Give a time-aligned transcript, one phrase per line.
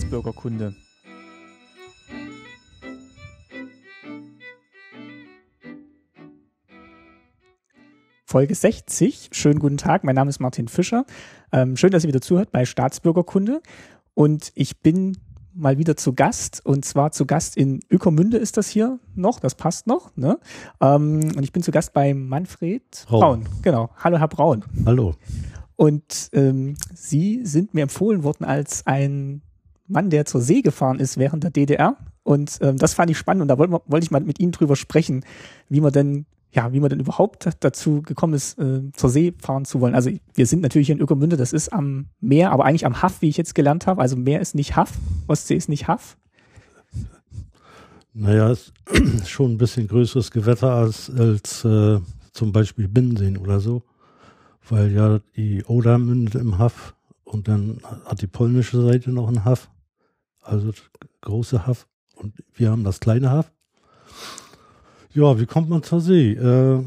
[0.00, 0.74] Staatsbürgerkunde.
[8.24, 9.30] Folge 60.
[9.32, 11.04] Schönen guten Tag, mein Name ist Martin Fischer.
[11.52, 13.60] Ähm, schön, dass ihr wieder zuhört bei Staatsbürgerkunde.
[14.14, 15.18] Und ich bin
[15.52, 19.54] mal wieder zu Gast und zwar zu Gast in Ökomünde ist das hier noch, das
[19.54, 20.16] passt noch.
[20.16, 20.38] Ne?
[20.80, 23.20] Ähm, und ich bin zu Gast bei Manfred Braun.
[23.20, 23.48] Braun.
[23.62, 23.90] Genau.
[23.98, 24.64] Hallo, Herr Braun.
[24.86, 25.14] Hallo.
[25.76, 29.42] Und ähm, Sie sind mir empfohlen worden als ein
[29.90, 31.96] Mann, der zur See gefahren ist während der DDR.
[32.22, 34.76] Und ähm, das fand ich spannend und da wollte wollt ich mal mit Ihnen drüber
[34.76, 35.24] sprechen,
[35.68, 39.64] wie man denn ja, wie man denn überhaupt dazu gekommen ist, äh, zur See fahren
[39.64, 39.94] zu wollen.
[39.94, 43.28] Also wir sind natürlich in Ökomünde, das ist am Meer, aber eigentlich am Haff, wie
[43.28, 44.00] ich jetzt gelernt habe.
[44.00, 44.92] Also Meer ist nicht Haff,
[45.28, 46.16] Ostsee ist nicht Haff.
[48.12, 48.72] Naja, ist
[49.26, 52.00] schon ein bisschen größeres Gewetter als, als äh,
[52.32, 53.82] zum Beispiel Binnenseen oder so,
[54.68, 59.44] weil ja die Oder mündet im Haff und dann hat die polnische Seite noch einen
[59.44, 59.70] Haff,
[60.50, 60.72] also
[61.20, 63.52] große Haff und wir haben das kleine Haff.
[65.12, 66.32] Ja, wie kommt man zur See?
[66.32, 66.82] Äh,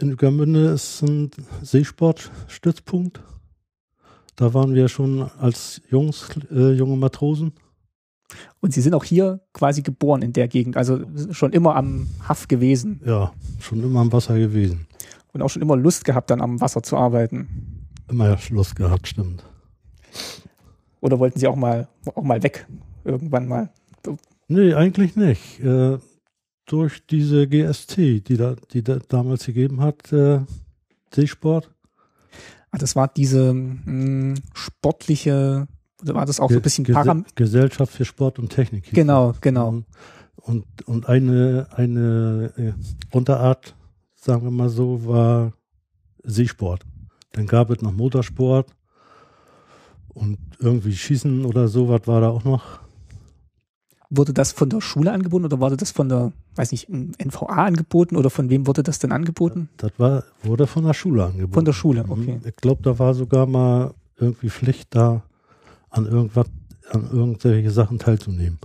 [0.00, 1.30] in Ueckermünde ist ein
[1.62, 3.20] Seesportstützpunkt.
[4.36, 7.52] Da waren wir schon als Jungs, äh, junge Matrosen.
[8.60, 11.00] Und Sie sind auch hier quasi geboren in der Gegend, also
[11.30, 13.00] schon immer am Haff gewesen.
[13.04, 14.86] Ja, schon immer am Wasser gewesen.
[15.32, 17.86] Und auch schon immer Lust gehabt, dann am Wasser zu arbeiten.
[18.08, 19.44] Immer Lust gehabt, stimmt.
[21.04, 22.66] Oder wollten Sie auch mal, auch mal weg,
[23.04, 23.68] irgendwann mal?
[24.48, 25.60] Nee, eigentlich nicht.
[25.60, 25.98] Äh,
[26.64, 30.40] durch diese GST, die da, die da damals gegeben hat, äh,
[31.12, 31.70] Seesport.
[32.70, 35.68] Ah, das war diese mh, hm, sportliche,
[36.00, 38.90] oder war das auch Ge so ein bisschen Param Gesellschaft für Sport und Technik.
[38.94, 39.82] Genau, genau.
[40.36, 42.72] Und, und eine, eine äh,
[43.14, 43.76] Unterart,
[44.14, 45.52] sagen wir mal so, war
[46.22, 46.86] Seesport.
[47.32, 48.74] Dann gab es noch Motorsport
[50.14, 52.80] und irgendwie Schießen oder sowas war da auch noch.
[54.10, 58.16] Wurde das von der Schule angeboten oder wurde das von der, weiß nicht, NVA angeboten
[58.16, 59.68] oder von wem wurde das denn angeboten?
[59.76, 61.52] Das war, wurde von der Schule angeboten.
[61.54, 62.10] Von der Schule, mhm.
[62.10, 62.40] okay.
[62.44, 65.22] Ich glaube, da war sogar mal irgendwie Pflicht da,
[65.90, 66.46] an irgendwas,
[66.90, 68.58] an irgendwelche Sachen teilzunehmen.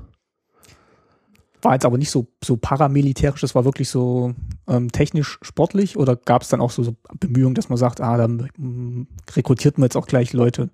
[1.61, 4.33] War jetzt aber nicht so, so paramilitärisch, das war wirklich so
[4.67, 8.17] ähm, technisch sportlich oder gab es dann auch so, so Bemühungen, dass man sagt, ah,
[8.17, 10.69] dann mm, rekrutiert man jetzt auch gleich Leute?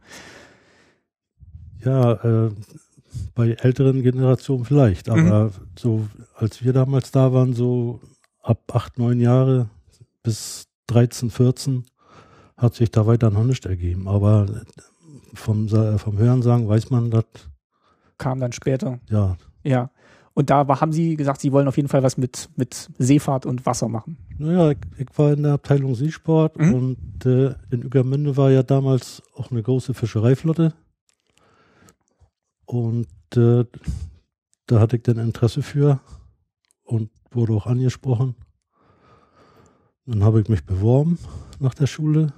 [1.86, 2.52] Ja, äh,
[3.34, 5.52] bei älteren Generationen vielleicht, aber mhm.
[5.78, 8.02] so als wir damals da waren, so
[8.42, 9.70] ab acht, neun Jahre
[10.24, 11.86] bis 13, 14
[12.58, 14.08] hat sich da weiter noch nicht ergeben.
[14.08, 14.48] Aber
[15.34, 17.26] vom, vom Hörensagen weiß man, das
[18.18, 19.00] kam dann später.
[19.10, 19.38] Ja.
[19.64, 19.92] Ja.
[20.34, 23.66] Und da haben Sie gesagt, Sie wollen auf jeden Fall was mit, mit Seefahrt und
[23.66, 24.18] Wasser machen.
[24.38, 26.74] Naja, ich, ich war in der Abteilung Seesport mhm.
[26.74, 30.74] und äh, in Uegermünde war ja damals auch eine große Fischereiflotte.
[32.66, 33.66] Und äh,
[34.68, 36.00] da hatte ich dann Interesse für
[36.84, 38.36] und wurde auch angesprochen.
[40.06, 41.18] Dann habe ich mich beworben
[41.60, 42.34] nach der Schule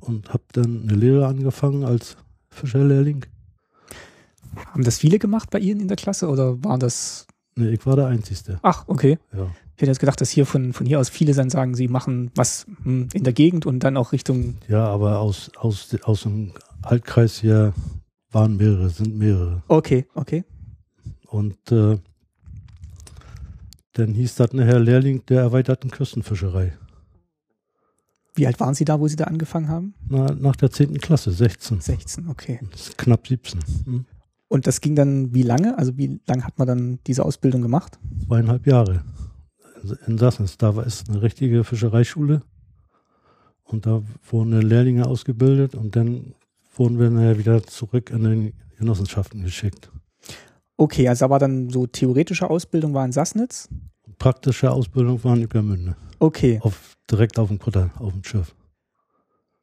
[0.00, 2.16] und habe dann eine Lehre angefangen als
[2.50, 3.26] Fischerlehrling.
[4.66, 7.26] Haben das viele gemacht bei Ihnen in der Klasse oder waren das?
[7.54, 8.58] Nee, ich war der Einzige.
[8.62, 9.18] Ach, okay.
[9.32, 9.50] Ja.
[9.74, 12.30] Ich hätte jetzt gedacht, dass hier von, von hier aus viele dann sagen, sie machen
[12.34, 14.56] was hm, in der Gegend und dann auch Richtung.
[14.68, 16.52] Ja, aber aus, aus, aus dem
[16.82, 17.72] Altkreis hier
[18.32, 19.62] waren mehrere, sind mehrere.
[19.68, 20.44] Okay, okay.
[21.26, 21.98] Und äh,
[23.92, 26.72] dann hieß das nachher Lehrling der erweiterten Küstenfischerei.
[28.34, 29.94] Wie alt waren Sie da, wo Sie da angefangen haben?
[30.08, 30.98] Na, nach der 10.
[30.98, 31.80] Klasse, 16.
[31.80, 32.60] 16, okay.
[32.96, 33.60] knapp 17.
[33.84, 34.06] Hm.
[34.48, 35.76] Und das ging dann wie lange?
[35.78, 37.98] Also wie lange hat man dann diese Ausbildung gemacht?
[38.26, 39.02] Zweieinhalb Jahre.
[40.06, 40.56] In Sassens.
[40.56, 42.42] Da war es eine richtige Fischereischule.
[43.64, 46.34] Und da wurden Lehrlinge ausgebildet und dann
[46.74, 49.90] wurden wir nachher wieder zurück in den Genossenschaften geschickt.
[50.76, 53.68] Okay, also war dann so theoretische Ausbildung war in Sassnitz?
[54.18, 55.96] Praktische Ausbildung war in Ückermünde.
[56.18, 56.58] Okay.
[56.62, 58.54] Auf, direkt auf dem Kutter, auf dem Schiff.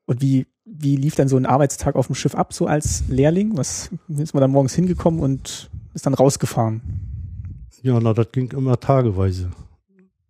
[0.06, 3.58] Und wie, wie lief dann so ein Arbeitstag auf dem Schiff ab, so als Lehrling?
[3.58, 6.82] Was ist man dann morgens hingekommen und ist dann rausgefahren?
[7.82, 9.52] Ja, na, das ging immer tageweise.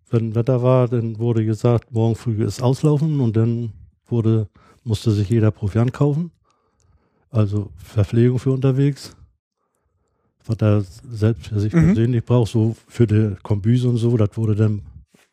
[0.10, 3.74] Wenn Wetter war, dann wurde gesagt, morgen früh ist auslaufen und dann
[4.06, 4.48] wurde,
[4.84, 6.32] musste sich jeder Proviant kaufen.
[7.30, 9.16] Also Verpflegung für unterwegs.
[10.46, 11.88] Was er selbst für sich mhm.
[11.88, 14.82] persönlich braucht, so für die Kombüse und so, das wurde dann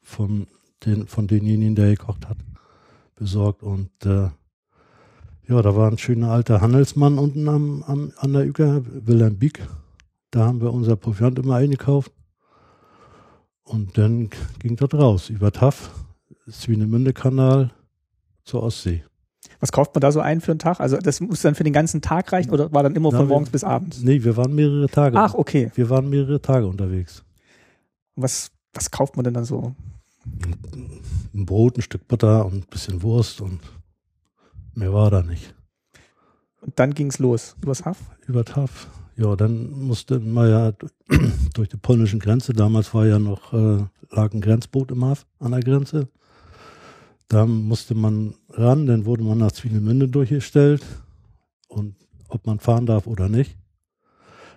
[0.03, 0.47] von,
[0.85, 2.37] den, von denjenigen, der gekocht hat,
[3.15, 3.63] besorgt.
[3.63, 4.29] Und äh,
[5.49, 9.67] ja, da war ein schöner alter Handelsmann unten am, am, an der Üger, Wilhelm Bieg.
[10.31, 12.13] Da haben wir unser Proviant immer eingekauft.
[13.63, 15.91] Und dann ging das raus über TAF,
[16.49, 17.73] Swinemünde-Kanal
[18.45, 19.05] zur Ostsee.
[19.61, 20.81] Was kauft man da so ein für einen Tag?
[20.81, 23.27] Also das muss dann für den ganzen Tag reichen oder war dann immer Na, von
[23.29, 24.03] wir- morgens bis abends?
[24.03, 25.17] Nee, wir waren mehrere Tage.
[25.19, 25.71] Ach, okay.
[25.75, 27.23] Wir waren mehrere Tage unterwegs.
[28.17, 29.75] Was, was kauft man denn dann so?
[31.35, 33.61] Ein Brot, ein Stück Butter und ein bisschen Wurst und
[34.75, 35.55] mehr war da nicht.
[36.61, 37.99] Und dann ging's los übers Haff.
[38.27, 38.89] Über TAF.
[39.17, 40.73] Ja, dann musste man ja
[41.55, 45.53] durch die polnische Grenze, damals war ja noch, äh, lag ein Grenzboot im Haff an
[45.53, 46.09] der Grenze.
[47.29, 50.85] Da musste man ran, dann wurde man nach Zwinemünde durchgestellt
[51.69, 51.97] und
[52.29, 53.57] ob man fahren darf oder nicht.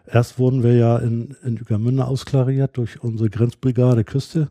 [0.05, 4.49] Erst wurden wir ja in, in Ueckermünde ausklariert durch unsere Grenzbrigade Küste.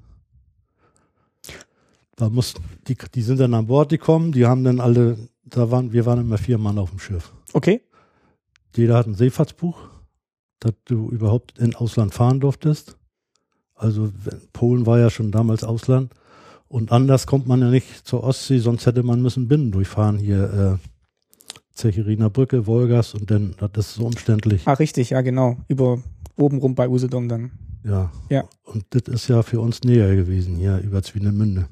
[2.16, 5.92] Da mussten, die, die sind dann an Bord gekommen, die haben dann alle, da waren,
[5.92, 7.32] wir waren immer vier Mann auf dem Schiff.
[7.52, 7.82] Okay.
[8.74, 9.78] Jeder hat ein Seefahrtsbuch,
[10.60, 12.96] dass du überhaupt in Ausland fahren durftest.
[13.74, 14.12] Also
[14.52, 16.12] Polen war ja schon damals Ausland.
[16.68, 20.78] Und anders kommt man ja nicht zur Ostsee, sonst hätte man müssen Binnen durchfahren hier.
[20.82, 20.88] Äh,
[21.74, 24.62] Zecheriner Brücke, Wolgast und dann, das ist so umständlich.
[24.66, 25.58] Ah, richtig, ja, genau.
[25.68, 26.02] Über
[26.36, 27.52] oben rum bei Usedom dann.
[27.84, 28.10] Ja.
[28.28, 28.44] Ja.
[28.64, 31.68] Und das ist ja für uns näher gewesen, hier über Zwinemünde.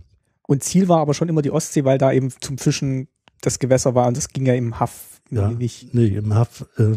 [0.46, 3.08] Und Ziel war aber schon immer die Ostsee, weil da eben zum Fischen
[3.40, 5.50] das Gewässer war und das ging ja im Haff Ja.
[5.50, 5.92] nicht.
[5.92, 6.92] Nee, im Haff, äh,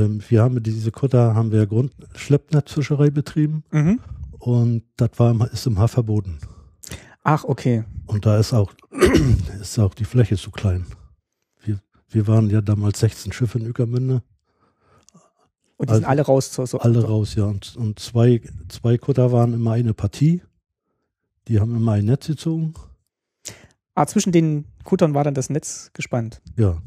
[0.00, 3.98] ähm, wir haben mit diese Kutter, haben wir Grund Schleppnetzfischerei betrieben Mhm.
[4.38, 6.38] und das war, ist im Haff verboten.
[7.22, 7.84] Ach, okay.
[8.06, 8.72] Und da ist auch,
[9.60, 10.86] ist auch die Fläche zu klein.
[11.64, 11.78] Wir,
[12.08, 14.22] wir waren ja damals 16 Schiffe in Ueckermünde,
[15.76, 17.44] Und die sind Also, alle raus zur so alle raus, ja.
[17.44, 20.42] Und, und zwei, zwei Kutter waren immer eine Partie.
[21.48, 22.74] Die haben immer ein Netz gezogen.
[23.94, 26.40] Ah, zwischen den Kuttern war dann das Netz gespannt.
[26.56, 26.80] Ja.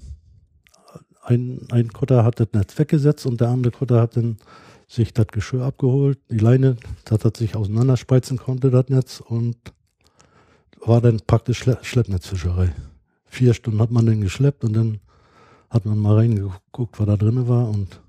[1.21, 4.37] Ein, ein Kutter hat das Netz weggesetzt und der andere Kutter hat dann
[4.87, 9.57] sich das Geschirr abgeholt, die Leine, das sich auseinanderspreizen konnte, das Netz, und
[10.85, 12.73] war dann praktisch Schle Schleppnetzfischerei.
[13.25, 14.99] Vier Stunden hat man den geschleppt und dann
[15.69, 18.01] hat man mal reingeguckt, was da drin war und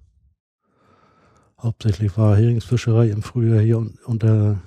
[1.61, 4.61] hauptsächlich war Heringsfischerei im Frühjahr hier un- unter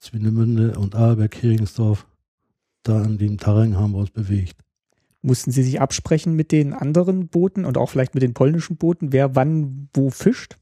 [0.00, 2.06] Zwinemünde und Ahlbeck, Heringsdorf.
[2.82, 4.56] Da in dem Terrain haben wir uns bewegt.
[5.22, 9.12] Mussten sie sich absprechen mit den anderen Booten und auch vielleicht mit den polnischen Booten,
[9.12, 10.58] wer wann wo fischt?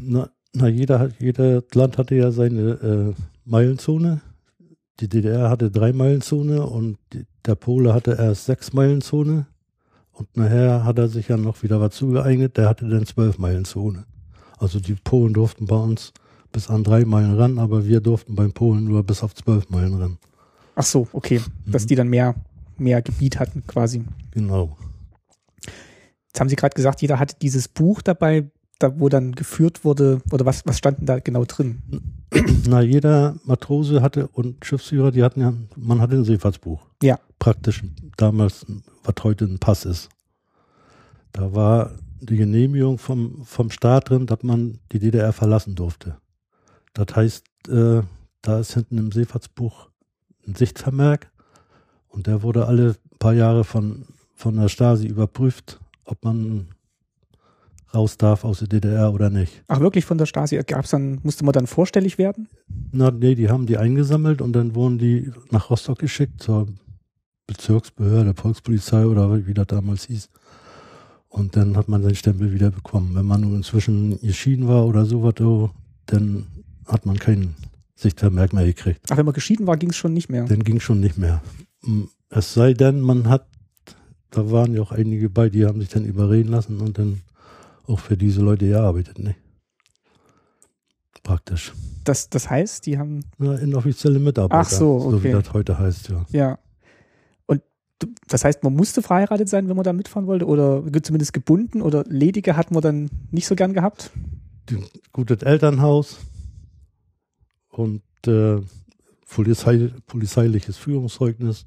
[0.00, 3.14] Na, na jeder, jeder Land hatte ja seine äh,
[3.44, 4.20] Meilenzone.
[5.00, 6.98] Die DDR hatte drei Meilenzone und
[7.46, 9.46] der Pole hatte erst sechs Meilenzone.
[10.12, 12.56] Und nachher hat er sich ja noch wieder was zugeeignet.
[12.56, 14.04] Der hatte dann zwölf Meilenzone.
[14.58, 16.12] Also die Polen durften bei uns
[16.52, 19.94] bis an drei Meilen ran, aber wir durften beim Polen nur bis auf zwölf Meilen
[19.94, 20.18] ran.
[20.76, 21.40] Ach so, okay.
[21.66, 21.86] Dass Mhm.
[21.88, 22.34] die dann mehr,
[22.78, 24.04] mehr Gebiet hatten quasi.
[24.30, 24.76] Genau.
[26.28, 28.48] Jetzt haben Sie gerade gesagt, jeder hatte dieses Buch dabei,
[28.78, 31.82] da wo dann geführt wurde, oder was, was stand denn da genau drin?
[32.68, 36.80] Na, jeder Matrose hatte und Schiffsführer, die hatten ja, man hatte ein Seefahrtsbuch.
[37.02, 37.18] Ja.
[37.38, 37.82] Praktisch
[38.16, 38.66] damals,
[39.04, 40.08] was heute ein Pass ist.
[41.32, 41.90] Da war
[42.20, 46.16] die Genehmigung vom, vom Staat drin, dass man die DDR verlassen durfte.
[46.94, 48.02] Das heißt, äh,
[48.42, 49.88] da ist hinten im Seefahrtsbuch
[50.46, 51.30] ein Sichtvermerk
[52.08, 56.73] und der wurde alle paar Jahre von, von der Stasi überprüft, ob man
[57.94, 59.62] raus darf aus der DDR oder nicht.
[59.68, 60.60] Ach, wirklich von der Stasi?
[60.66, 62.48] Gab's dann, musste man dann vorstellig werden?
[62.92, 66.66] Na, nee, die haben die eingesammelt und dann wurden die nach Rostock geschickt zur
[67.46, 70.30] Bezirksbehörde, Volkspolizei oder wie das damals hieß.
[71.28, 73.14] Und dann hat man seinen Stempel wieder bekommen.
[73.14, 75.70] Wenn man nun inzwischen geschieden war oder sowas, so,
[76.06, 76.46] dann
[76.86, 77.54] hat man keinen
[77.96, 79.00] Sichtvermerk mehr gekriegt.
[79.10, 80.44] Ach, wenn man geschieden war, ging's schon nicht mehr.
[80.44, 81.42] Dann ging schon nicht mehr.
[81.82, 83.46] Mm, Es sei denn, man hat,
[84.30, 87.20] da waren ja auch einige bei, die haben sich dann überreden lassen und dann
[87.86, 89.34] auch für diese Leute gearbeitet, ne?
[91.22, 91.72] Praktisch.
[92.04, 94.60] Das, das heißt, die haben, Na, inoffizielle Mitarbeiter.
[94.60, 95.42] Ach so, So wie okay.
[95.42, 96.26] das heute heißt, ja.
[96.30, 96.58] ja.
[97.46, 97.62] Und
[98.28, 102.04] das heißt, man musste verheiratet sein, wenn man da mitfahren wollte, oder zumindest gebunden, oder
[102.06, 104.10] ledige hat man dann nicht so gern gehabt?
[105.12, 106.18] Gutes Elternhaus
[107.68, 108.60] und äh,
[109.26, 111.66] Polizei, polizeiliches Führungszeugnis,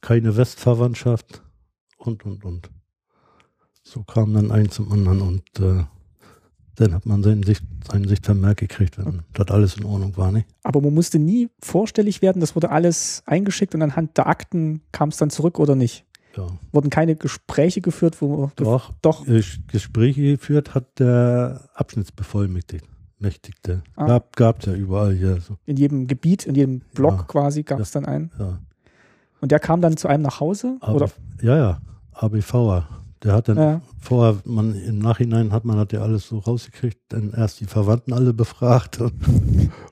[0.00, 1.42] keine Westverwandtschaft
[1.98, 2.70] und, und, und.
[3.86, 5.84] So kam dann eins zum anderen und äh,
[6.76, 10.48] dann hat man seinen, Sicht, seinen Sichtvermerk gekriegt, wenn das alles in Ordnung war, nicht?
[10.64, 15.10] Aber man musste nie vorstellig werden, das wurde alles eingeschickt und anhand der Akten kam
[15.10, 16.04] es dann zurück oder nicht?
[16.36, 16.48] Ja.
[16.72, 19.24] Wurden keine Gespräche geführt, wo Doch, doch
[19.68, 22.88] Gespräche geführt hat der Abschnittsbevollmächtigte.
[23.20, 23.82] Mächtigte.
[23.94, 24.06] Ah.
[24.06, 25.40] Gab, gab's ja überall hier.
[25.40, 27.22] So, in jedem Gebiet, in jedem Block Ja.
[27.22, 28.32] quasi gab es dann einen.
[28.38, 28.58] ja.
[29.40, 30.78] Und der kam dann zu einem nach Hause?
[30.80, 31.10] Aber, oder?
[31.42, 31.80] Ja, ja,
[32.14, 32.88] ABVer.
[33.24, 33.80] Der hat dann Ja.
[34.00, 38.12] vorher, man im Nachhinein hat man hat ja alles so rausgekriegt, dann erst die Verwandten
[38.12, 39.14] alle befragt und,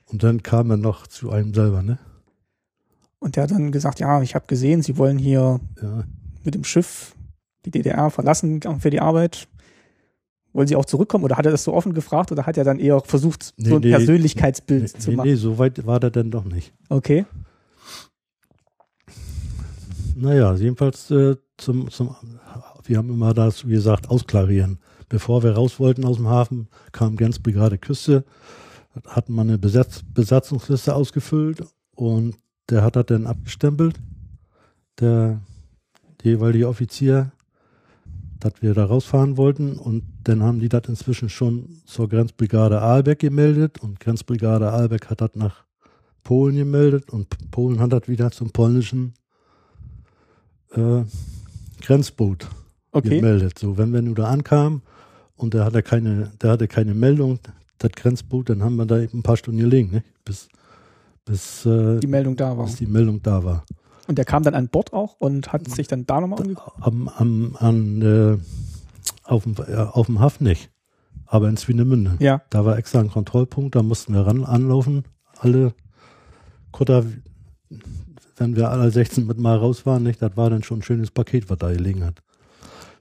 [0.07, 1.99] und dann kam er noch zu einem selber, ne?
[3.19, 6.05] Und der hat dann gesagt, ja, ich habe gesehen, Sie wollen hier Ja,
[6.45, 7.15] mit dem Schiff
[7.65, 9.49] die DDR verlassen für die Arbeit.
[10.53, 12.79] Wollen Sie auch zurückkommen oder hat er das so offen gefragt oder hat er dann
[12.79, 13.91] eher versucht, Nee, so ein nee.
[13.93, 15.29] Persönlichkeitsbild Nee, zu machen?
[15.29, 16.75] nee, so weit war der denn doch nicht.
[16.91, 17.25] Okay.
[20.17, 22.15] Naja, jedenfalls äh, zum, zum,
[22.85, 24.79] wir haben immer das, wie gesagt, ausklarieren.
[25.09, 28.25] Bevor wir raus wollten aus dem Hafen, kam Grenzbrigade Küste,
[29.07, 32.37] hatten wir eine Besetz, Besatzungsliste ausgefüllt und
[32.71, 34.01] der hat das dann abgestempelt,
[35.01, 35.41] der
[36.23, 37.33] jeweilige Offizier,
[38.39, 43.19] dass wir da rausfahren wollten und dann haben die das inzwischen schon zur Grenzbrigade Aalbeck
[43.19, 45.65] gemeldet und Grenzbrigade Aalbeck hat das nach
[46.25, 49.15] Polen gemeldet und Polen hat das wieder zum polnischen
[50.71, 51.03] äh,
[51.81, 52.49] Grenzboot
[52.93, 53.17] Okay.
[53.17, 53.59] gemeldet.
[53.59, 54.83] So, wenn wir nur da ankamen
[55.37, 57.39] und der hatte keine, der hatte keine Meldung,
[57.79, 60.05] das Grenzboot, dann haben wir da eben ein paar Stunden gelegen, ne?
[60.25, 60.49] bis,
[61.25, 62.67] bis, äh, Die Meldung da war.
[62.67, 63.65] bis die Meldung da war.
[64.09, 66.77] Und der kam dann an Bord auch und hat sich dann da nochmal umgeguckt.
[66.81, 68.39] Am, am, an, äh,
[69.25, 70.71] auf, dem, äh, auf dem Hafen nicht,
[71.27, 72.17] aber in Swinemünde.
[72.21, 72.43] Ja.
[72.51, 75.05] Da war extra ein Kontrollpunkt, da mussten wir ran anlaufen,
[75.39, 75.73] alle
[76.73, 77.05] Kutter,
[78.37, 81.11] wenn wir alle 16 mit mal raus waren, nicht, das war dann schon ein schönes
[81.11, 82.23] Paket, was da gelegen hat.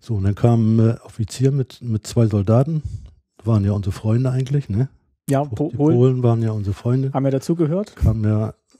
[0.02, 2.82] So, und dann kam ein äh, Offizier mit, mit zwei Soldaten,
[3.44, 4.90] waren ja unsere Freunde eigentlich, ne?
[5.30, 7.14] Ja, po Die Polen Polen waren ja unsere Freunde.
[7.14, 7.96] haben wir dazugehört.
[7.96, 8.26] Kam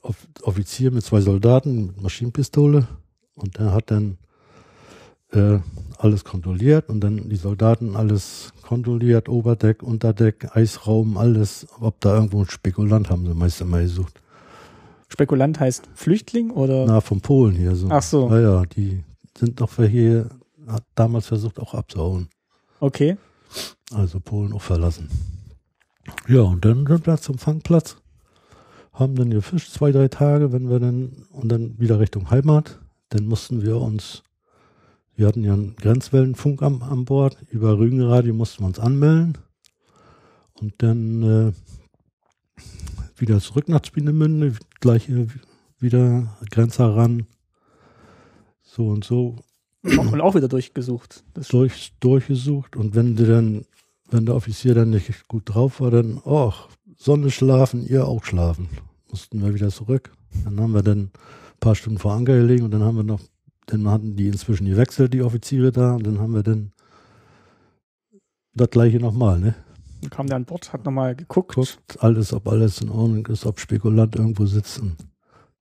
[0.02, 2.88] Off Offizier mit zwei Soldaten mit Maschinenpistole
[3.36, 4.18] und der hat dann
[5.30, 5.60] äh,
[5.96, 12.40] alles kontrolliert und dann die Soldaten alles kontrolliert, Oberdeck, Unterdeck, Eisraum, alles, ob da irgendwo
[12.40, 14.20] ein Spekulant haben sie meist immer gesucht.
[15.08, 16.84] Spekulant heißt Flüchtling oder?
[16.86, 17.86] Na, von Polen hier so.
[17.90, 18.28] Ach so.
[18.28, 19.04] Naja, die
[19.38, 20.28] sind doch für hier,
[20.72, 22.28] hat damals versucht auch abzuhauen.
[22.80, 23.16] Okay.
[23.92, 25.08] Also Polen auch verlassen.
[26.26, 27.96] Ja, und dann sind wir zum Fangplatz,
[28.92, 32.80] haben dann gefischt, zwei, drei Tage, wenn wir dann, und dann wieder Richtung Heimat.
[33.10, 34.22] Dann mussten wir uns,
[35.14, 39.38] wir hatten ja einen Grenzwellenfunk am, an Bord, über Rügenradio mussten wir uns anmelden.
[40.54, 41.52] Und dann äh,
[43.16, 45.28] wieder zurück nach Spienemünde, gleiche
[45.78, 47.26] wieder Grenzer ran.
[48.62, 49.36] So und so
[49.82, 51.24] Und auch wieder durchgesucht.
[51.34, 53.64] Das durch, durchgesucht und wenn der dann,
[54.10, 56.52] wenn der Offizier dann nicht gut drauf war, dann, oh,
[56.96, 58.68] Sonne schlafen, ihr auch schlafen.
[59.10, 60.12] Mussten wir wieder zurück.
[60.44, 61.10] Dann haben wir dann ein
[61.58, 63.20] paar Stunden vor Anker gelegen und dann haben wir noch,
[63.66, 66.72] dann hatten die inzwischen gewechselt, die Offiziere da, und dann haben wir dann
[68.54, 69.54] das gleiche nochmal, ne?
[70.00, 71.54] Dann kam der an Bord, hat nochmal geguckt.
[71.54, 74.96] Guckt alles, ob alles in Ordnung ist, ob Spekulant irgendwo sitzen.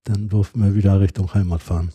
[0.03, 1.91] Dann durften wir wieder Richtung Heimat fahren.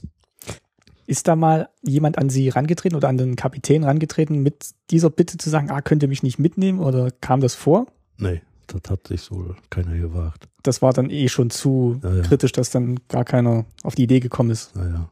[1.07, 5.39] Ist da mal jemand an Sie rangetreten oder an den Kapitän rangetreten mit dieser Bitte
[5.39, 7.87] zu sagen, ah, könnt ihr mich nicht mitnehmen oder kam das vor?
[8.19, 10.49] Nee, das hat sich so keiner gewagt.
[10.65, 12.23] Das war dann eh schon zu Ja, ja.
[12.23, 14.75] kritisch, dass dann gar keiner auf die Idee gekommen ist.
[14.75, 15.09] Naja.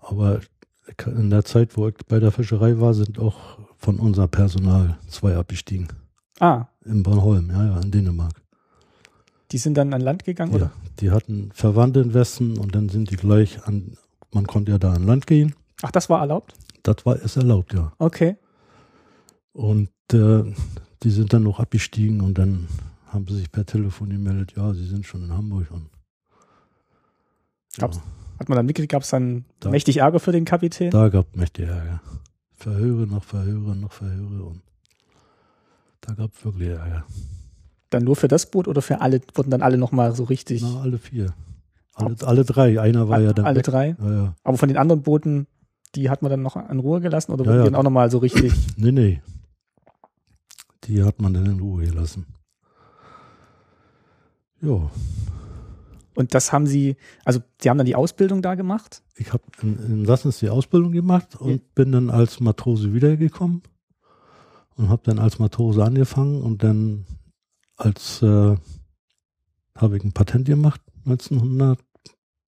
[0.00, 0.40] Aber
[1.06, 5.36] in der Zeit, wo ich bei der Fischerei war, sind auch von unser Personal zwei
[5.36, 5.88] abgestiegen.
[6.38, 8.34] Ah, In Bornholm, ja, ja, in Dänemark.
[9.52, 10.72] die sind dann an Land gegangen, Ja, oder?
[11.00, 13.96] die hatten Verwandte in Westen und dann sind die gleich an,
[14.32, 15.54] man konnte ja da an Land gehen.
[15.82, 16.54] Ach, das war erlaubt?
[16.82, 17.92] Das war es erlaubt, ja.
[17.98, 18.36] Okay.
[19.52, 20.42] Und äh,
[21.02, 22.68] die sind dann noch abgestiegen und dann
[23.06, 25.88] haben sie sich per Telefon gemeldet, ja, sie sind schon in Hamburg und
[27.78, 28.00] Gab's-
[28.38, 30.90] Hat man dann mitgekriegt, gab es dann Da- mächtig Ärger für den Kapitän?
[30.90, 32.00] Da gab mächtig Ärger.
[32.52, 34.62] Verhöre noch Verhöre noch Verhöre und
[36.00, 37.04] da gab es wirklich Ärger.
[37.90, 40.62] Dann nur für das Boot oder für alle, wurden dann alle nochmal so richtig?
[40.62, 41.34] Na, alle vier.
[42.06, 42.80] Alle, alle drei.
[42.80, 43.64] Einer war ja dann alle weg.
[43.64, 43.96] drei?
[44.00, 44.34] Ja, ja.
[44.44, 45.46] Aber von den anderen Booten,
[45.94, 47.70] die hat man dann noch in Ruhe gelassen oder Ja, wurden ja.
[47.70, 48.52] die auch nochmal so richtig?
[48.76, 49.22] Nee, nee.
[50.84, 52.26] Die hat man dann in Ruhe gelassen.
[54.60, 54.90] Ja,
[56.14, 59.02] Und das haben sie, also sie haben dann die Ausbildung da gemacht?
[59.16, 61.58] ich habe in, in Sassens die Ausbildung gemacht und Ja.
[61.74, 63.62] bin dann als Matrose wiedergekommen
[64.76, 67.06] und habe dann als Matrose angefangen und dann
[67.76, 68.56] als äh,
[69.76, 70.80] habe ich ein Patent gemacht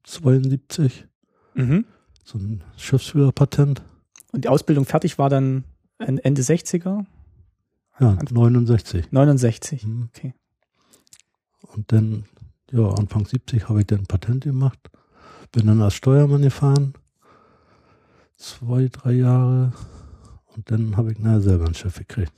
[0.05, 1.07] 1972
[1.55, 1.85] Mhm.
[2.25, 3.83] so ein Schiffsführerpatent
[4.33, 5.65] Und die Ausbildung fertig war dann
[5.99, 7.07] Ende 60er,
[8.01, 9.87] ja 69 69.
[9.87, 10.09] Mhm.
[10.15, 10.35] Okay.
[11.75, 12.25] Und dann,
[12.71, 14.79] ja, Anfang 70 habe ich dann ein Patent gemacht.
[15.53, 16.95] Bin dann als Steuermann gefahren.
[18.37, 19.73] Zwei, drei Jahre.
[20.55, 22.33] Und dann habe ich nachher selber ein Schiff gekriegt.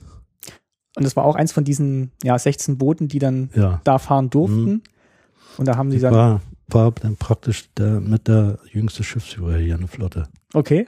[0.95, 3.81] Und das war auch eins von diesen ja, 16 Booten, die dann Ja.
[3.83, 4.63] da fahren durften.
[4.65, 4.81] Mhm.
[5.57, 9.75] Und da haben sie dann, war, war dann praktisch der, mit der jüngste Schiffsführer hier
[9.75, 10.27] in der Flotte.
[10.53, 10.87] Okay,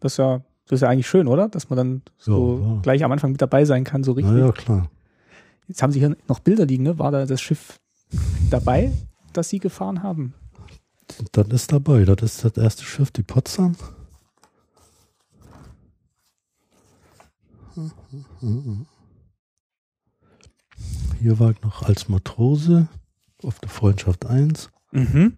[0.00, 1.48] das ist ja, das ist ja eigentlich schön, oder?
[1.48, 4.34] Dass man dann so ja, gleich am Anfang mit dabei sein kann, so richtig.
[4.34, 4.90] Na ja, klar.
[5.66, 6.98] Jetzt haben Sie hier noch Bilder liegen, ne?
[6.98, 7.78] War da das Schiff
[8.50, 8.90] dabei,
[9.34, 10.34] das Sie gefahren haben?
[11.32, 12.04] Das ist dabei.
[12.04, 13.76] Das ist das erste Schiff, die Potsdam.
[21.20, 22.88] Hier war ich noch als Matrose
[23.42, 24.70] auf der Freundschaft 1.
[24.92, 25.36] Mhm.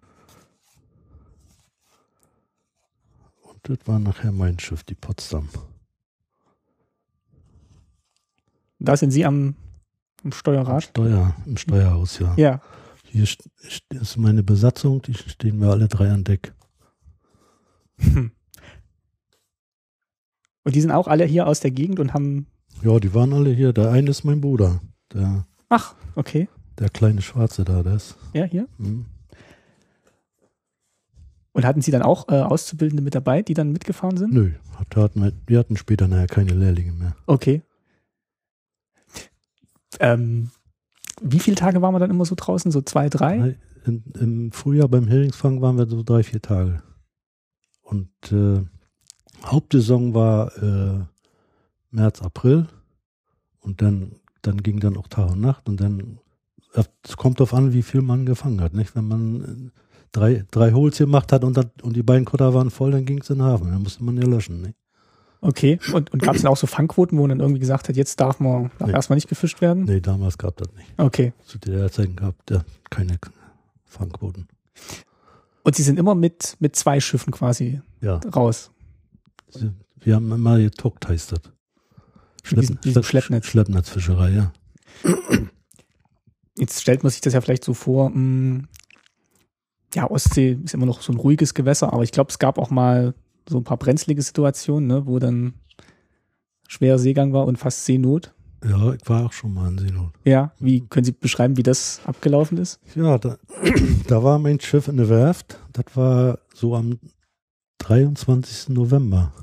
[3.41, 5.49] Und das war nachher mein Schiff, die Potsdam.
[8.79, 9.55] Da sind Sie am,
[10.23, 10.83] am Steuerrad?
[10.83, 12.33] Steuer, im Steuerhaus, ja.
[12.37, 12.61] Ja.
[13.05, 16.53] Hier st- st- ist meine Besatzung, die stehen wir alle drei an Deck.
[17.97, 18.31] Hm.
[20.63, 22.45] Und die sind auch alle hier aus der Gegend und haben.
[22.83, 23.73] Ja, die waren alle hier.
[23.73, 24.79] Der eine ist mein Bruder.
[25.11, 26.47] Der, Ach, okay.
[26.77, 28.15] der kleine Schwarze da, der ist.
[28.33, 28.67] Ja, hier.
[28.77, 29.07] Hm.
[31.53, 34.33] Und hatten Sie dann auch äh, Auszubildende mit dabei, die dann mitgefahren sind?
[34.33, 34.51] Nö,
[34.95, 37.15] hatten wir, wir hatten später nachher keine Lehrlinge mehr.
[37.25, 37.61] Okay.
[39.99, 40.49] Ähm,
[41.21, 42.71] wie viele Tage waren wir dann immer so draußen?
[42.71, 43.57] So zwei, drei?
[43.85, 46.81] In, Im Frühjahr beim Heringsfang waren wir so drei, vier Tage.
[47.81, 48.63] Und äh,
[49.45, 51.03] Hauptsaison war äh,
[51.89, 52.67] März, April.
[53.59, 55.67] Und dann, dann ging dann auch Tag und Nacht.
[55.67, 56.19] Und dann,
[56.73, 58.73] es kommt darauf an, wie viel man gefangen hat.
[58.73, 58.95] Nicht?
[58.95, 59.81] Wenn man äh,
[60.11, 63.19] drei, drei Holes gemacht hat und, dann, und die beiden Kutter waren voll, dann ging
[63.21, 63.71] es in den Hafen.
[63.71, 64.61] Dann musste man ja löschen.
[64.61, 64.75] Nicht?
[65.41, 65.79] Okay.
[65.93, 68.19] Und, und gab es dann auch so Fangquoten, wo man dann irgendwie gesagt hat, jetzt
[68.19, 68.93] darf man darf Nee.
[68.93, 69.85] erstmal nicht gefischt werden?
[69.85, 70.87] Nee, damals gab das nicht.
[70.97, 71.33] Okay.
[71.45, 73.17] Zu der Zeit gab es keine
[73.85, 74.47] Fangquoten.
[75.63, 78.71] Und Sie sind immer mit, mit zwei Schiffen quasi Ja, raus.
[79.49, 81.41] sie- wir haben immer getuckt, heißt das.
[82.51, 83.45] Mit diesem- diesem Schleppnetz.
[83.45, 84.51] Schleppnetzfischerei, ja.
[86.57, 88.63] Jetzt stellt man sich das ja vielleicht so vor, mh,
[89.93, 92.69] ja, Ostsee ist immer noch so ein ruhiges Gewässer, aber ich glaube, es gab auch
[92.69, 93.13] mal
[93.49, 95.53] so ein paar brenzlige Situationen, ne, wo dann
[96.67, 98.33] schwerer Seegang war und fast Seenot.
[98.63, 100.13] Ja, ich war auch schon mal in Seenot.
[100.23, 102.79] Ja, wie können Sie beschreiben, wie das abgelaufen ist?
[102.95, 103.37] Ja, da,
[104.07, 105.59] da war mein Schiff in der Werft.
[105.73, 106.99] Das war so am
[107.79, 108.69] 23.
[108.69, 109.33] November.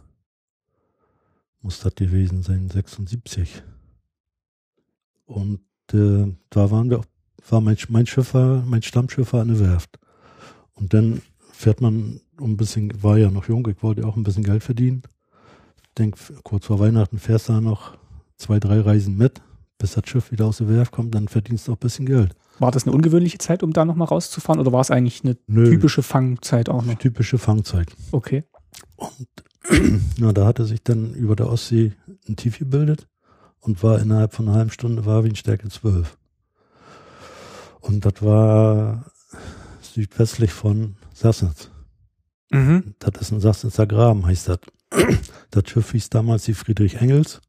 [1.61, 3.63] Muss das gewesen sein, 76.
[5.27, 5.61] Und
[5.93, 7.03] äh, da waren wir,
[7.49, 9.99] war mein, mein Schiff war, mein Stammschiff war in der Werft.
[10.79, 14.23] Und dann fährt man um ein bisschen, war ja noch jung, ich wollte auch ein
[14.23, 15.03] bisschen Geld verdienen.
[15.83, 17.97] Ich denke, kurz vor Weihnachten fährst du da noch
[18.37, 19.43] zwei, drei Reisen mit,
[19.79, 22.35] bis das Schiff wieder aus der Werft kommt, dann verdienst du auch ein bisschen Geld.
[22.61, 25.71] War das eine ungewöhnliche Zeit, um da nochmal rauszufahren oder war es eigentlich eine Nö.
[25.71, 26.95] typische Fangzeit auch noch?
[26.95, 27.89] Typische Fangzeit.
[28.11, 28.45] Okay.
[28.97, 29.29] Und
[30.19, 31.93] na, da hatte sich dann über der Ostsee
[32.29, 33.07] ein Tief gebildet
[33.61, 36.17] und war innerhalb von einer halben Stunde war Windstärke 12.
[37.81, 39.07] Und das war
[39.99, 41.71] südwestlich von Sassnitz.
[42.51, 42.95] Mhm.
[43.01, 44.59] Das ist ein Sassnitzer Graben, heißt das.
[45.51, 47.41] Das Schiff hieß damals die Friedrich Engels.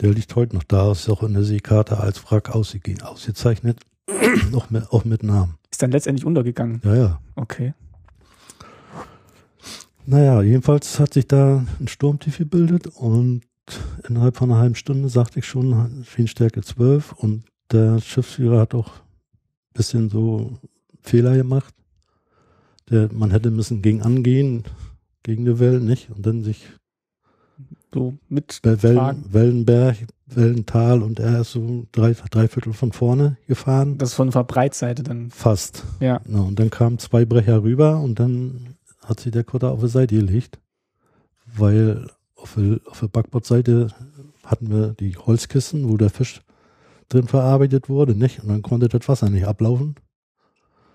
[0.00, 3.80] Der liegt heute noch da, ist auch in der Seekarte als Wrack ausge- ausgezeichnet.
[4.54, 5.54] auch, mit, auch mit Namen.
[5.70, 6.80] Ist dann letztendlich untergegangen.
[6.84, 7.20] Ja, ja.
[7.36, 7.74] Okay.
[10.06, 13.42] Naja, jedenfalls hat sich da ein Sturmtief gebildet und
[14.08, 18.88] innerhalb von einer halben Stunde sagte ich schon Windstärke 12 und der Schiffsführer hat auch
[18.88, 20.58] ein bisschen so
[21.02, 21.74] Fehler gemacht.
[22.90, 24.64] Der, man hätte müssen gegen angehen,
[25.22, 26.10] gegen die Wellen, nicht?
[26.10, 26.66] Und dann sich
[27.94, 29.24] So mit bei Wellen.
[29.32, 33.98] Wellenberg, Wellental und er ist so drei, drei Viertel von vorne gefahren.
[33.98, 35.30] Das ist von der Breitseite dann.
[35.30, 35.84] Fast.
[36.00, 36.20] Ja.
[36.26, 39.88] Na, und dann kamen zwei Brecher rüber und dann hat sich der Kutter auf die
[39.88, 40.60] Seite gelegt,
[41.56, 43.88] weil auf der, auf der Backbordseite
[44.44, 46.42] hatten wir die Holzkisten, wo der Fisch
[47.08, 48.42] drin verarbeitet wurde, nicht?
[48.42, 49.96] Und dann konnte das Wasser nicht ablaufen.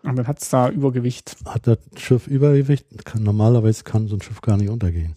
[0.05, 1.35] Und dann hat es da Übergewicht.
[1.45, 2.85] Hat das Schiff Übergewicht?
[3.05, 5.15] Kann, normalerweise kann so ein Schiff gar nicht untergehen.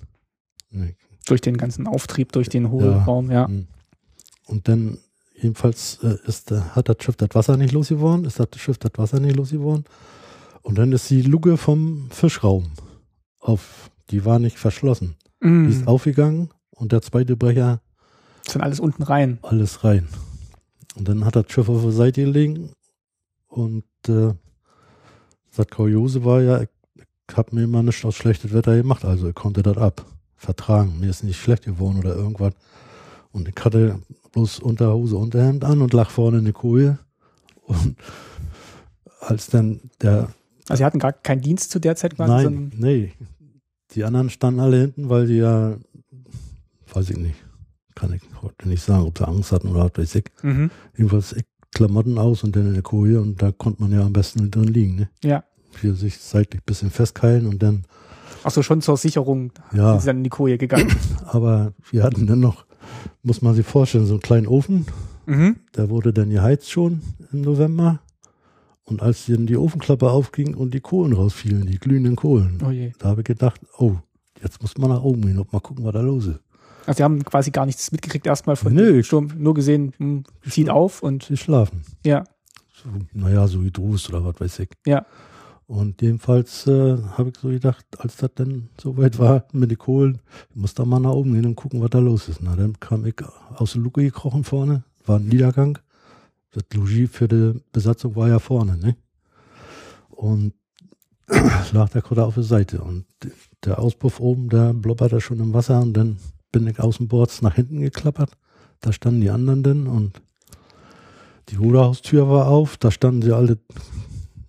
[0.71, 0.97] Nee.
[1.27, 3.49] Durch den ganzen Auftrieb, durch den Hohlraum, ja.
[3.49, 3.67] Mhm.
[4.47, 4.99] Und dann
[5.35, 8.93] jedenfalls äh, ist, äh, hat das Schiff das Wasser nicht losgeworden, ist das Schiff das
[8.97, 9.85] Wasser nicht losgeworden.
[10.63, 12.71] Und dann ist die Luke vom Fischraum
[13.41, 15.17] auf, die war nicht verschlossen.
[15.43, 15.69] Die Mhm.
[15.69, 17.81] ist aufgegangen und der zweite Brecher
[18.45, 19.39] Ist dann alles unten rein.
[19.43, 20.09] alles rein.
[20.97, 22.73] Und dann hat das Schiff auf der Seite gelegen
[23.47, 24.33] und äh,
[25.59, 29.29] das Kuriose war ja, ich, ich habe mir immer nichts aus schlechtem Wetter gemacht, also
[29.29, 31.01] ich konnte das ab, vertragen.
[31.01, 32.55] Mir ist nicht schlecht geworden oder irgendwas.
[33.33, 34.01] Und ich hatte
[34.33, 36.99] bloß Unterhose, Unterhemd an und lag vorne in der Koje.
[37.65, 37.97] Und
[39.21, 40.29] als dann der
[40.69, 43.13] Also sie hatten gar keinen Dienst zu der Zeit quasi, Nein, nee.
[43.93, 45.77] Die anderen standen alle hinten, weil die ja,
[46.93, 47.37] weiß ich nicht,
[47.95, 50.25] kann ich heute nicht sagen, ob sie Angst hatten oder was weiß ich.
[50.43, 50.71] mhm.
[50.97, 54.13] Jedenfalls ich Klamotten aus und dann in der Koje und da konnte man ja am
[54.13, 54.97] besten drin liegen.
[54.97, 55.11] Ne?
[55.23, 55.45] ja.
[55.81, 57.85] Hier sich seitlich ein bisschen festkeilen und dann,
[58.45, 60.93] Ach so, schon zur Sicherung ja, sind sie dann in die Koje gegangen.
[61.27, 62.67] aber wir hatten dann noch,
[63.23, 64.87] muss man sich vorstellen, so einen kleinen Ofen,
[65.27, 65.57] mhm.
[65.77, 67.03] der wurde dann geheizt schon
[67.33, 68.01] im November.
[68.85, 72.73] Und als dann die Ofenklappe aufging und die Kohlen rausfielen, die glühenden Kohlen, Oh.
[72.99, 73.97] Da habe ich gedacht, oh,
[74.43, 76.41] jetzt muss man nach oben gehen und mal gucken, was da los ist.
[76.87, 78.93] Also sie haben quasi gar nichts mitgekriegt erstmal von Nö.
[78.95, 81.83] dem Sturm, nur gesehen, hm, zieht auf und Sie schlafen.
[82.07, 82.25] ja,
[82.73, 84.71] So, naja, so Hydrus oder was weiß ich.
[84.87, 85.05] ja.
[85.69, 90.19] Und jedenfalls äh, habe ich so gedacht, als das dann soweit war mit den Kohlen,
[90.49, 92.41] ich muss da mal nach oben gehen und gucken, was da los ist.
[92.43, 93.17] Na, dann kam ich
[93.55, 95.79] aus der Luke gekrochen vorne, war ein Niedergang.
[96.53, 98.97] Das Logis für die Besatzung war ja vorne, ne?
[100.09, 100.55] Und
[101.73, 102.81] lag der Kutter auf der Seite.
[102.81, 103.05] Und
[103.63, 106.17] der Auspuff oben, der blubberte schon im Wasser und dann
[106.51, 108.31] bin ich außenbords nach hinten geklappert.
[108.81, 110.23] Da standen die anderen denn und
[111.51, 113.59] die Ruderhaustür war auf, da standen sie alle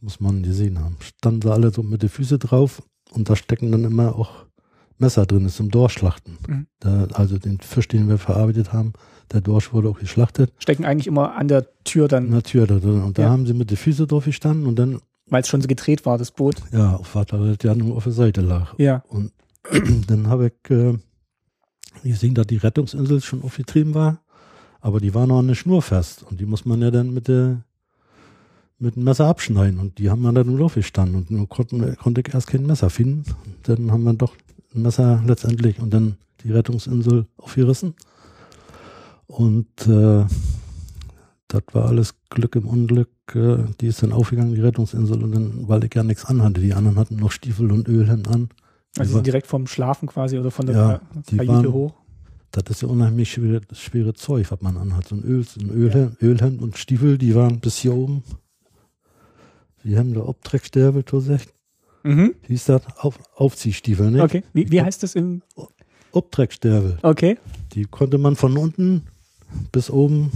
[0.02, 0.98] muss man gesehen haben.
[1.00, 2.82] Standen sie alle so mit den Füßen drauf
[3.12, 4.46] und da stecken dann immer auch
[4.98, 6.38] Messer drin, ist zum Dorschlachten.
[6.48, 6.68] Mhm.
[6.80, 8.94] Da, also den Fisch, den wir verarbeitet haben,
[9.32, 10.52] der Dorsch wurde auch geschlachtet.
[10.58, 13.02] Stecken eigentlich immer an der Tür dann, In der Tür da drin.
[13.04, 13.30] Und da Ja.
[13.30, 16.18] haben sie mit den Füßen drauf gestanden und dann, weil es schon so gedreht war,
[16.18, 16.56] das Boot.
[16.74, 18.74] ja, auf Vater, ja nur auf der Seite lag.
[18.78, 19.04] Ja.
[19.08, 19.32] Und
[20.08, 20.98] dann habe ich äh,
[22.04, 24.22] gesehen, dass die Rettungsinsel schon aufgetrieben war,
[24.82, 27.28] aber die war noch an der Schnur fest und die muss man ja dann mit
[27.28, 27.64] der
[28.80, 31.96] mit dem Messer abschneiden und die haben wir dann nur drauf gestanden und nur konnten,
[31.98, 33.24] konnte ich erst kein Messer finden.
[33.64, 34.34] Dann haben wir doch
[34.74, 37.94] ein Messer letztendlich und dann die Rettungsinsel aufgerissen.
[39.28, 40.26] Und äh,
[41.48, 43.10] das war alles Glück im Unglück.
[43.36, 46.62] Äh, die ist dann aufgegangen, die Rettungsinsel, und dann, weil ich ja nichts anhatte.
[46.62, 48.50] Die anderen hatten noch Stiefel und Ölhemd an.
[48.98, 51.94] Also war- direkt vom Schlafen quasi oder von der Ja, Kajüte waren- hoch.
[52.52, 55.08] Das ist ja unheimlich schwere, schwere Zeug, was man anhat.
[55.08, 58.24] So ein, Öl, so ein Ölhemd, Ölhemd und Stiefel, die waren bis hier oben.
[59.84, 61.54] Die haben da Obtreckstäbe, du sagst.
[62.04, 62.36] Mhm.
[62.48, 62.82] Hieß das?
[62.98, 64.24] Auf, Aufziehstiefel, ne?
[64.24, 64.44] Okay.
[64.54, 65.42] Wie, wie heißt das im,
[66.12, 66.98] Obtreckstäbe.
[67.04, 67.38] okay.
[67.74, 69.04] Die konnte man von unten
[69.72, 70.32] bis oben,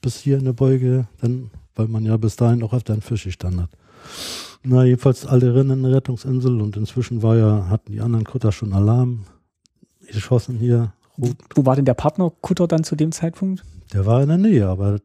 [0.00, 3.24] bis hier in der Beuge, dann, weil man ja bis dahin auch auf den Fisch
[3.24, 3.70] gestanden hat.
[4.62, 8.52] Na, jedenfalls alle rennen in der Rettungsinsel und inzwischen war ja, hatten die anderen Kutter
[8.52, 9.26] schon Alarm
[10.10, 10.94] geschossen hier.
[11.18, 11.36] Rot.
[11.54, 13.62] Wo war denn der Partnerkutter dann zu dem Zeitpunkt?
[13.92, 15.00] Der war in der Nähe, aber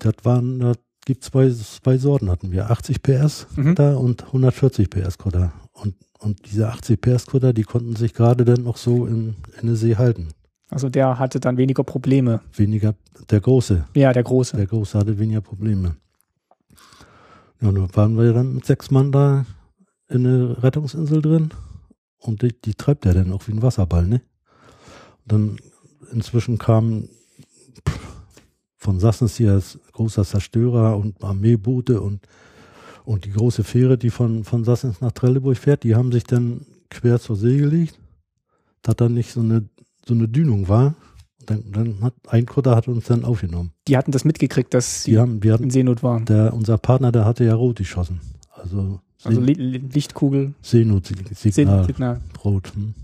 [0.00, 0.74] das waren,
[1.06, 2.70] gibt zwei, zwei Sorten hatten wir.
[2.70, 3.74] 80 PS Mhm.
[3.96, 5.52] Und 140 PS Kutter.
[5.72, 9.66] Und, und diese 80 PS Kutter, die konnten sich gerade dann noch so in, in
[9.66, 10.28] der See halten.
[10.68, 12.40] Also der hatte dann weniger Probleme.
[12.54, 12.94] Weniger,
[13.30, 14.56] der Große, Ja, der Große.
[14.56, 15.96] der Große hatte weniger Probleme.
[17.60, 19.44] Ja, nun waren wir dann mit sechs Mann da
[20.08, 21.50] in der Rettungsinsel drin
[22.18, 24.22] und die, die treibt ja dann auch wie ein Wasserball, ne?
[25.24, 25.56] Und dann
[26.12, 27.10] inzwischen kam pff,
[28.82, 32.20] von Sassens hier als großer Zerstörer und Armeeboote und,
[33.04, 36.62] und die große Fähre, die von, von Sassens nach Trelleburg fährt, die haben sich dann
[36.88, 37.98] quer zur See gelegt,
[38.82, 39.68] dass da nicht so eine,
[40.06, 40.94] so eine Dünung war.
[41.44, 43.72] Dann, dann hat ein Kutter hat uns dann aufgenommen.
[43.88, 46.24] Die hatten das mitgekriegt, dass sie Die haben, wir hatten in Seenot waren.
[46.24, 48.20] der, unser Partner, der hatte ja rot geschossen.
[48.50, 52.20] Also, Also Seen- Li- Li- Lichtkugel, Seenot-Signal, Signal.
[52.44, 52.72] rot.
[52.74, 52.94] Hm.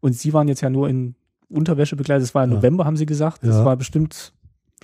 [0.00, 1.14] Und sie waren jetzt ja nur in
[1.48, 2.24] Unterwäsche begleitet.
[2.24, 2.56] Es war im Ja.
[2.56, 3.42] November, haben sie gesagt.
[3.42, 3.64] Das Ja.
[3.64, 4.32] war bestimmt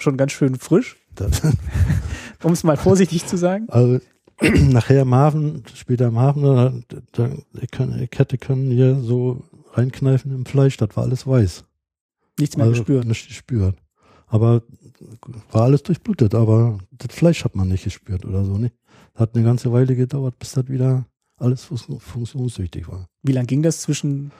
[0.02, 0.96] schon ganz schön frisch,
[2.42, 3.68] um es mal vorsichtig zu sagen.
[3.68, 4.00] also,
[4.40, 6.42] nachher im Hafen, später im Hafen,
[6.88, 11.64] da, da, ich, kann, hätte können hier so reinkneifen im Fleisch, das war alles weiß.
[12.38, 13.04] Nichts mehr also, gespürt.
[13.04, 13.76] Nicht gespürt.
[14.26, 14.62] Aber
[15.50, 18.72] war alles durchblutet, aber das Fleisch hat man nicht gespürt oder so, ne?
[19.14, 21.04] Hat eine ganze Weile gedauert, bis das wieder
[21.36, 23.08] alles fun- funktionstüchtig war.
[23.22, 24.30] Wie lang ging das zwischen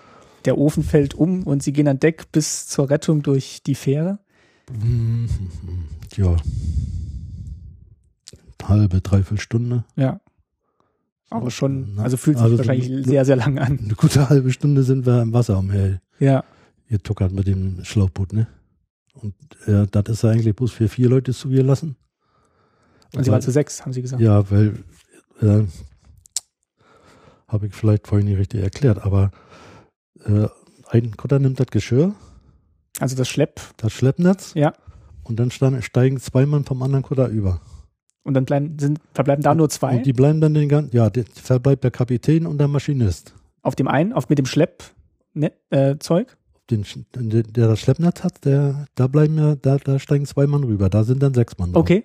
[0.44, 4.20] der Ofen fällt um und sie gehen an Deck bis zur Rettung durch die Fähre?
[4.82, 5.28] Mhm.
[6.16, 6.36] Ja.
[8.62, 9.84] Halbe, dreiviertel Stunde.
[9.96, 10.20] Ja.
[11.30, 13.78] Aber schon, also fühlt sich also wahrscheinlich du- sehr, sehr lang an.
[13.78, 16.44] Eine gute halbe Stunde sind wir im Wasser umher Ja.
[16.88, 18.48] getuckert mit dem Schlauchboot, ne?
[19.14, 19.34] Und
[19.66, 21.96] äh, das ist eigentlich bloß für vier Leute zugelassen.
[23.14, 24.22] Und sie Weil- waren zu sechs, haben sie gesagt.
[24.22, 24.84] Ja, weil
[25.40, 25.64] äh,
[27.48, 29.30] habe ich vielleicht vorhin nicht richtig erklärt, aber
[30.24, 30.46] äh,
[30.90, 32.14] ein Kutter nimmt das Geschirr,
[33.00, 33.60] Also das Schlepp.
[33.78, 34.72] das Schleppnetz Ja.
[35.24, 37.60] und dann steigen zwei Mann vom anderen Kutter über.
[38.22, 39.96] Und dann bleiben, sind, verbleiben da nur zwei.
[39.96, 43.34] Und die bleiben dann den ganzen, ja, der, verbleibt der Kapitän und der Maschinist.
[43.62, 44.84] auf dem einen, auf mit dem Schlepp,
[45.34, 46.36] ne, äh, Zeug.
[46.70, 46.84] Den,
[47.16, 50.88] der, der das Schleppnetz hat, der, da bleiben ja, da, da steigen zwei Mann rüber,
[50.88, 51.72] da sind dann sechs Mann.
[51.72, 51.80] drauf.
[51.80, 52.04] Okay.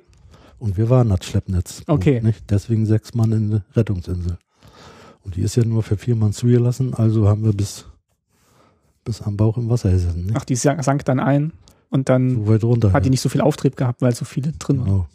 [0.57, 1.83] Und wir waren das Schleppnetz.
[1.85, 2.21] Okay.
[2.21, 2.49] Nicht?
[2.49, 4.37] Deswegen sechs Mann in der Rettungsinsel.
[5.23, 7.85] Und die ist ja nur für vier Mann zugelassen, also haben wir bis,
[9.05, 10.25] bis am Bauch im Wasser gesessen.
[10.25, 10.35] Nicht?
[10.35, 11.53] Ach, die sank dann ein
[11.89, 12.91] und dann so weit runter.
[12.91, 14.85] hat die nicht so viel Auftrieb gehabt, weil so viele drin waren.
[14.85, 15.07] genau.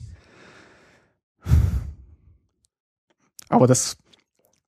[3.48, 3.96] Aber das,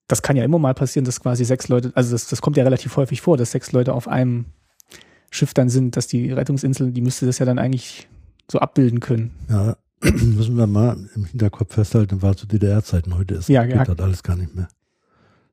[0.08, 2.64] das kann ja immer mal passieren, dass quasi sechs Leute, also das, das kommt ja
[2.64, 4.46] relativ häufig vor, dass sechs Leute auf einem
[5.30, 8.08] Schiff dann sind, dass die Rettungsinsel, die müsste das ja dann eigentlich
[8.50, 9.30] so abbilden können.
[9.48, 13.16] Ja, müssen wir mal im Hinterkopf festhalten, war zu DDR-Zeiten.
[13.16, 13.84] Heute ist Ja, geht ja.
[13.84, 14.68] das alles gar nicht mehr.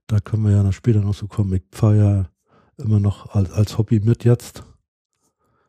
[0.08, 1.54] Da können wir ja noch später noch so kommen.
[1.54, 2.30] Ich fahre ja
[2.80, 4.64] immer noch als, als Hobby mit jetzt.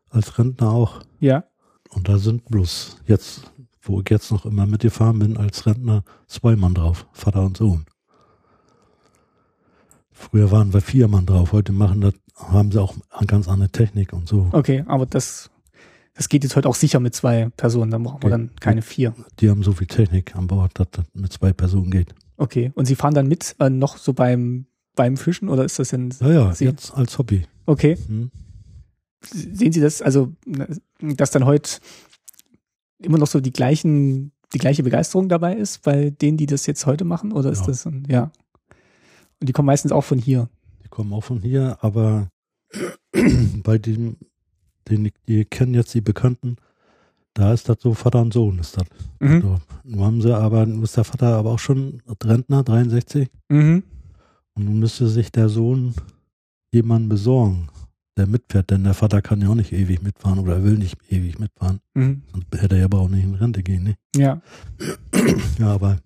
[0.09, 1.01] als Rentner auch.
[1.19, 1.43] Ja.
[1.89, 6.55] Und da sind bloß jetzt, wo ich jetzt noch immer mitgefahren bin, als Rentner zwei
[6.55, 7.85] Mann drauf, Vater und Sohn.
[10.11, 13.69] Früher waren wir vier Mann drauf, heute machen das, haben sie auch eine ganz andere
[13.69, 14.49] Technik und so.
[14.51, 15.49] Okay, aber das,
[16.13, 18.31] das geht jetzt heute auch sicher mit zwei Personen, dann brauchen wir Okay.
[18.31, 19.15] dann keine vier.
[19.39, 22.13] Die haben so viel Technik an Bord, dass das mit zwei Personen geht.
[22.37, 22.71] Okay.
[22.75, 26.13] Und Sie fahren dann mit äh, noch so beim, beim Fischen oder ist das denn?
[26.19, 27.45] Ja, ja, Sie- jetzt als Hobby.
[27.65, 27.97] Okay.
[28.07, 28.31] Hm?
[29.23, 30.33] Sehen Sie das, also,
[30.99, 31.79] dass dann heute
[33.01, 36.85] immer noch so die gleichen, die gleiche Begeisterung dabei ist bei denen, die das jetzt
[36.85, 37.31] heute machen?
[37.31, 37.67] Oder ist Ja.
[37.67, 38.31] das, ein- ja.
[39.39, 40.49] Und die kommen meistens auch von hier.
[40.83, 42.29] Die kommen auch von hier, aber
[43.63, 44.17] bei dem,
[44.89, 46.57] den die kennen jetzt die Bekannten,
[47.33, 48.85] da ist das so Vater und Sohn ist das.
[49.19, 49.41] Mhm.
[49.41, 49.57] So.
[49.83, 53.83] Nun haben sie aber, nun ist der Vater aber auch schon Rentner, 63, Mhm.
[54.55, 55.93] Und nun müsste sich der Sohn
[56.73, 57.69] jemanden besorgen,
[58.17, 60.97] der mitfährt, denn der Vater kann ja auch nicht ewig mitfahren oder er will nicht
[61.09, 62.23] ewig mitfahren, Mhm.
[62.31, 63.95] sonst hätte er ja aber auch nicht in Rente gehen, ne?
[64.15, 64.41] Ja.
[65.59, 65.97] Ja, aber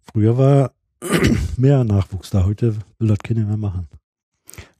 [0.00, 0.72] früher war
[1.56, 3.88] mehr Nachwuchs da, heute will das keiner mehr machen.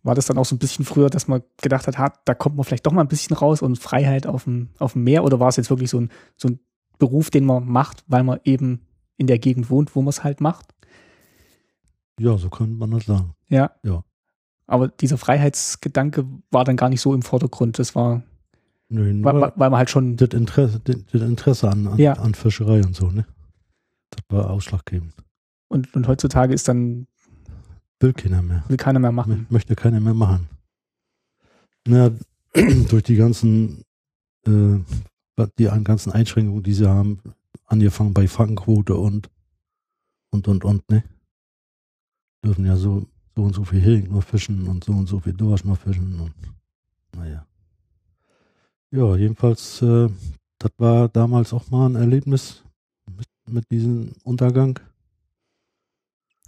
[0.03, 2.57] War das dann auch so ein bisschen früher, dass man gedacht hat, ha, da kommt
[2.57, 5.25] man vielleicht doch mal ein bisschen raus und Freiheit auf dem, auf dem Meer?
[5.25, 6.61] Oder war es jetzt wirklich so ein, so ein
[6.99, 8.81] Beruf, den man macht, weil man eben
[9.17, 10.75] in der Gegend wohnt, wo man es halt macht?
[12.19, 13.35] Ja, so könnte man das sagen.
[13.49, 13.71] Ja.
[13.83, 14.05] Ja.
[14.67, 17.79] Aber dieser Freiheitsgedanke war dann gar nicht so im Vordergrund.
[17.79, 18.23] Das war,
[18.91, 22.15] Nö, weil, weil man halt schon, das Interesse, das das Interesse an, an, Ja.
[22.15, 23.27] an Fischerei und so, ne?
[24.11, 25.13] Das war ausschlaggebend.
[25.69, 27.07] und, und heutzutage ist dann,
[28.01, 28.65] Will keiner mehr.
[28.69, 29.47] will keiner mehr machen.
[29.51, 30.49] Möchte keiner mehr machen.
[31.87, 32.11] Na,
[32.89, 33.83] durch die ganzen,
[34.47, 34.79] äh,
[35.59, 37.21] die ganzen Einschränkungen, die sie haben,
[37.67, 39.31] angefangen bei Fangquote und,
[40.31, 41.05] und, und, und, ne?
[42.45, 45.33] Dürfen ja so, so und so viel Hering nur fischen und so und so viel
[45.33, 46.33] Dorsch nur fischen und,
[47.17, 47.45] naja.
[48.91, 50.09] Ja, jedenfalls, äh,
[50.59, 52.63] das war damals auch mal ein Erlebnis
[53.17, 54.79] mit, mit diesem Untergang.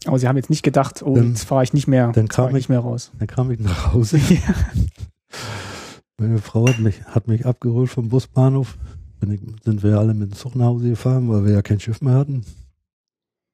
[0.06, 2.48] Aber sie haben jetzt nicht gedacht, oh, Dann- jetzt fahre ich nicht mehr, dann kam
[2.48, 3.10] ich nicht mehr raus.
[3.18, 4.18] Dann kam ich nach Hause.
[6.18, 8.78] Meine Frau hat mich, hat mich abgeholt vom Busbahnhof.
[9.22, 12.00] Ich, sind wir alle mit dem Zug nach Hause gefahren, weil wir ja kein Schiff
[12.00, 12.44] mehr hatten.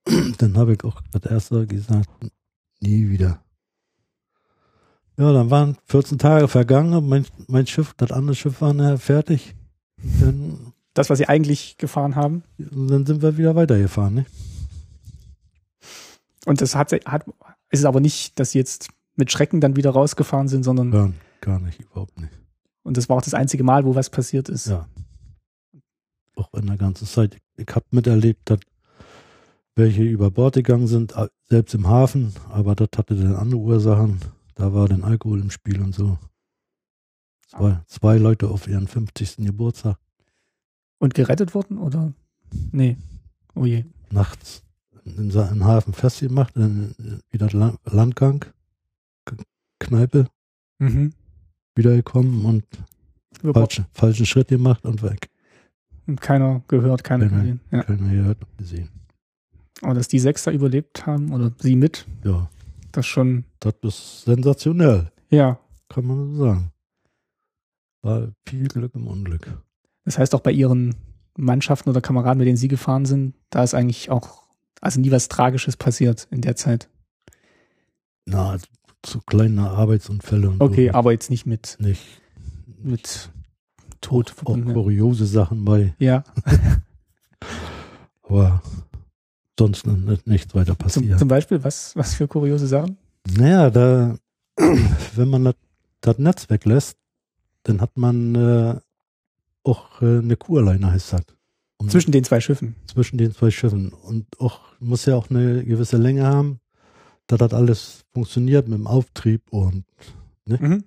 [0.39, 2.09] Dann habe ich auch das erste gesagt,
[2.81, 3.43] nie wieder.
[5.19, 8.99] Ja, dann waren 14 Tage vergangen und mein, mein Schiff, das andere Schiff war nachher
[8.99, 9.55] fertig.
[10.21, 12.43] Dann, Das, was sie eigentlich gefahren haben.
[12.59, 14.15] dann sind wir wieder weitergefahren.
[14.15, 14.27] Ne?
[16.45, 17.25] Und das hat, hat
[17.71, 21.13] ist es aber nicht, dass sie jetzt mit Schrecken dann wieder rausgefahren sind, sondern Gar,
[21.41, 22.33] gar nicht, überhaupt nicht.
[22.83, 24.67] und das war auch das einzige Mal, wo was passiert ist.
[24.67, 24.87] Ja.
[26.37, 27.39] Auch in der ganzen Zeit.
[27.57, 28.61] Ich habe miterlebt, dass
[29.77, 34.21] welche über Bord gegangen sind, a- selbst im Hafen, aber das hatte dann andere Ursachen.
[34.55, 36.19] Da war dann Alkohol im Spiel und so.
[37.49, 39.37] Zwei, zwei Leute auf ihren 50.
[39.47, 39.99] Geburtstag
[40.99, 42.13] Und gerettet worden oder?
[42.73, 42.97] Nee.
[43.55, 43.85] Oh je.
[44.11, 44.63] nachts
[45.05, 46.95] in im Hafen festgemacht, dann
[47.31, 48.45] wieder La- Landgang,
[49.79, 50.27] Kneipe,
[50.79, 51.13] Mhm.
[51.75, 52.65] wiedergekommen und
[53.55, 55.29] falschen, falschen Schritt gemacht und weg.
[56.07, 57.41] Und keiner gehört, keiner Keiner.
[57.43, 57.61] gesehen.
[57.71, 57.83] Ja.
[57.83, 58.89] Keiner gehört und gesehen.
[59.83, 62.49] Aber dass die Sechster überlebt haben oder sie mit, Ja,
[62.93, 65.11] das schon, das ist sensationell.
[65.31, 65.59] ja.
[65.89, 66.71] kann man so sagen.
[68.03, 69.51] War viel Glück im Unglück.
[70.05, 70.95] Das heißt auch bei ihren
[71.37, 74.45] Mannschaften oder Kameraden, mit denen sie gefahren sind, da ist eigentlich auch,
[74.81, 76.89] also nie was Tragisches passiert in der Zeit.
[78.25, 78.57] Na,
[79.03, 80.95] zu kleine Arbeitsunfälle und Okay, so.
[80.95, 82.03] aber jetzt nicht mit, nicht.
[82.83, 83.31] mit
[84.01, 84.73] Tod Auch verbunden.
[84.73, 86.25] kuriose Sachen bei, Ja,
[88.23, 88.63] aber
[89.59, 91.19] sonst nicht, nichts weiter zum, passiert.
[91.19, 92.97] zum Beispiel, was, was für kuriose Sachen?
[93.37, 94.17] naja, da,
[95.17, 95.55] wenn man das,
[96.01, 96.97] das Netz weglässt,
[97.65, 98.79] dann hat man äh,
[99.65, 101.23] auch äh, eine Kurleine, heißt das.
[101.79, 102.75] Um- Zwischen den zwei Schiffen.
[102.87, 103.91] zwischen den zwei Schiffen.
[103.91, 106.61] Und auch, muss ja auch eine gewisse Länge haben,
[107.27, 109.85] da das alles funktioniert mit dem Auftrieb und
[110.49, 110.85] Mhm.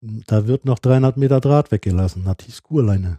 [0.00, 3.18] da wird noch 300 Meter Draht weggelassen, hat die Skurleine.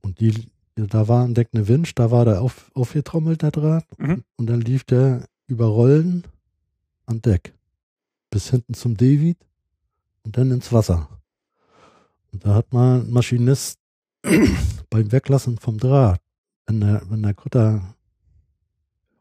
[0.00, 3.86] Und die, da war ein Deck eine Winch, da war der auf, aufgetrommelt, der Draht,
[3.98, 4.24] Mhm.
[4.36, 6.24] und dann lief der über Rollen
[7.06, 7.54] an Deck.
[8.30, 9.38] Bis hinten zum David
[10.24, 11.08] und dann ins Wasser.
[12.32, 13.78] Und da hat mal ein Maschinist
[14.90, 16.20] beim Weglassen vom Draht,
[16.66, 17.94] wenn der, wenn der Kutter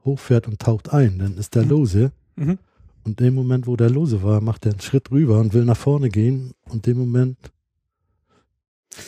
[0.05, 1.69] hochfährt und taucht ein, dann ist der Mhm.
[1.69, 2.11] lose.
[2.35, 2.57] Mhm.
[3.05, 5.65] Und in dem Moment, wo der lose war, macht er einen Schritt rüber und will
[5.65, 6.53] nach vorne gehen.
[6.69, 7.37] Und in dem Moment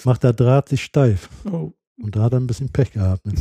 [0.04, 1.30] macht der Draht sich steif.
[1.46, 1.72] Oh.
[1.98, 3.26] Und da hat er ein bisschen Pech gehabt.
[3.26, 3.34] Ne?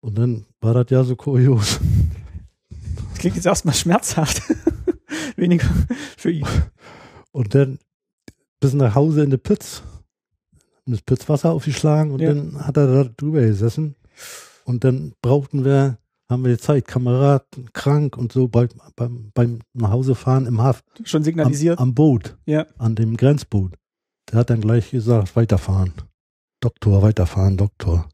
[0.00, 1.80] Und dann war das ja so kurios.
[3.10, 4.42] Das klingt jetzt erstmal schmerzhaft.
[5.36, 5.66] Weniger
[6.16, 6.46] für ihn.
[7.32, 7.78] Und dann
[8.60, 9.82] bis nach Hause in die Pütz.
[10.88, 12.32] Das Pützwasser aufgeschlagen und Ja.
[12.32, 13.96] dann hat er da drüber gesessen.
[14.64, 15.98] Und dann brauchten wir,
[16.30, 20.84] haben wir Zeit, Kamerad krank und so bei, beim, beim Nachhausefahren im Haft.
[21.04, 21.78] Schon Am, signalisiert.
[21.80, 22.66] am Boot, ja.
[22.78, 23.74] an dem Grenzboot.
[24.30, 25.92] Der hat dann gleich gesagt, weiterfahren.
[26.60, 28.08] Doktor, weiterfahren, Doktor.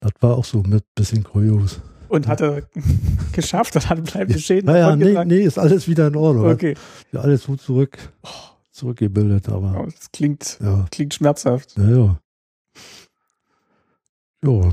[0.00, 1.80] Das war auch so mit bisschen kurios.
[2.08, 2.62] Und hat er
[3.32, 6.46] geschafft und hatte bleibende Schäden Naja, nee, nee, ist alles wieder in Ordnung.
[6.46, 6.74] Okay.
[7.12, 7.98] Ja, alles gut zurück,
[8.72, 11.76] zurückgebildet, aber Oh, das klingt, ja, klingt schmerzhaft.
[11.76, 12.18] ja, ja.
[14.42, 14.72] Ja,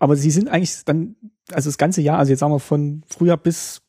[0.00, 1.14] Aber sie sind eigentlich dann,
[1.52, 3.82] also das ganze Jahr, also jetzt sagen wir von Frühjahr bis,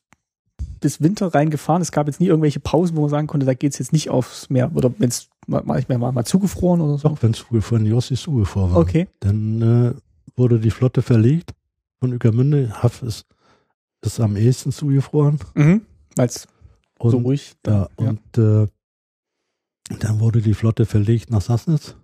[0.82, 1.80] bis Winter reingefahren.
[1.80, 4.50] Es gab jetzt nie irgendwelche Pausen, wo man sagen konnte, da geht's jetzt nicht aufs
[4.50, 4.70] Meer.
[4.74, 7.08] Oder wenn es mal, mal, mal, mal zugefroren oder so.
[7.08, 8.80] doch, wenn zugefroren, die Ossis zugefroren war.
[8.80, 9.08] Okay.
[9.20, 9.94] Dann äh,
[10.36, 11.54] wurde die Flotte verlegt
[12.00, 12.82] von Ueckermünde.
[12.82, 13.24] Haff ist,
[14.04, 15.38] ist am ehesten zugefroren.
[15.54, 15.82] Mhm.
[16.16, 16.46] Weil es
[16.98, 18.66] Und, so ruhig ja, und äh,
[19.98, 21.96] dann wurde die Flotte verlegt nach Sassnitz.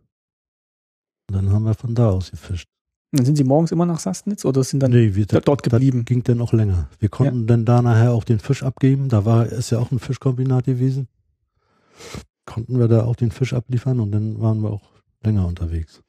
[1.28, 2.68] Und dann haben wir von da aus gefischt.
[3.12, 6.05] Dann sind sie morgens immer nach Sassnitz oder sind dann Nee, wir, da- dort geblieben?
[6.05, 6.88] Ging dann auch länger.
[6.99, 9.09] Wir konnten dann da nachher auch den Fisch abgeben.
[9.09, 11.09] Da war, ist ja auch ein Fischkombinat gewesen.
[12.44, 14.90] Konnten wir da auch den Fisch abliefern und dann waren wir auch
[15.23, 16.03] länger unterwegs.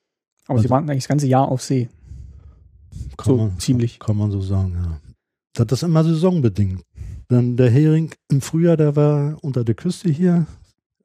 [0.48, 1.90] Aber sie also- waren eigentlich das ganze Jahr auf See.
[3.18, 4.00] Kann So ziemlich.
[4.00, 5.00] Kann man so sagen, ja.
[5.54, 6.84] Das ist immer saisonbedingt.
[7.28, 10.48] Dann der Hering im Frühjahr, der war unter der Küste hier.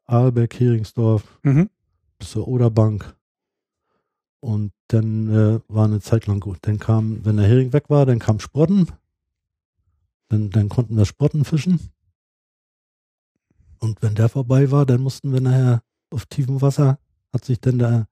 [0.07, 1.69] Aalbeck, Heringsdorf, Mhm.
[2.19, 3.15] bis zur Oderbank.
[4.45, 6.59] Und dann äh, war eine Zeit lang gut.
[6.61, 8.89] Dann kam, wenn der Hering weg war, dann kam Sprotten.
[10.29, 11.81] Dann, dann konnten wir Sprotten fischen.
[13.79, 16.99] Und wenn der vorbei war, dann mussten wir nachher auf tiefem Wasser,
[17.33, 18.07] hat sich dann der,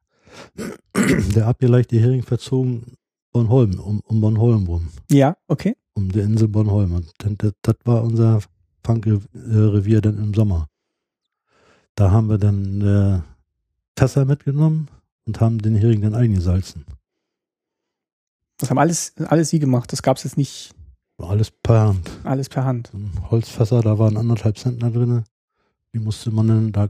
[1.35, 2.95] der abgeleichte Hering verzogen,
[3.33, 5.77] Bornholm, um, um Bornholm rum, Ja, okay.
[5.93, 6.93] um die Insel Bornholm.
[6.93, 8.41] Und dann, das, das war unser
[8.83, 10.71] Fangrevier dann im Sommer.
[11.95, 13.21] Da haben wir dann äh,
[13.99, 14.89] Fässer mitgenommen
[15.27, 16.85] und haben den Hering dann eingesalzen.
[18.59, 19.93] Das haben alles, alles sie gemacht.
[19.93, 20.75] Das gab es jetzt nicht
[21.19, 22.11] Alles per Hand.
[22.25, 22.93] alles per Hand.
[22.95, 25.25] Ein Holzfässer, da waren anderthalb Zentner drin.
[25.95, 26.89] Die musste man dann, da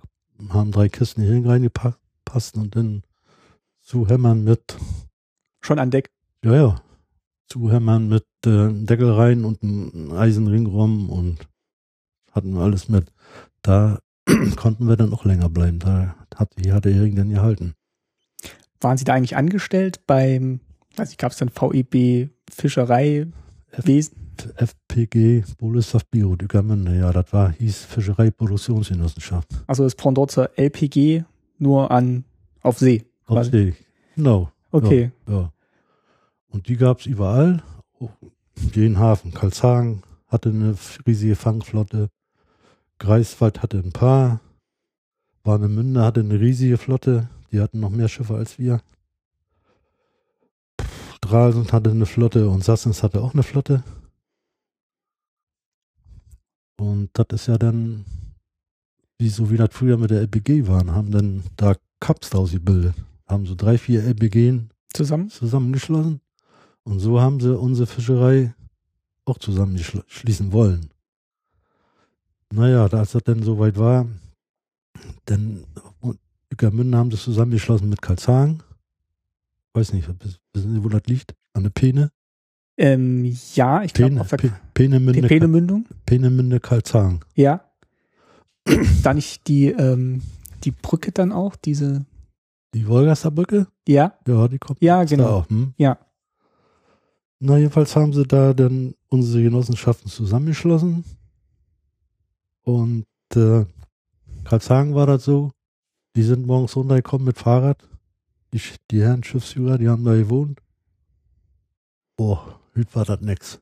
[0.51, 3.03] haben drei Kisten Hering reingepasst und dann
[3.81, 4.77] zuhämmern mit,
[5.61, 6.11] Schon an Deck.
[6.45, 6.83] ja, ja,
[7.49, 11.39] zuhämmern mit äh, einem Deckel rein und einem Eisenring rum und
[12.33, 13.13] hatten wir alles mit.
[13.63, 13.99] Da
[14.57, 15.79] konnten wir dann auch länger bleiben.
[15.79, 17.75] Da hat, hier hat der Hering dann gehalten.
[18.83, 20.61] Waren sie da eigentlich angestellt beim,
[20.97, 24.17] weiß ich, gab es dann VEB Fischereiwesen?
[24.57, 29.49] FPG, Boleshaft Bio, Dückermünde, ja, das war, hieß Fischerei-Produktionsgenossenschaft.
[29.67, 31.25] Also das Pendant zur LPG
[31.59, 32.25] nur an
[32.61, 33.05] auf See.
[33.27, 33.51] Auf quasi.
[33.51, 33.75] See.
[34.17, 34.51] Genau.
[34.71, 35.13] Okay.
[35.29, 35.53] Ja.
[36.49, 37.63] Und die gab es überall.
[38.57, 39.33] Den Hafen.
[39.33, 40.75] Karlshagen hatte eine
[41.07, 42.09] riesige Fangflotte.
[42.99, 44.41] Greifswald hatte ein paar.
[45.45, 47.29] Warnemünde hatte eine riesige Flotte.
[47.53, 48.81] Die hatten noch mehr Schiffe als wir.
[51.17, 53.85] Stralsund hatte eine Flotte und Sassens hatte auch eine Flotte.
[56.79, 58.05] Und das ist ja dann,
[59.19, 62.97] wie so wie das früher mit der LPG waren, haben dann da Cups draus gebildet.
[63.29, 64.63] Haben so drei, vier LPG
[64.93, 65.31] Zusammen?
[65.31, 66.21] zusammengeschlossen.
[66.85, 68.55] Und so haben sie unsere Fischerei
[69.25, 70.91] auch zusammenschließen wollen.
[72.53, 74.07] Naja, als das dann soweit war,
[75.27, 75.65] dann
[76.53, 78.63] Ueckermünde haben das zusammengeschlossen mit Karlshagen.
[79.75, 80.09] Weiß nicht,
[80.53, 81.35] wissen Sie, wo das liegt?
[81.55, 82.11] An der Peene?
[82.77, 85.87] Ähm, ja, ich glaube auf der Pe Peenemünde, Peenemündung.
[86.07, 87.21] Peenemünde, Karlshagen.
[87.35, 87.65] Ja.
[89.03, 90.23] da nicht die, ähm,
[90.65, 92.05] die Brücke dann auch, diese,
[92.75, 93.67] Die Wolgaster Brücke?
[93.87, 95.29] ja, Ja, die kommt ja, da genau.
[95.29, 95.49] auch.
[95.51, 95.75] Hm?
[95.77, 95.99] Ja.
[97.41, 101.05] Na, jedenfalls haben sie da dann unsere Genossenschaften zusammengeschlossen.
[102.63, 103.65] Und äh,
[104.45, 105.51] Karlshagen war das so,
[106.17, 107.79] die sind morgens runtergekommen mit Fahrrad.
[108.53, 110.61] Die, die Herren Schiffsführer, die haben da gewohnt.
[112.17, 113.61] Boah, heute war das nix.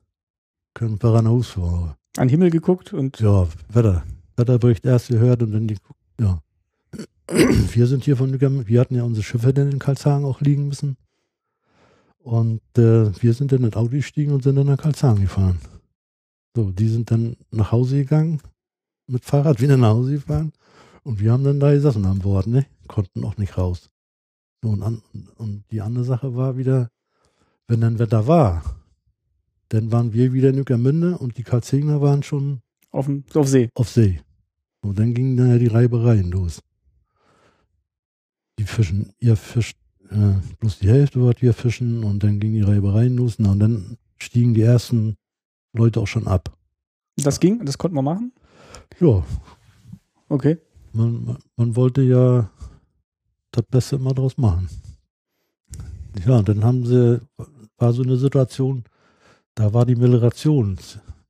[0.73, 1.95] Können wir an Haus fahren.
[2.17, 4.03] An Himmel geguckt und Ja, Wetter.
[4.35, 5.77] Wetterbericht erst gehört und dann die,
[6.19, 6.41] ja.
[7.27, 10.67] Wir sind hier von Lügern, wir hatten ja unsere Schiffe dann in Karlshagen auch liegen
[10.67, 10.97] müssen.
[12.17, 15.59] Und äh, wir sind dann in das Auto gestiegen und sind dann nach Karlshagen gefahren.
[16.55, 18.41] So, die sind dann nach Hause gegangen,
[19.07, 20.51] mit Fahrrad wieder nach Hause gefahren.
[21.03, 22.65] Und wir haben dann da gesessen an Bord, ne?
[22.87, 23.89] Konnten auch nicht raus.
[24.63, 25.01] Und, an,
[25.35, 26.89] und die andere Sache war wieder,
[27.67, 28.63] wenn dann Wetter war,
[29.69, 33.69] dann waren wir wieder in Ueckermünde und die Karlshegner waren schon auf, auf See.
[33.73, 34.21] auf See.
[34.81, 36.61] Und dann gingen dann ja die Reibereien los.
[38.59, 39.77] Die fischen, ihr fischt
[40.09, 43.37] äh, bloß die Hälfte, was wir fischen, und dann gingen die Reibereien los.
[43.39, 45.15] Na, und dann stiegen die ersten
[45.73, 46.55] Leute auch schon ab.
[47.15, 48.33] Das ging, das konnten wir machen.
[48.99, 49.23] Ja,
[50.31, 50.57] Okay.
[50.93, 52.49] Man, man, wollte ja
[53.51, 54.69] das Beste immer draus machen.
[56.25, 57.21] Ja, und dann haben sie,
[57.77, 58.83] war so eine Situation,
[59.55, 60.77] da war die Melioration,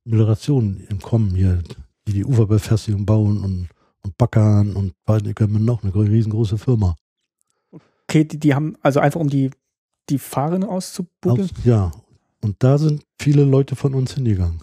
[0.04, 1.62] Melioration im Kommen hier,
[2.06, 3.68] die die Uferbefestigung bauen und,
[4.02, 4.94] und backern und
[5.34, 6.96] können noch eine riesengroße Firma.
[8.08, 9.50] Okay, die, die haben also einfach um die,
[10.08, 11.48] die Fahrerinnen auszubuckeln?
[11.48, 11.92] Aus, ja,
[12.42, 14.60] und da sind viele Leute von uns hingegangen.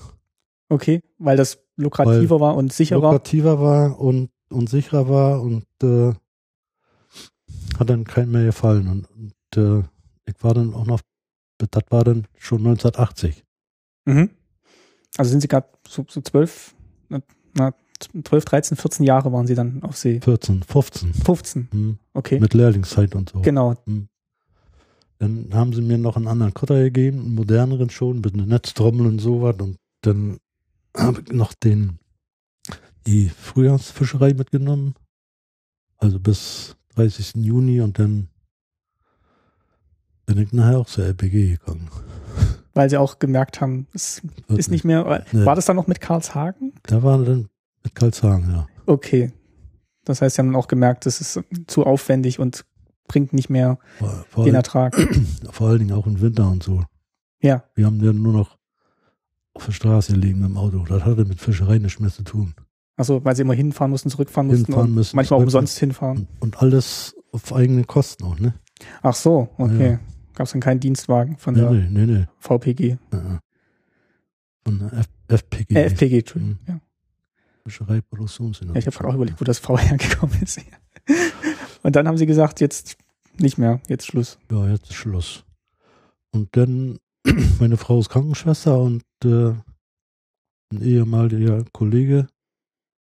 [0.69, 5.65] Okay, weil das lukrativer weil war und sicherer lukrativer war und, und sicherer war und
[5.83, 6.13] äh,
[7.77, 8.87] hat dann keinem mehr gefallen.
[8.87, 9.83] Und, und äh,
[10.25, 11.01] ich war dann auch noch,
[11.57, 13.43] das war dann schon 1980.
[14.05, 14.29] Mhm.
[15.17, 16.75] Also sind Sie gerade so, so 12,
[17.53, 17.73] na,
[18.23, 20.21] 12, 13, 14 Jahre waren Sie dann auf See?
[20.21, 21.13] 14, 15.
[21.13, 21.99] 15, mhm.
[22.13, 22.39] okay.
[22.39, 23.41] Mit Lehrlingszeit und so.
[23.41, 23.75] Genau.
[23.85, 24.07] Mhm.
[25.19, 29.05] Dann haben sie mir noch einen anderen Kutter gegeben, einen moderneren schon, mit einer Netztrommel
[29.05, 29.57] und sowas.
[29.59, 30.37] Und dann
[30.95, 31.99] habe ich noch den,
[33.09, 34.93] die Frühjahrsfischerei mitgenommen.
[35.97, 37.35] Also bis 30.
[37.37, 38.29] Juni und dann
[40.25, 41.89] bin ich nachher auch zur LPG gegangen.
[42.73, 45.25] Weil sie auch gemerkt haben, es Wird ist nicht mehr.
[45.31, 45.45] Nee.
[45.45, 46.73] War das dann noch mit Karlshagen?
[46.83, 47.49] Da war dann
[47.83, 48.67] mit Karlshagen, ja.
[48.85, 49.33] Okay.
[50.05, 52.65] Das heißt, sie haben auch gemerkt, das ist zu aufwendig und
[53.07, 54.95] bringt nicht mehr vor, vor den Ertrag.
[55.51, 56.83] Vor allen Dingen auch im Winter und so.
[57.41, 57.63] Ja.
[57.73, 58.57] Wir haben ja nur noch
[59.53, 60.85] auf der Straße liegen im Auto.
[60.87, 62.53] Das hatte mit Fischerei nichts mehr zu tun.
[62.99, 66.27] Achso, weil sie immer hinfahren mussten, zurückfahren mussten hinfahren müssen, manchmal auch umsonst hinfahren.
[66.41, 68.53] Und, und, alles auf eigene Kosten auch, ne?
[69.01, 69.91] Ach so, okay.
[69.91, 69.99] Ja.
[70.33, 72.25] Gab es dann keinen Dienstwagen von nee, der nee, nee.
[72.39, 72.97] VPG?
[73.13, 73.39] Ja.
[74.65, 75.75] Von der F FPG.
[75.75, 76.67] Äh, FPG, Entschuldigung, mhm.
[76.67, 76.81] ja.
[77.63, 78.75] Fischerei Produktionsinnovation.
[78.75, 80.59] Ja, ich habe auch überlegt, wo das V hergekommen ist.
[81.83, 82.97] Und dann haben sie gesagt, jetzt
[83.37, 84.39] nicht mehr, jetzt Schluss.
[84.51, 85.45] Ja, jetzt Schluss.
[86.31, 86.99] Und dann,
[87.61, 89.51] meine Frau ist Krankenschwester und äh,
[90.71, 92.27] ein ehemaliger Kollege,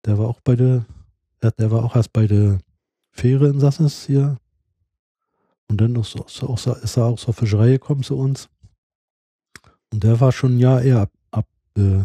[0.08, 0.86] der war auch bei der,
[1.42, 2.60] der war auch erst bei der
[3.10, 4.38] Fähre in Sasses hier.
[5.68, 8.48] Und dann ist, ist er auch zur Fischerei gekommen zu uns.
[9.92, 11.46] Und der war schon ein Jahr eher ab, ab
[11.76, 12.04] äh,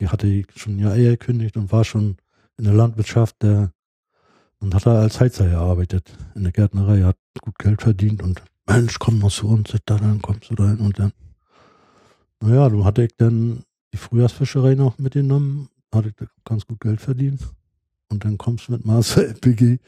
[0.00, 2.16] die hatte schon ein Jahr eher gekündigt und war schon
[2.56, 3.72] in der Landwirtschaft, der
[4.60, 8.98] und hat er als Heizer gearbeitet in der Gärtnerei, hat gut Geld verdient und Mensch,
[8.98, 11.12] komm noch zu uns, dann kommst du da hin und dann.
[12.40, 17.40] Naja, du hatte ich dann die Frühjahrsfischerei noch mitgenommen, hatte ich ganz gut Geld verdient.
[18.10, 19.78] Und dann kommst du mit Master LPG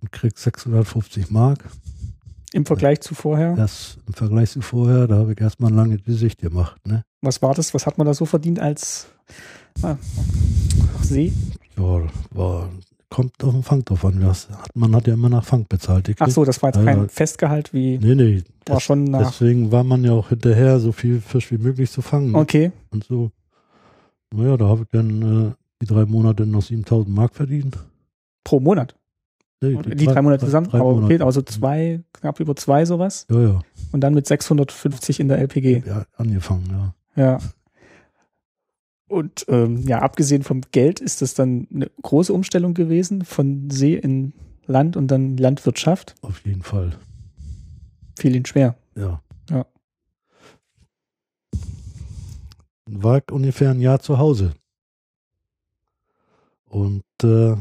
[0.00, 1.64] und kriegst 650 Mark.
[2.52, 3.54] Im Vergleich zu vorher?
[3.54, 6.84] Das im Vergleich zu vorher, da habe ich erstmal ein langes Gesicht gemacht.
[6.84, 7.04] Ne?
[7.20, 7.72] Was war das?
[7.74, 9.06] Was hat man da so verdient als
[9.82, 9.96] ah,
[11.02, 11.32] See?
[11.76, 12.02] Ja,
[12.32, 12.68] war
[13.10, 14.20] kommt auf den Fang drauf an.
[14.20, 16.14] Das hat, man hat ja immer nach Fang bezahlt.
[16.18, 17.98] Ach so, das war jetzt kein also, Festgehalt wie.
[17.98, 18.42] Nee, nee.
[18.66, 19.30] War das, schon nach.
[19.30, 22.34] Deswegen war man ja auch hinterher, so viel Fisch wie möglich zu fangen.
[22.34, 22.72] Okay.
[22.90, 23.30] Und so.
[24.34, 25.52] Naja, da habe ich dann äh,
[25.82, 27.78] die drei Monate noch 7000 Mark verdient.
[28.44, 28.94] Pro Monat?
[29.60, 30.68] Nee, die, die drei, drei, Monate zusammen?
[30.68, 31.24] Drei aber okay, Monate.
[31.24, 33.26] also zwei, knapp über zwei sowas.
[33.30, 33.60] Ja, ja.
[33.92, 35.82] Und dann mit 650 in der LPG.
[35.86, 36.94] Ja, angefangen, ja.
[37.22, 37.38] Ja.
[39.08, 43.96] Und ähm, ja, abgesehen vom Geld ist das dann eine große Umstellung gewesen von See
[43.96, 44.32] in
[44.66, 46.14] Land und dann Landwirtschaft.
[46.22, 46.92] Auf jeden Fall.
[48.16, 48.76] Fiel Ihnen schwer.
[48.94, 49.20] Ja.
[52.92, 54.54] War ungefähr ein Jahr zu Hause.
[56.64, 57.56] Und äh,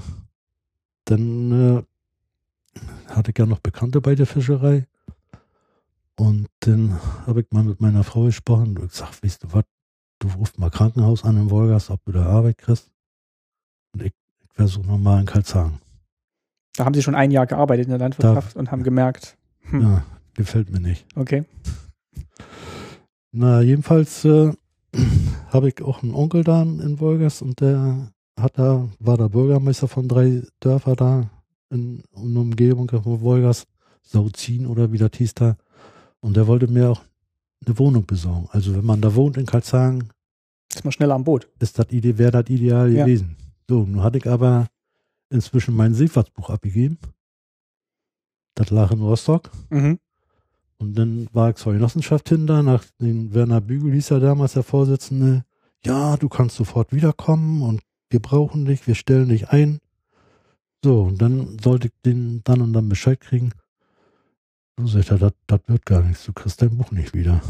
[1.06, 1.84] dann äh,
[3.08, 4.88] hatte ich ja noch Bekannte bei der Fischerei.
[6.16, 9.64] Und dann habe ich mal mit meiner Frau gesprochen und gesagt, weißt du was,
[10.20, 12.92] du rufst mal Krankenhaus an in Wolgast, ob du da Arbeit kriegst.
[13.94, 15.80] Und ich, ich versuche nochmal in Karlshagen.
[16.76, 19.82] Da haben Sie schon ein Jahr gearbeitet in der Landwirtschaft da, und haben gemerkt, hm.
[19.82, 21.06] ja, gefällt mir nicht.
[21.16, 21.46] Okay.
[23.32, 24.54] Na, jedenfalls äh,
[25.54, 29.88] habe ich auch einen Onkel da in Wolgast und der hat da, war der Bürgermeister
[29.88, 31.30] von drei Dörfer da
[31.70, 33.68] in, in der Umgebung von Wolgast,
[34.02, 35.58] Sauzin oder wie das hieß da.
[36.22, 37.02] Und der wollte mir auch
[37.66, 38.48] eine Wohnung besorgen.
[38.52, 40.10] Also wenn man da wohnt in Karlshagen,
[40.74, 41.48] ist man schneller am Boot.
[41.60, 43.06] Ist das wäre das ideal ja.
[43.06, 43.36] gewesen.
[43.68, 44.68] So, nun hatte ich aber
[45.30, 46.98] inzwischen mein Seefahrtsbuch abgegeben.
[48.56, 49.50] Das lag in Rostock.
[49.70, 50.00] Mhm.
[50.80, 54.64] Und dann war ich zur Genossenschaft hinter, nach den Werner Bügel hieß er damals der
[54.64, 55.44] Vorsitzende.
[55.86, 59.80] Ja, du kannst sofort wiederkommen und wir brauchen dich, wir stellen dich ein.
[60.84, 63.52] So, und dann sollte ich den dann und dann Bescheid kriegen.
[64.82, 67.42] Sagt er, das wird gar nichts, du kriegst dein Buch nicht wieder.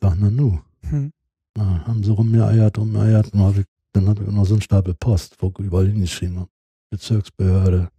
[0.00, 0.58] Sag, na nu.
[0.88, 1.12] Hm.
[1.54, 4.94] Na, haben sie rumgeeiert, rumgeeiert, und hab ich, dann habe ich noch so einen Stapel
[4.94, 6.50] Post, wo überall hingeschrieben habe.
[6.88, 7.90] Bezirksbehörde.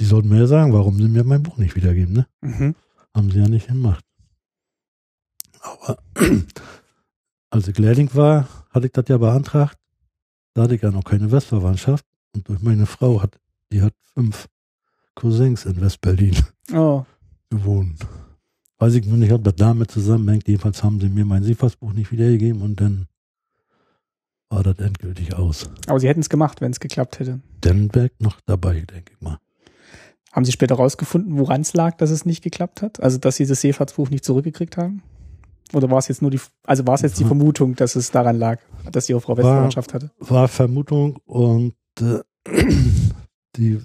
[0.00, 2.26] Die sollten mir ja sagen, warum sie mir mein Buch nicht wiedergeben, ne?
[2.40, 2.74] Mhm.
[3.14, 4.04] Haben sie ja nicht gemacht.
[5.60, 5.98] Aber
[7.50, 9.76] als ich Lehrling war, hatte ich das ja beantragt.
[10.54, 12.04] Da hatte ich ja noch keine Westverwandtschaft.
[12.34, 13.38] Und durch meine Frau hat,
[13.72, 14.48] die hat fünf
[15.14, 16.36] Cousins in West-Berlin
[16.72, 17.04] Oh,
[17.50, 18.06] gewohnt.
[18.78, 20.46] Weiß ich nur nicht, ob das damit zusammenhängt.
[20.48, 23.06] Jedenfalls haben sie mir mein Seefahrtsbuch nicht wiedergegeben und dann
[24.48, 25.68] war das endgültig aus.
[25.86, 27.40] aber sie hätten es gemacht, wenn es geklappt hätte.
[27.60, 29.38] Dann wäre ich noch dabei, denke ich mal.
[30.32, 33.02] Haben Sie später rausgefunden, woran es lag, dass es nicht geklappt hat?
[33.02, 35.02] Also, dass Sie das Seefahrtsbuch nicht zurückgekriegt haben?
[35.72, 37.24] Oder war es jetzt nur die, also war es jetzt die.
[37.24, 38.58] Vermutung, dass es daran lag,
[38.90, 40.10] dass Ihre Frau Westverwandtschaft hatte?
[40.18, 42.20] War Vermutung und äh,
[43.56, 43.80] die äh,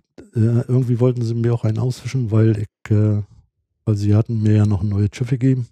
[0.67, 3.21] irgendwie wollten sie mir auch einen ausfischen, weil ich, äh,
[3.85, 5.67] weil sie hatten mir ja noch ein neues Schiff gegeben.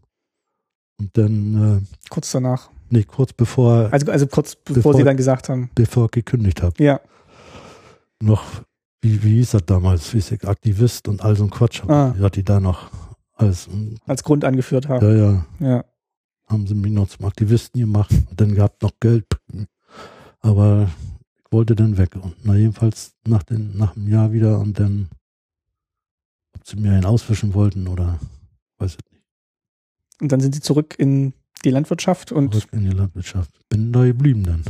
[0.99, 2.69] Und dann, äh, Kurz danach.
[2.89, 6.61] nicht kurz bevor, Also, also kurz bevor, Bevor- Sie dann gesagt haben, bevor ich gekündigt
[6.61, 6.99] habe, ja,
[8.21, 8.43] noch,
[9.03, 12.15] wie, wie hieß das damals, wie ist ich, Aktivist und all so ein Quatsch, Ah.
[12.19, 12.89] hat die da noch
[13.35, 15.05] alles, und, als Grund angeführt haben.
[15.05, 15.85] ja, ja, Ja.
[16.47, 19.25] haben sie mich noch zum Aktivisten gemacht und dann gehabt noch Geld.
[20.39, 20.89] Aber
[21.45, 22.15] ich wollte dann weg.
[22.15, 25.09] Und na jedenfalls nach, den, nach einem Jahr wieder und dann,
[26.55, 28.19] ob sie mir einen auswischen wollten oder
[28.77, 29.23] weiß ich nicht,
[30.21, 31.33] Und dann sind Sie zurück in
[31.65, 33.51] die Landwirtschaft und, zurück in die Landwirtschaft.
[33.69, 34.63] Bin da geblieben dann.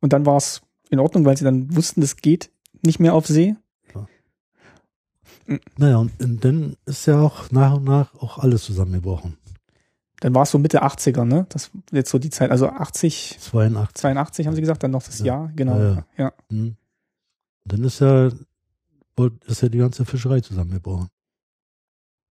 [0.00, 2.50] und dann war es in Ordnung, weil Sie dann wussten, es geht
[2.82, 3.56] nicht mehr auf See.
[5.78, 9.38] Naja, und, und dann ist ja auch nach und nach auch alles zusammengebrochen.
[10.20, 11.46] Dann war es so Mitte 80er, ne?
[11.48, 13.94] Das jetzt so die Zeit, also 80, 82.
[13.94, 15.24] 82 haben Sie gesagt, dann noch das Ja.
[15.24, 15.78] Jahr, genau.
[15.78, 16.32] Ja, Ja, ja.
[16.50, 16.76] Hm.
[17.64, 18.30] Und dann ist ja,
[19.46, 21.08] ist ja die ganze Fischerei zusammengebrochen.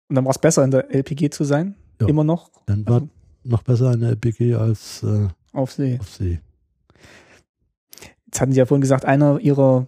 [0.09, 2.09] Und dann war es besser, in der LPG zu sein, Ja.
[2.09, 3.09] immer noch Dann war also
[3.45, 5.99] noch besser eine LPG als äh, auf See.
[6.01, 6.41] auf See.
[8.27, 9.87] Jetzt hatten Sie ja vorhin gesagt, einer Ihrer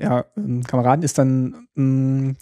[0.00, 2.34] ja, ähm, Kameraden ist dann, mh,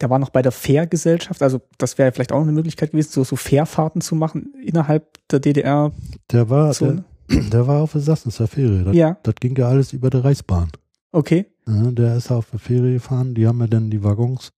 [0.00, 3.10] der war noch bei der Fährgesellschaft, also das wäre vielleicht auch noch eine Möglichkeit gewesen,
[3.12, 5.92] so, so Fährfahrten zu machen innerhalb der DDR.
[6.32, 8.84] Der war, der, der war auf der Sassnitzer Fähre.
[8.84, 10.70] Das, Ja, das ging ja alles über der Reichsbahn.
[11.12, 11.46] okay.
[11.66, 13.34] Ja, der ist auf der Fähre gefahren.
[13.34, 14.50] Die haben ja dann die Waggons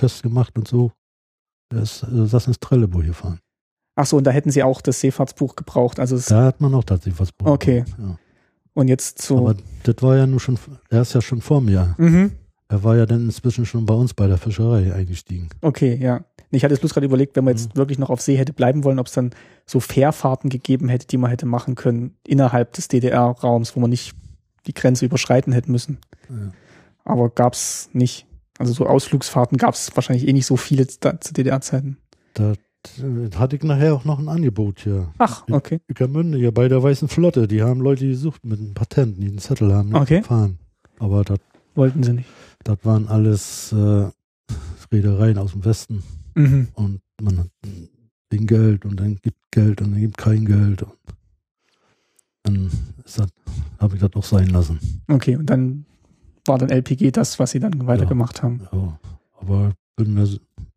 [0.00, 0.90] festgemacht und so.
[1.72, 3.38] Der ist äh, Sassnitz-Trelleborg gefahren.
[3.94, 6.00] Ach so, und da hätten Sie auch das Seefahrtsbuch gebraucht.
[6.00, 7.54] Also Da hat man auch tatsächlich was bekommen.
[7.54, 7.84] Okay.
[7.96, 8.18] Ja.
[8.78, 9.38] Und jetzt so.
[9.38, 10.58] Aber das war ja nur schon,
[10.88, 11.94] er ist ja schon vor mir.
[11.98, 12.32] mhm.
[12.70, 15.48] Er war ja dann inzwischen schon bei uns bei der Fischerei eingestiegen.
[15.62, 16.24] Okay, ja.
[16.50, 17.78] Ich hatte jetzt bloß gerade überlegt, wenn man jetzt Mhm.
[17.78, 19.30] wirklich noch auf See hätte bleiben wollen, ob es dann
[19.64, 24.12] so Fährfahrten gegeben hätte, die man hätte machen können innerhalb des DDR-Raums, wo man nicht
[24.66, 25.96] die Grenze überschreiten hätte müssen.
[26.28, 26.52] Ja.
[27.04, 28.26] Aber gab's nicht.
[28.58, 30.98] Also so Ausflugsfahrten gab's wahrscheinlich eh nicht so viele zu
[31.32, 31.96] DDR-Zeiten.
[32.34, 32.52] Da
[33.36, 35.08] hatte ich nachher auch noch ein Angebot hier.
[35.18, 35.80] Ach, okay.
[35.90, 37.48] Ückermünde hier bei der Weißen Flotte.
[37.48, 40.22] Die haben Leute gesucht mit einem Patent, die einen Zettel haben, nicht Okay.
[40.22, 40.58] fahren.
[40.98, 41.38] Aber das
[41.74, 42.28] Wollten sie nicht.
[42.64, 44.08] Das waren alles äh,
[44.92, 46.02] Reedereien aus dem Westen
[46.34, 46.68] Mhm.
[46.74, 47.48] und man hat
[48.30, 50.82] wegen Geld und dann gibt Geld und dann gibt kein Geld.
[50.82, 50.92] Und
[52.44, 52.70] dann
[53.78, 54.78] habe ich das auch sein lassen.
[55.08, 55.84] Okay, und dann
[56.46, 58.60] war dann LPG das, was sie dann weitergemacht haben.
[58.72, 58.98] Ja,
[59.40, 60.14] aber bin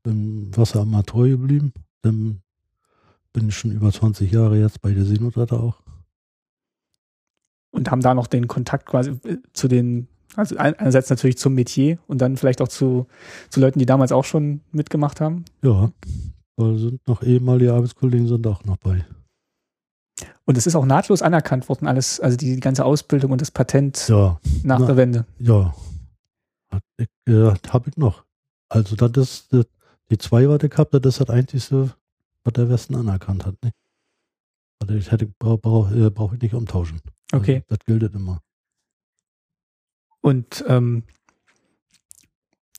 [0.04, 1.74] bin Wasser am treu geblieben.
[2.02, 2.42] Dann
[3.34, 5.82] bin ich schon über 20 Jahre jetzt bei der Seenotretter auch.
[7.72, 11.54] Und haben da noch den Kontakt quasi äh, zu den, also ein- einerseits natürlich zum
[11.54, 13.08] Metier und dann vielleicht auch zu,
[13.50, 15.46] zu Leuten, die damals auch schon mitgemacht haben.
[15.62, 15.92] Ja,
[16.58, 19.06] da sind noch ehemalige Arbeitskollegen sind auch noch bei.
[20.46, 23.52] Und es ist auch nahtlos anerkannt worden, alles, also die, die ganze Ausbildung und das
[23.52, 25.26] Patent Ja, nach na- der Wende.
[25.40, 25.74] Ja,
[27.28, 28.26] äh, habe ich noch.
[28.70, 29.66] Also das ist das,
[30.12, 31.92] die zwei, was ich habe, das ist das Einzige,
[32.44, 33.56] was der Westen anerkannt hat.
[33.64, 33.72] Ne?
[34.80, 37.02] Also ich hätte brauche brauch, äh, brauch ich nicht umtauschen.
[37.32, 37.56] Okay.
[37.56, 38.42] Also, das gilt immer.
[40.22, 41.04] Und ähm,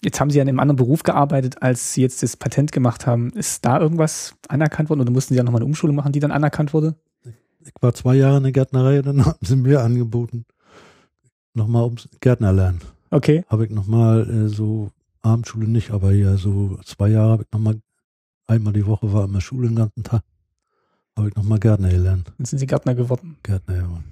[0.02, 3.06] jetzt haben Sie ja in einem anderen Beruf gearbeitet, als Sie jetzt das Patent gemacht
[3.06, 3.30] haben.
[3.30, 6.32] Ist da irgendwas anerkannt worden oder mussten Sie ja nochmal eine Umschulung machen, die dann
[6.32, 6.96] anerkannt wurde?
[7.64, 10.44] Ich war zwei Jahre in der Gärtnerei, dann haben sie mir angeboten,
[11.54, 12.80] nochmal ums Gärtner lernen.
[13.10, 13.44] Okay.
[13.48, 14.90] Habe ich nochmal äh, so,
[15.22, 17.80] Abendschule nicht, aber ja so zwei Jahre habe ich nochmal,
[18.46, 20.22] einmal die Woche war immer Schule den ganzen Tag,
[21.16, 22.32] habe ich nochmal Gärtner gelernt.
[22.38, 23.36] Dann sind Sie Gärtner geworden.
[23.42, 24.02] Gärtner, ja.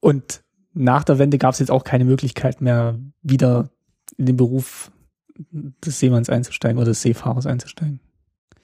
[0.00, 0.42] Und
[0.74, 3.70] nach der Wende gab es jetzt auch keine Möglichkeit mehr, wieder
[4.16, 4.90] in den Beruf
[5.50, 8.00] des Seemanns einzusteigen oder des Seefahrers einzusteigen.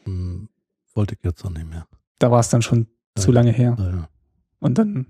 [0.04, 0.48] Hm,
[0.94, 1.86] wollte ich jetzt auch nicht mehr.
[2.18, 2.86] Da war es dann schon
[3.16, 3.22] Ja.
[3.22, 3.74] zu lange her.
[3.78, 4.08] Naja.
[4.60, 5.06] Und dann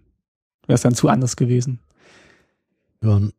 [0.66, 1.80] wäre es dann zu anders gewesen.
[3.02, 3.32] Ja, und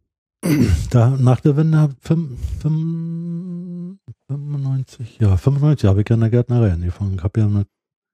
[0.92, 6.30] da nach der Wende hab fünf- fünf- 95, ja, 95 habe ich ja in der
[6.30, 7.16] Gärtnerei angefangen.
[7.16, 7.68] Ich habe ja mit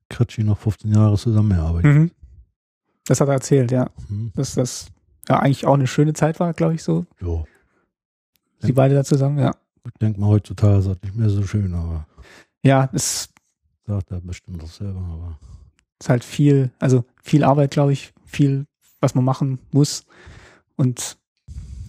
[0.09, 1.93] Kretschi noch 15 Jahre zusammengearbeitet.
[1.93, 2.11] Mhm.
[3.05, 3.89] Das hat er erzählt, ja.
[4.07, 4.32] Hm.
[4.36, 4.88] Dass das
[5.28, 7.05] ja eigentlich auch eine schöne Zeit war, glaube ich, so.
[7.21, 7.43] Ja,
[8.59, 9.53] Sie beide da zusammen, ja.
[9.86, 12.07] ich denke mal, heutzutage ist das nicht mehr so schön, aber
[12.63, 13.30] Ja, es
[13.86, 14.99] sagt er bestimmt doch selber.
[15.01, 15.39] Aber
[15.99, 18.65] ist halt viel, also viel Arbeit, glaube ich, viel,
[19.01, 20.05] was man machen muss.
[20.78, 21.17] Und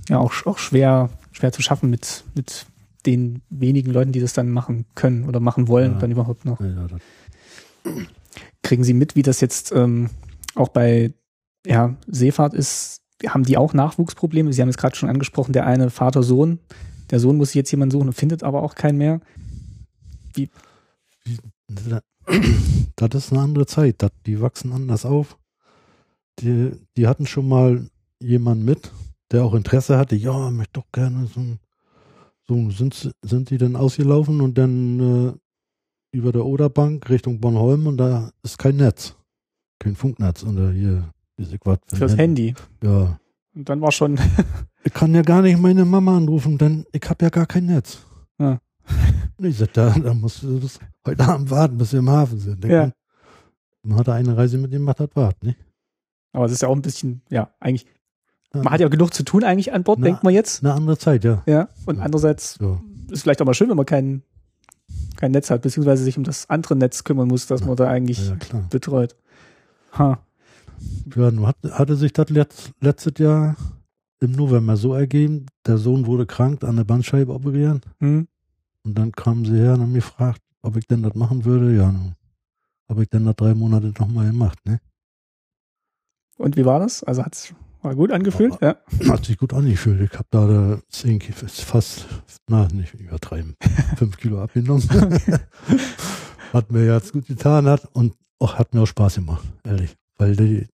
[0.09, 2.67] ja auch, auch schwer, schwer zu schaffen mit, mit
[3.07, 5.99] den wenigen Leuten, die das dann machen können oder machen wollen, Ja.
[5.99, 6.61] dann überhaupt noch.
[6.61, 6.87] Ja,
[8.63, 10.11] Kriegen Sie mit, wie das jetzt ähm,
[10.55, 11.13] auch bei
[11.67, 13.01] ja, Seefahrt ist?
[13.27, 14.53] Haben die auch Nachwuchsprobleme?
[14.53, 16.59] Sie haben es gerade schon angesprochen, der eine Vater-Sohn.
[17.11, 19.21] Der Sohn muss sich jetzt jemanden suchen und findet aber auch keinen mehr.
[22.97, 23.97] das ist eine andere Zeit.
[23.99, 25.39] Das, die wachsen anders auf.
[26.41, 27.89] Die, die hatten schon mal
[28.21, 28.91] jemanden mit,
[29.33, 30.17] der auch Interesse hatte.
[30.17, 31.59] Ja, möchte doch gerne so, ein-
[32.49, 37.87] so sind, sie- sind die dann ausgelaufen und dann äh, über der Oderbank Richtung Bornholm
[37.87, 39.17] und da ist kein Netz.
[39.79, 40.43] Kein Funknetz.
[40.43, 41.83] Und da hier, diese Quatsch.
[41.95, 42.55] Fürs Handy.
[42.83, 43.19] Ja.
[43.55, 44.19] Und dann war schon,
[44.85, 47.99] Ich kann ja gar nicht meine Mama anrufen, denn ich habe ja gar kein Netz.
[48.39, 48.61] Ja.
[49.37, 52.39] Und ich sagte, da, da musst du das heute Abend warten, bis wir im Hafen
[52.39, 52.65] sind.
[52.65, 52.93] Ja.
[53.83, 55.57] man, hatte eine Reise mit dem macht das warten, ne?
[56.33, 57.87] aber es ist ja auch ein bisschen, ja, eigentlich.
[58.53, 60.05] Man hat ja genug zu tun eigentlich an Bord, Na.
[60.07, 60.63] denkt man jetzt.
[60.65, 61.43] Eine andere Zeit, ja.
[61.47, 61.69] Ja.
[61.85, 62.03] Und Ja.
[62.03, 62.81] andererseits So.
[63.11, 64.23] ist vielleicht auch mal schön, wenn man kein,
[65.17, 67.67] kein Netz hat, beziehungsweise sich um das andere Netz kümmern muss, das Ja.
[67.67, 68.67] man da eigentlich Ja, ja, klar.
[68.71, 69.17] betreut.
[69.99, 70.19] Ha.
[71.15, 73.57] Ja, nun hat, hatte sich das letzt, letztes Jahr
[74.21, 78.29] im November so ergeben, der Sohn wurde krank, an der Bandscheibe operieren Hm.
[78.85, 81.75] und dann kamen sie her und haben mich gefragt, ob ich denn das machen würde.
[81.77, 82.15] Ja, nun
[82.89, 84.81] habe ich dann nach drei Monate nochmal gemacht, ne?
[86.39, 87.03] Und wie war das?
[87.03, 87.55] Also hat's
[87.87, 88.55] war gut angefühlt?
[88.61, 88.77] Ja.
[89.09, 90.01] Hat sich gut angefühlt.
[90.01, 92.07] Ich habe da da zehn, fast,
[92.49, 93.55] na, nicht übertreiben,
[93.97, 94.83] fünf Kilo abgenommen.
[96.53, 99.95] hat mir jetzt gut getan hat und auch hat mir auch Spaß gemacht, ehrlich.
[100.19, 100.67] Weil die,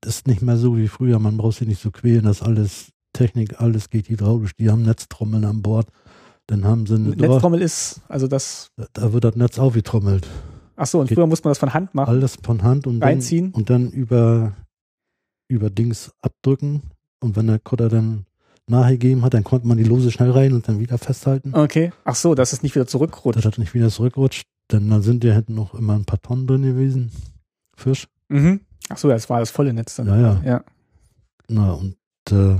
[0.00, 1.18] das ist nicht mehr so wie früher.
[1.18, 4.52] Man braucht sich nicht so quälen, das alles Technik, alles geht hydraulisch.
[4.58, 5.88] Die haben Netztrommeln an Bord.
[6.48, 10.28] Dann haben sie eine Dra- Netztrommel ist, also das, da wird das Netz aufgetrommelt.
[10.76, 12.08] ach so, und Geht- früher musste man das von Hand machen.
[12.08, 13.50] Alles von Hand und dann, Reinziehen.
[13.52, 14.52] und dann über,
[15.48, 16.82] über Dings abdrücken.
[17.20, 18.26] Und wenn der Kutter dann
[18.68, 21.92] nachgegeben hat, dann konnte man die Lose schnell rein und dann wieder festhalten, Okay.
[22.04, 23.36] Ach so, dass es nicht wieder zurückrutscht.
[23.36, 24.46] dass das nicht wieder zurückrutscht.
[24.72, 27.12] Denn dann sind ja hinten noch immer ein paar Tonnen drin gewesen.
[27.76, 28.08] Fisch.
[28.28, 28.60] Mhm.
[28.88, 30.08] Ach so, das war das volle Netz dann.
[30.08, 30.42] Ja, ja.
[30.44, 30.64] Ja.
[31.48, 31.96] Na, und
[32.30, 32.58] äh,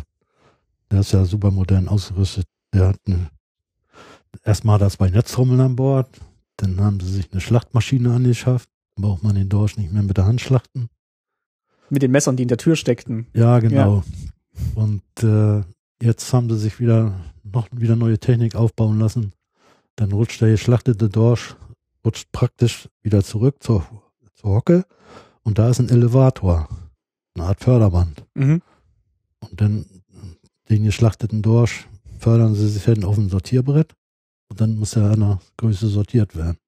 [0.91, 2.47] der ist ja super modern ausgerüstet.
[2.73, 3.29] Der hat eine,
[4.45, 6.09] erstmal er zwei Netztrommeln an Bord,
[6.57, 8.69] dann haben sie sich eine Schlachtmaschine angeschafft.
[8.99, 10.89] Braucht man den Dorsch nicht mehr mit der Hand schlachten.
[11.91, 13.27] Mit den Messern, die in der Tür steckten.
[13.33, 14.03] Ja, genau.
[14.75, 15.63] Und äh,
[16.03, 17.13] jetzt haben sie sich wieder
[17.45, 19.33] noch wieder neue Technik aufbauen lassen.
[19.97, 21.57] Dann rutscht der geschlachtete Dorsch,
[22.05, 23.87] rutscht praktisch wieder zurück zur,
[24.35, 24.85] zur Hocke
[25.43, 26.69] und da ist ein Elevator,
[27.35, 28.25] eine Art Förderband.
[28.35, 28.63] Mhm.
[29.41, 29.87] Und dann
[30.69, 33.95] den geschlachteten Dorsch fördern sie sich dann auf ein Sortierbrett
[34.49, 36.59] und dann muss er einer Größe sortiert werden.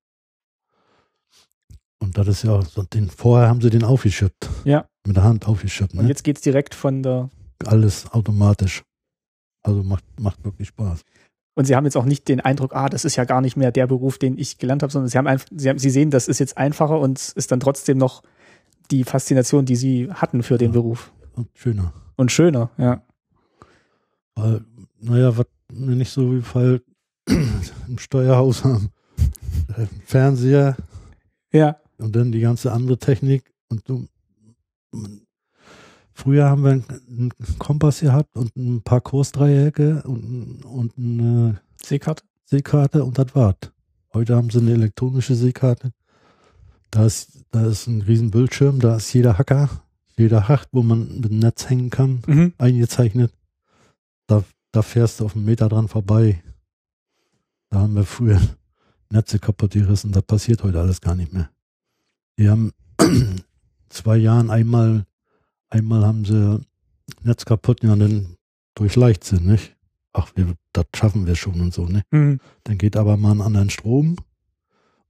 [2.01, 2.61] Und das ist ja,
[2.93, 4.49] den, vorher haben sie den aufgeschippt.
[4.65, 4.87] Ja.
[5.07, 5.95] Mit der Hand aufgeschippt.
[5.95, 6.09] Und Ne?
[6.09, 7.31] jetzt geht's direkt von der,
[7.67, 8.83] Alles automatisch.
[9.63, 11.03] Also macht, macht wirklich Spaß.
[11.57, 13.73] und Sie haben jetzt auch nicht den Eindruck, ah, das ist ja gar nicht mehr
[13.73, 16.29] der Beruf, den ich gelernt habe, sondern Sie haben einfach, Sie, haben, Sie sehen, das
[16.29, 18.23] ist jetzt einfacher und es ist dann trotzdem noch
[18.93, 20.73] die Faszination, die Sie hatten für den Ja.
[20.81, 21.13] Beruf.
[21.35, 21.93] Und schöner.
[22.17, 23.03] Und schöner, ja.
[24.37, 24.65] Weil,
[25.01, 26.81] naja, was wir nicht so wie Fall
[27.29, 28.91] im Steuerhaus haben.
[29.77, 30.77] Äh, Fernseher
[31.53, 31.77] Ja.
[31.99, 33.53] Und dann die ganze andere Technik.
[33.69, 34.07] Und du,
[36.13, 42.25] früher haben wir einen, einen Kompass gehabt und ein paar Kursdreiecke und, und eine Seekarte?
[42.45, 43.57] Seekarte und das war's.
[44.15, 45.93] Heute haben sie eine elektronische Seekarte.
[46.91, 49.69] Da ist, da ist ein riesen Bildschirm, da ist jeder Hacker,
[50.17, 52.55] jeder Hacht, wo man mit dem Netz hängen kann, Mhm.
[52.57, 53.33] eingezeichnet.
[54.27, 54.43] Da,
[54.73, 56.43] da fährst du auf einen Meter dran vorbei.
[57.71, 58.41] Da haben wir früher
[59.11, 60.13] Netze kaputt gerissen.
[60.13, 61.51] Das passiert heute alles gar nicht mehr.
[62.39, 62.73] Die haben
[63.89, 65.05] zwei Jahren einmal,
[65.69, 66.61] einmal haben sie
[67.23, 68.37] Netz kaputt, ja, dann
[68.75, 69.77] durch Leichtsinn, nicht?
[70.13, 72.03] Ach, wir, das schaffen wir schon und so, ne?
[72.11, 72.41] Mhm.
[72.65, 74.17] Dann geht aber mal einen anderen Strom.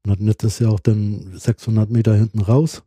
[0.05, 2.83] Und das Netz ist ja auch dann 600 Meter hinten raus.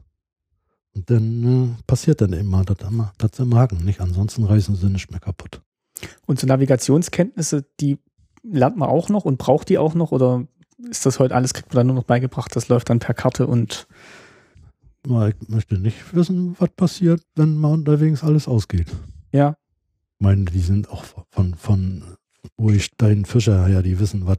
[0.93, 4.01] Und dann äh, passiert dann immer, das immer, das im Haken, nicht?
[4.01, 5.61] Ansonsten reißen sie nicht mehr kaputt.
[6.25, 7.99] Und so Navigationskenntnisse, die
[8.43, 10.47] lernt man auch noch und braucht die auch noch oder
[10.89, 13.45] ist das heute alles, kriegt man dann nur noch beigebracht, das läuft dann per Karte
[13.45, 13.87] und
[15.05, 18.87] ich möchte nicht wissen, was passiert, wenn mal unterwegs alles ausgeht.
[19.31, 19.55] ja,
[20.19, 22.03] Ich meine, die sind auch von, von
[22.57, 24.37] Urstein Fischer her, die wissen, was,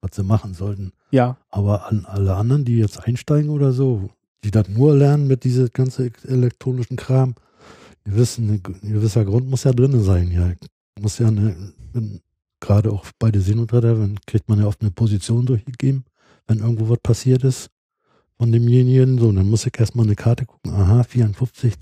[0.00, 0.92] was sie machen sollten.
[1.10, 4.10] ja, Aber an alle anderen, die jetzt einsteigen oder so,
[4.44, 7.34] die das nur lernen mit diesem ganzen elektronischen Kram,
[8.06, 10.30] die wissen, ein gewisser Grund muss ja drin sein.
[10.30, 10.52] Ja,
[11.00, 11.56] muss ja eine,
[11.92, 12.20] wenn,
[12.60, 16.04] gerade auch bei der Seenotretter, kriegt man ja oft eine Position durchgegeben,
[16.46, 17.70] wenn irgendwo was passiert ist
[18.38, 19.18] von demjenigen.
[19.18, 20.72] So, dann muss ich erstmal eine Karte gucken.
[20.72, 21.74] Aha, 54,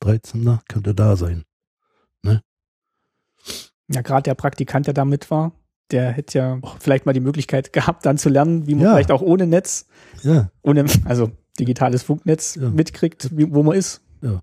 [0.00, 0.58] 13.
[0.68, 1.44] könnte da sein.
[2.22, 2.42] Ne?
[3.92, 5.52] Ja, gerade der Praktikant, der da mit war,
[5.90, 8.92] der hätte ja vielleicht mal die Möglichkeit gehabt, dann zu lernen, wie man Ja.
[8.94, 9.86] vielleicht auch ohne Netz,
[10.22, 12.70] Ja, ohne, also digitales Funknetz Ja.
[12.70, 14.00] mitkriegt, wo man ist.
[14.22, 14.42] Ja.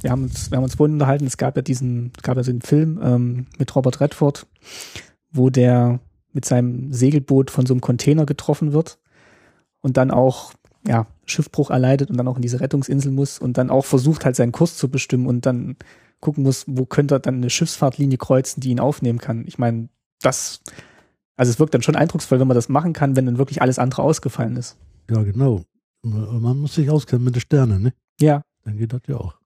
[0.00, 2.42] Wir haben uns, wir haben uns vorhin unterhalten, es gab ja diesen, es gab ja
[2.42, 4.46] einen Film ähm, mit Robert Redford,
[5.30, 6.00] wo der
[6.32, 8.98] mit seinem Segelboot von so einem Container getroffen wird
[9.84, 10.52] und dann auch
[10.86, 14.36] ja, Schiffbruch erleidet und dann auch in diese Rettungsinsel muss und dann auch versucht halt
[14.36, 15.76] seinen Kurs zu bestimmen und dann
[16.20, 19.44] gucken muss, wo könnte er dann eine Schiffsfahrtlinie kreuzen, die ihn aufnehmen kann.
[19.46, 19.88] Ich meine,
[20.20, 20.60] das,
[21.36, 23.78] also es wirkt dann schon eindrucksvoll, wenn man das machen kann, wenn dann wirklich alles
[23.78, 24.76] andere ausgefallen ist.
[25.10, 25.62] ja, genau.
[26.02, 27.92] Man muss sich auskennen mit den Sternen, ne?
[28.20, 29.36] Ja, Dann geht das ja auch.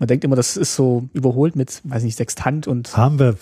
[0.00, 3.36] man denkt immer, das ist so überholt mit, weiß nicht, Sextant und Haben wir,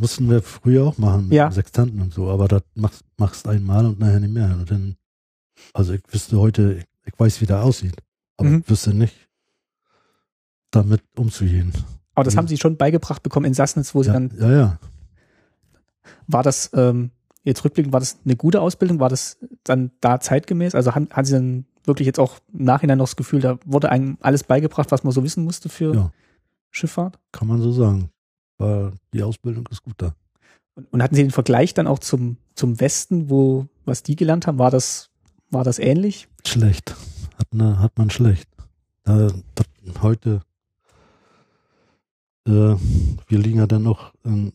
[0.00, 1.50] mussten wir früher auch machen mit Ja.
[1.52, 4.56] Sextanten und so, aber das machst, machst einmal und nachher nicht mehr.
[4.58, 4.96] Und dann,
[5.74, 7.96] also ich wüsste heute, ich weiß, wie der aussieht,
[8.36, 8.58] aber Mhm.
[8.64, 9.14] ich wüsste nicht,
[10.70, 11.72] damit umzugehen.
[12.14, 12.38] aber das Mhm.
[12.38, 14.78] haben sie schon beigebracht bekommen in Sassnitz, wo sie Ja, dann, ja, ja.
[16.26, 17.10] war das, ähm,
[17.44, 19.00] jetzt rückblickend, war das eine gute Ausbildung?
[19.00, 20.74] War das dann da zeitgemäß?
[20.74, 23.90] Also haben, haben sie dann wirklich jetzt auch im Nachhinein noch das Gefühl, da wurde
[23.90, 26.12] einem alles beigebracht, was man so wissen musste für Ja.
[26.70, 27.18] Schifffahrt?
[27.32, 28.10] kann man so sagen.
[28.58, 30.14] War, die Ausbildung ist gut da.
[30.74, 34.46] Und, und hatten Sie den Vergleich dann auch zum, zum Westen, wo, was die gelernt
[34.46, 35.10] haben, war das,
[35.52, 36.28] war das ähnlich?
[36.46, 36.94] Schlecht.
[37.38, 38.48] Hat, ne, hat man schlecht.
[39.04, 39.32] Das,
[40.00, 40.42] heute,
[42.46, 44.52] äh, wir liegen ja dann noch in,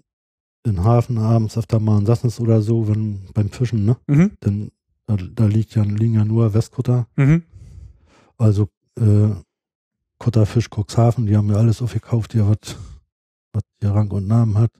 [0.65, 3.97] in Hafen abends öfter mal in Sassnitz oder so, wenn beim Fischen, ne?
[4.07, 4.31] Mhm.
[4.43, 4.71] Denn
[5.05, 7.43] da, da liegt ja, liegen ja nur Westkutter, Mhm.
[8.37, 8.69] also
[8.99, 9.29] äh,
[10.19, 12.75] Kutterfisch Cuxhaven, die haben ja alles aufgekauft, hier was,
[13.53, 14.71] was hier Rang und Namen hat.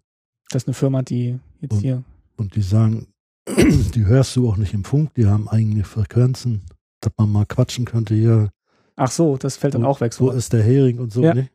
[0.49, 2.03] Das ist eine Firma, die jetzt Und- hier.
[2.38, 3.07] Und die sagen,
[3.95, 6.61] die hörst du auch nicht im Funk, die haben eigene Frequenzen,
[7.01, 8.49] dass man mal quatschen könnte hier,
[8.99, 10.11] Ach so, das fällt dann Wo- auch weg.
[10.19, 10.31] wo So.
[10.31, 11.33] ist der Hering und so, Ja.
[11.35, 11.49] ne?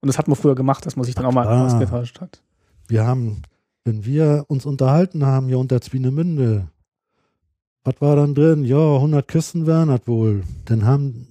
[0.00, 1.66] Und das hat man früher gemacht, dass man sich dann auch mal Ah.
[1.66, 2.42] ausgetauscht hat.
[2.86, 3.42] Wir haben,
[3.84, 6.68] wenn wir uns unterhalten haben, hier unter Zwienemünde,
[7.84, 8.64] was war dann drin?
[8.64, 10.42] Ja, 100 Kisten wären das wohl.
[10.66, 11.28] Dann haben,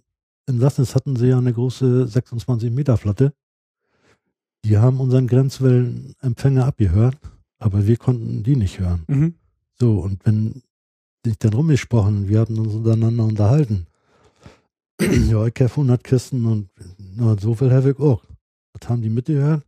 [0.47, 3.34] in Sassnitz hatten sie ja eine große 26 Meter Flotte.
[4.65, 7.15] Die haben unseren Grenzwellenempfänger abgehört,
[7.60, 9.03] aber wir konnten die nicht hören.
[9.08, 9.36] Mhm.
[9.80, 10.62] So, und wenn
[11.26, 13.88] sich dann rumgesprochen, wir hatten uns untereinander unterhalten.
[15.01, 16.70] ja, ich habe 100 Kisten und
[17.16, 18.24] na, so viel habe ich auch.
[18.74, 19.64] Das haben die mitgehört.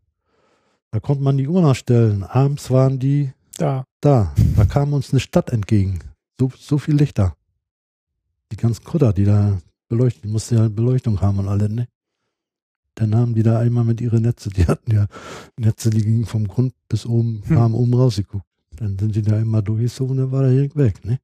[0.92, 2.24] Da konnte man die Uhr nachstellen.
[2.24, 3.86] Abends waren die Da.
[4.02, 4.34] da.
[4.56, 6.00] Da kam uns eine Stadt entgegen.
[6.40, 7.36] So, so viel Lichter.
[8.52, 11.88] Die ganzen Kutter, die da beleuchtet, die mussten ja Beleuchtung haben und alle, ne?
[12.96, 15.08] Dann haben die da einmal mit ihren Netze, die hatten ja
[15.58, 17.58] Netze, die gingen vom Grund bis oben, Hm.
[17.58, 18.46] haben oben rausgeguckt.
[18.76, 21.20] Dann sind die da immer durchgezogen, dann war der Hering weg, ne?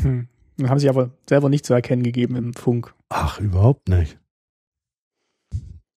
[0.00, 0.28] Hm.
[0.56, 2.94] Dann haben sie aber selber nicht zu erkennen gegeben im Funk.
[3.08, 4.18] Ach, überhaupt nicht.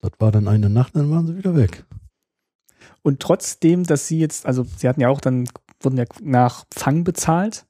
[0.00, 1.84] Das war dann eine Nacht, dann waren sie wieder weg.
[3.02, 5.48] Und trotzdem, dass sie jetzt, also sie hatten ja auch dann,
[5.80, 7.66] wurden ja nach Fang bezahlt,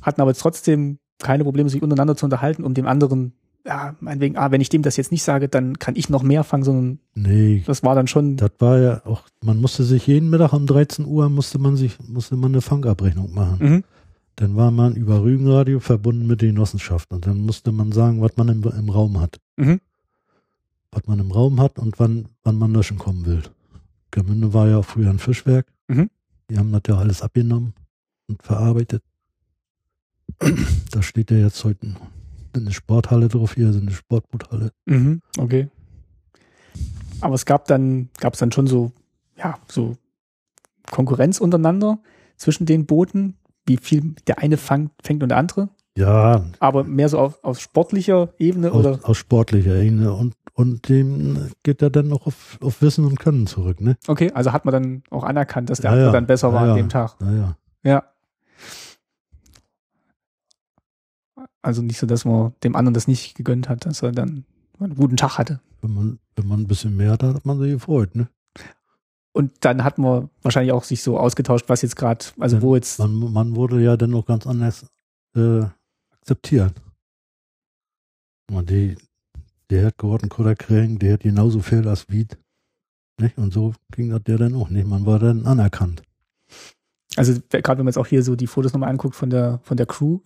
[0.00, 3.32] hatten aber trotzdem keine Probleme, sich untereinander zu unterhalten, um dem anderen,
[3.64, 6.44] ja, meinetwegen, ah, wenn ich dem das jetzt nicht sage, dann kann ich noch mehr
[6.44, 10.30] fangen, sondern Nee, das war dann schon, das war ja auch, man musste sich jeden
[10.30, 13.58] Mittag um 13 Uhr musste man sich, musste man eine Fangabrechnung machen.
[13.60, 13.84] mhm.
[14.36, 18.36] Dann war man über Rügenradio verbunden mit der Genossenschaft und dann musste man sagen, was
[18.36, 19.38] man im, im Raum hat.
[19.56, 19.80] Mhm.
[20.90, 23.42] Was man im Raum hat und wann, wann man löschen kommen will.
[24.10, 25.66] Gemünde war ja auch früher ein Fischwerk.
[25.86, 26.08] Mhm.
[26.48, 27.74] Die haben das ja alles abgenommen
[28.26, 29.02] und verarbeitet.
[30.90, 31.94] Da steht ja jetzt heute
[32.54, 34.70] eine Sporthalle drauf, hier ist eine Sportboothalle.
[34.86, 35.20] Mhm.
[35.38, 35.68] okay.
[37.20, 38.92] Aber es gab dann, gab es dann schon so,
[39.36, 39.96] ja, so
[40.90, 41.98] Konkurrenz untereinander
[42.36, 43.36] zwischen den Booten,
[43.66, 47.60] wie viel der eine fang, fängt und der andere, Ja, aber mehr so auf, auf
[47.60, 48.92] sportlicher Ebene oder?
[48.92, 53.20] aus, aus sportlicher Ebene und, und dem geht er dann noch auf, auf Wissen und
[53.20, 53.96] Können zurück, ne?
[54.08, 56.12] Okay, also hat man dann auch anerkannt, dass der Ja, andere ja.
[56.12, 56.70] dann besser Ja, war ja.
[56.72, 57.20] an dem Tag.
[57.20, 57.56] Naja.
[57.84, 58.02] Ja.
[61.62, 64.44] Also nicht so, dass man dem anderen das nicht gegönnt hat, dass er dann
[64.80, 65.60] einen guten Tag hatte.
[65.80, 68.28] Wenn man, wenn man ein bisschen mehr hat, hat man sich gefreut, ne?
[69.32, 72.74] Und dann hat man wahrscheinlich auch sich so ausgetauscht, was jetzt gerade, also Ja, wo
[72.74, 74.86] jetzt, Man, man wurde ja dann noch ganz anders
[75.34, 75.62] äh,
[76.10, 76.74] akzeptiert.
[78.50, 78.96] Und die,
[79.70, 82.36] der hat Gordon Kutter kriegen, der hat genauso viel als Wied.
[83.18, 83.38] Nicht?
[83.38, 84.86] Und so ging das der dann auch nicht.
[84.86, 86.02] Man war dann anerkannt.
[87.16, 89.76] also gerade wenn man jetzt auch hier so die Fotos nochmal anguckt von der, von
[89.78, 90.18] der Crew,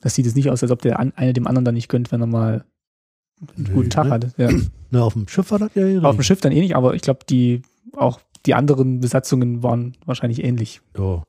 [0.00, 2.10] das sieht jetzt nicht aus, als ob der an, eine dem anderen dann nicht gönnt,
[2.12, 2.64] wenn er mal
[3.56, 4.10] einen Nee, guten Tag ne?
[4.12, 4.32] hatte.
[4.36, 4.50] Ja.
[4.90, 6.22] Na, auf dem Schiff war das ja Auf dem.
[6.22, 7.62] Schiff dann eh nicht, aber ich glaube, die,
[7.96, 10.80] auch die anderen Besatzungen waren wahrscheinlich ähnlich.
[10.96, 11.22] Ja.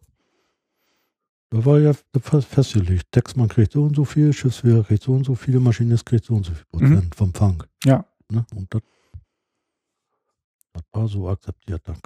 [1.52, 3.12] Da war ja fest- festgelegt.
[3.12, 6.36] Textmann kriegt so und so viel, Schiffswehr kriegt so und so viel, Maschinist kriegt so
[6.36, 7.64] und so viel Prozent vom Fang.
[7.86, 8.06] Ja.
[8.32, 8.46] Ne?
[8.56, 8.82] Und das,
[10.74, 11.82] das war so akzeptiert.
[11.86, 11.98] Dann.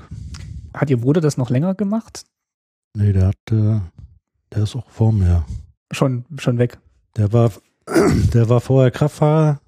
[0.74, 2.24] Hat Ihr Bruder das noch länger gemacht?
[2.96, 3.80] Nee, der hat, äh,
[4.54, 5.46] der ist auch vor mir.
[5.94, 6.78] Schon, schon weg.
[7.18, 7.52] Der war,
[8.34, 9.60] der war vorher Kraftfahrer.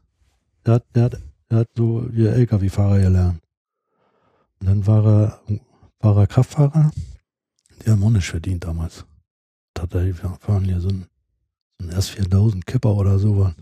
[0.66, 3.40] Der hat, der hat, der hat so wie LKW-Fahrer gelernt.
[4.60, 5.40] Und dann war er,
[6.00, 6.92] war er Kraftfahrer.
[7.86, 9.06] Die haben auch nicht verdient damals.
[9.92, 11.06] Wir fahren hier so ein,
[11.80, 13.54] so ein S4000 Kipper oder sowas.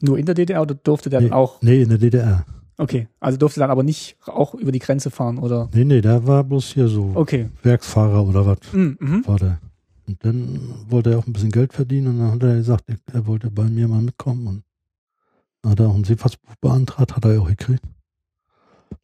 [0.00, 1.28] Nur in der DDR oder durfte der Nee.
[1.30, 1.60] dann auch?
[1.62, 2.44] Nee, in der DDR.
[2.76, 5.68] Okay, also durfte dann aber nicht auch über die Grenze fahren oder?
[5.72, 7.48] Nee, nee, der war bloß hier so Okay.
[7.62, 8.96] Werksfahrer oder was Mhm.
[9.00, 9.26] mhm.
[9.26, 9.58] war der.
[10.06, 13.26] Und dann wollte er auch ein bisschen Geld verdienen und dann hat er gesagt, er
[13.26, 14.64] wollte bei mir mal mitkommen und
[15.62, 17.84] dann hat er auch ein Seefahrtsbuch beantragt, hat er auch gekriegt.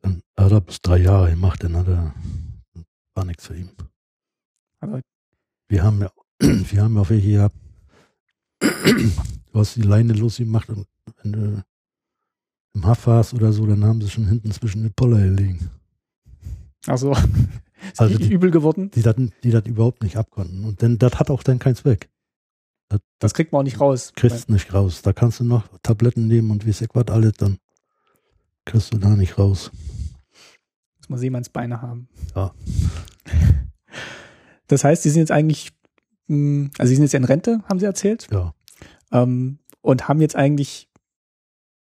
[0.03, 2.15] Dann hat er bis drei Jahre gemacht, dann hat er,
[3.15, 3.71] war nichts für ihn.
[4.81, 5.01] Aber
[5.69, 7.57] Wir haben ja, wir haben ja auch welche gehabt,
[8.61, 10.87] du hast die Leine losgemacht und
[11.23, 11.65] wenn du
[12.75, 15.71] im Haff warst oder so, dann haben sie schon hinten zwischen den Poller gelegen.
[16.87, 17.15] also,
[17.93, 18.91] ist Also die- übel geworden.
[18.93, 20.65] Die das, die überhaupt nicht abkonnten.
[20.65, 22.09] Und denn das hat auch dann keinen Zweck.
[22.89, 24.13] Das, Das kriegt man auch nicht raus.
[24.17, 25.03] kriegst du nicht raus.
[25.03, 27.59] Da kannst du noch Tabletten nehmen und wie es was alles, dann
[28.65, 29.71] kriegst du da nicht raus.
[30.99, 32.09] Muss man Seemannsbeine haben.
[32.35, 32.53] Ja.
[34.67, 35.73] Das heißt, Sie sind jetzt eigentlich,
[36.29, 38.55] mh, also Sie sind jetzt in Rente, haben Sie erzählt, Ja.
[39.11, 40.89] ähm, und haben jetzt eigentlich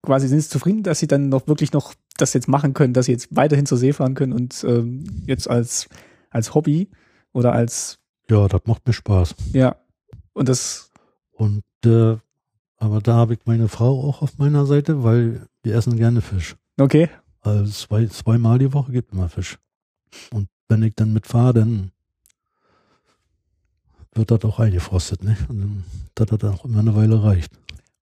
[0.02, 3.06] quasi, sind Sie zufrieden, dass Sie dann noch wirklich noch das jetzt machen können, dass
[3.06, 5.88] Sie jetzt weiterhin zur See fahren können und ähm, jetzt als,
[6.30, 6.90] als Hobby
[7.32, 7.98] oder als,
[8.28, 9.34] Ja, das macht mir Spaß.
[9.52, 9.76] ja,
[10.32, 10.90] und das,
[11.32, 12.16] Und äh,
[12.76, 16.56] aber da habe ich meine Frau auch auf meiner Seite, weil wir essen gerne Fisch.
[16.78, 17.08] okay,
[17.42, 19.58] Also zwei, zweimal die Woche gibt immer Fisch.
[20.32, 21.90] Und wenn ich dann mitfahre, dann
[24.14, 25.36] wird das auch eingefrostet, ne?
[25.48, 27.52] Und dann, dass das dann auch immer eine Weile reicht.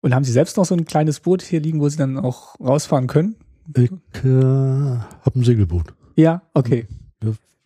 [0.01, 2.59] und haben Sie selbst noch so ein kleines Boot hier liegen, wo Sie dann auch
[2.61, 3.37] rausfahren können?
[3.77, 3.91] Ich
[4.25, 5.95] äh, habe ein Segelboot.
[6.17, 6.87] Ja, okay,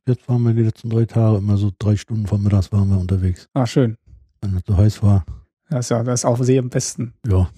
[0.04, 2.98] Jetzt waren wir die letzten drei Tage immer so drei Stunden vor mittags waren wir
[2.98, 3.48] unterwegs.
[3.54, 3.96] ah, schön.
[4.40, 5.24] Wenn es so heiß war.
[5.70, 7.14] Das ist ja, das ist auf See am besten.
[7.26, 7.48] Ja.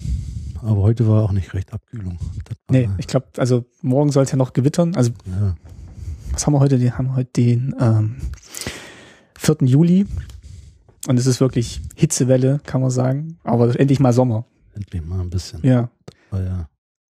[0.61, 2.19] Aber heute war auch nicht recht Abkühlung.
[2.45, 4.95] Das Nee, ich glaube, also morgen soll es ja noch gewittern.
[4.95, 5.55] Also Ja,
[6.31, 6.79] was haben wir heute?
[6.79, 8.17] Wir haben heute den ähm,
[9.39, 9.57] 4.
[9.61, 10.05] Juli
[11.07, 13.39] und es ist wirklich Hitzewelle, kann man sagen.
[13.43, 14.45] Aber endlich mal Sommer.
[14.75, 15.61] endlich mal ein bisschen.
[15.63, 15.89] Ja.
[16.29, 16.69] War ja,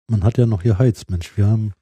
[0.09, 1.35] man hat ja noch geheizt, Mensch.
[1.37, 1.73] Wir haben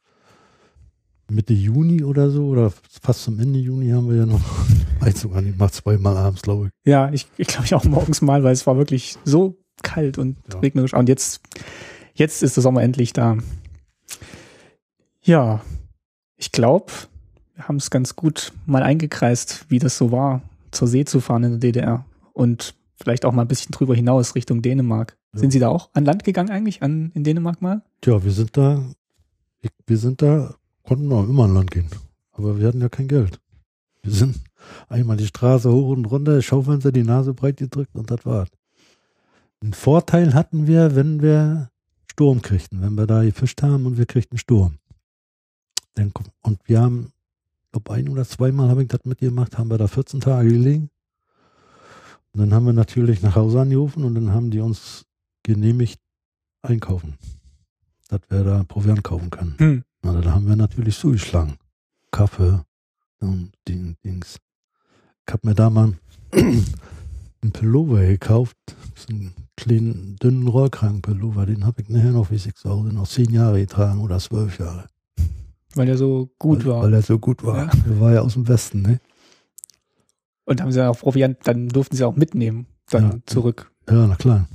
[1.30, 2.72] Mitte Juni oder so, oder
[3.02, 4.42] fast zum Ende Juni haben wir ja noch
[5.02, 6.72] Heizung angemacht, zweimal abends, glaube ich.
[6.90, 10.38] Ja, ich, ich glaube ich auch morgens mal, weil es war wirklich so kalt und
[10.52, 10.60] Ja.
[10.60, 10.94] regnerisch.
[10.94, 11.42] Und jetzt,
[12.14, 13.38] jetzt ist der Sommer endlich da.
[15.22, 15.62] Ja,
[16.38, 16.92] ich glaube,
[17.56, 21.44] wir haben es ganz gut mal eingekreist, wie das so war, zur See zu fahren
[21.44, 22.06] in der DDR.
[22.34, 25.17] Und vielleicht auch mal ein bisschen drüber hinaus Richtung Dänemark.
[25.38, 25.42] Ja.
[25.42, 27.84] Sind Sie da auch an Land gegangen eigentlich, an, in Dänemark mal?
[28.02, 28.84] Tja, wir sind da,
[29.62, 31.88] ich, wir sind da, konnten auch immer an Land gehen.
[32.32, 33.40] Aber wir hatten ja kein Geld.
[34.02, 34.40] Wir sind
[34.90, 38.50] einmal die Straße hoch und runter, Schaufenster, die Nase breit gedrückt und das war's.
[39.62, 41.70] Einen Vorteil hatten wir, wenn wir
[42.12, 44.78] Sturm kriegten, wenn wir da gefischt haben und wir kriegten Sturm.
[45.94, 46.12] Dann,
[46.42, 47.12] und wir haben,
[47.72, 50.90] glaube ein oder zweimal habe ich das mitgemacht, haben wir da 14 Tage gelegen.
[52.34, 55.07] Und dann haben wir natürlich nach Hause angerufen und dann haben die uns
[55.44, 56.00] genehmigt
[56.62, 57.16] einkaufen,
[58.10, 59.56] dass wir da Proviant kaufen können.
[59.58, 59.84] Hm.
[60.02, 61.58] Na, da haben wir natürlich zugeschlagen.
[62.12, 62.62] Kaffee
[63.20, 64.38] und Ding, Dings.
[65.28, 65.94] Ich habe mir da mal
[66.32, 68.58] einen Pullover gekauft.
[68.96, 71.46] So einen kleinen, dünnen Rollkragenpullover.
[71.46, 74.58] Den habe ich nachher noch, wie ich zu Hause, noch zehn Jahre getragen oder zwölf
[74.60, 74.88] Jahre.
[75.76, 76.84] Weil der so gut weil, war.
[76.84, 77.58] Weil er so gut war.
[77.66, 77.72] Ja.
[77.86, 79.00] Der war ja aus dem Westen, ne?
[80.46, 83.18] Und haben sie auch Proviant, dann durften sie auch mitnehmen, dann Ja.
[83.26, 83.70] zurück.
[83.90, 84.48] Ja, na klar.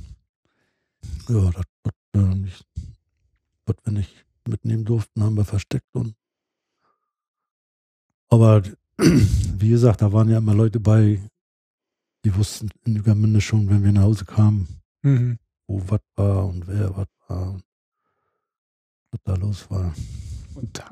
[1.29, 2.65] Ja, das, das, äh, nicht,
[3.65, 6.15] was wir nicht mitnehmen durften, haben wir versteckt und
[8.29, 8.63] aber
[8.97, 11.21] wie gesagt, da waren ja immer Leute bei,
[12.25, 14.67] die wussten in Übermünde schon, wenn wir nach Hause kamen,
[15.03, 15.37] Mhm.
[15.67, 17.63] wo was war und wer was war und
[19.11, 19.93] was da los war.
[20.55, 20.83] Und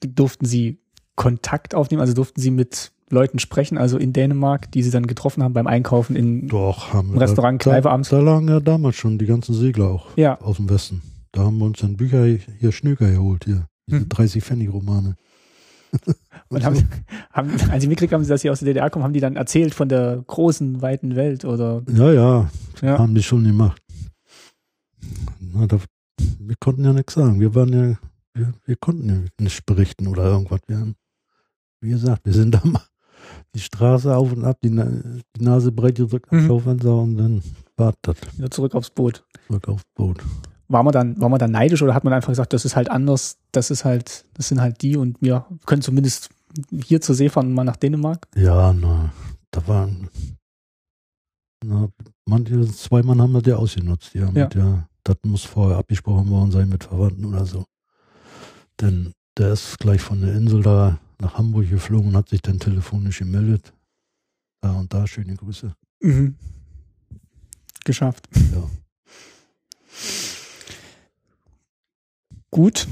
[0.00, 0.80] durften sie
[1.14, 5.42] Kontakt aufnehmen, also durften sie mit Leuten sprechen, also in Dänemark, die sie dann getroffen
[5.42, 7.20] haben beim Einkaufen in Doch, haben Im wir.
[7.22, 8.08] Restaurant, da, Kneipe da, abends.
[8.08, 11.02] da lagen ja damals schon die ganzen Segler auch Ja, aus dem Westen.
[11.32, 13.66] Da haben wir uns dann Bücher hier Schnöker geholt, hier.
[13.88, 14.08] Diese Hm.
[14.08, 15.16] 30 Pfennig Romane.
[16.48, 16.88] und haben,
[17.32, 19.74] haben, als sie mitgekriegt haben, dass sie aus der DDR kommen, haben die dann erzählt
[19.74, 22.50] von der großen, weiten Welt oder Ja, ja,
[22.82, 22.98] ja.
[22.98, 23.82] haben die schon gemacht.
[25.40, 25.78] Na, da,
[26.38, 27.40] wir konnten ja nichts sagen.
[27.40, 27.98] Wir waren ja,
[28.34, 30.60] wir, wir konnten ja nicht berichten oder irgendwas.
[30.68, 30.94] Wir haben,
[31.80, 32.82] wie gesagt, wir sind da mal
[33.54, 36.46] die Straße auf und ab, die, Na die Nase breit gedrückt am Mhm.
[36.46, 37.42] Schaufenster und dann
[37.76, 39.24] war das wieder zurück aufs Boot.
[39.48, 40.22] zurück aufs Boot.
[40.68, 42.90] war man dann, war man dann neidisch oder hat man einfach gesagt, das ist halt
[42.90, 46.28] anders, das ist halt, das sind halt die und wir können zumindest
[46.84, 48.28] hier zur See fahren und mal nach Dänemark?
[48.36, 49.12] Ja, na,
[49.50, 50.08] da waren,
[51.64, 51.88] na,
[52.26, 54.48] manche, zwei Mann haben das ja ausgenutzt, ja, Ja.
[54.54, 54.86] ja.
[55.02, 57.64] Das muss vorher abgesprochen worden sein mit Verwandten oder so.
[58.80, 62.58] Denn der ist gleich von der Insel da nach Hamburg geflogen und hat sich dann
[62.58, 63.72] telefonisch gemeldet.
[64.60, 65.74] Da und da, schöne Grüße.
[66.02, 66.34] Mhm.
[67.84, 68.28] Geschafft.
[68.52, 68.68] Ja.
[72.50, 72.86] Gut.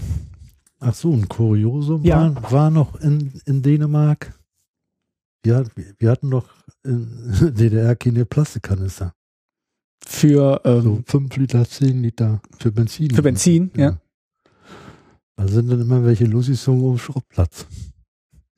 [0.81, 2.35] Ach so, ein Kuriosum Ja.
[2.35, 4.39] war, war noch in, in Dänemark.
[5.43, 5.67] Wir,
[5.99, 6.49] wir hatten doch
[6.85, 9.15] in DDR keine Plastikkanister.
[10.07, 13.11] Für, ähm, So 5 Liter, 10 Liter für Benzin.
[13.15, 14.01] Für Benzin, ja.
[15.37, 17.67] Da sind dann immer welche losgezogen auf dem Schrottplatz.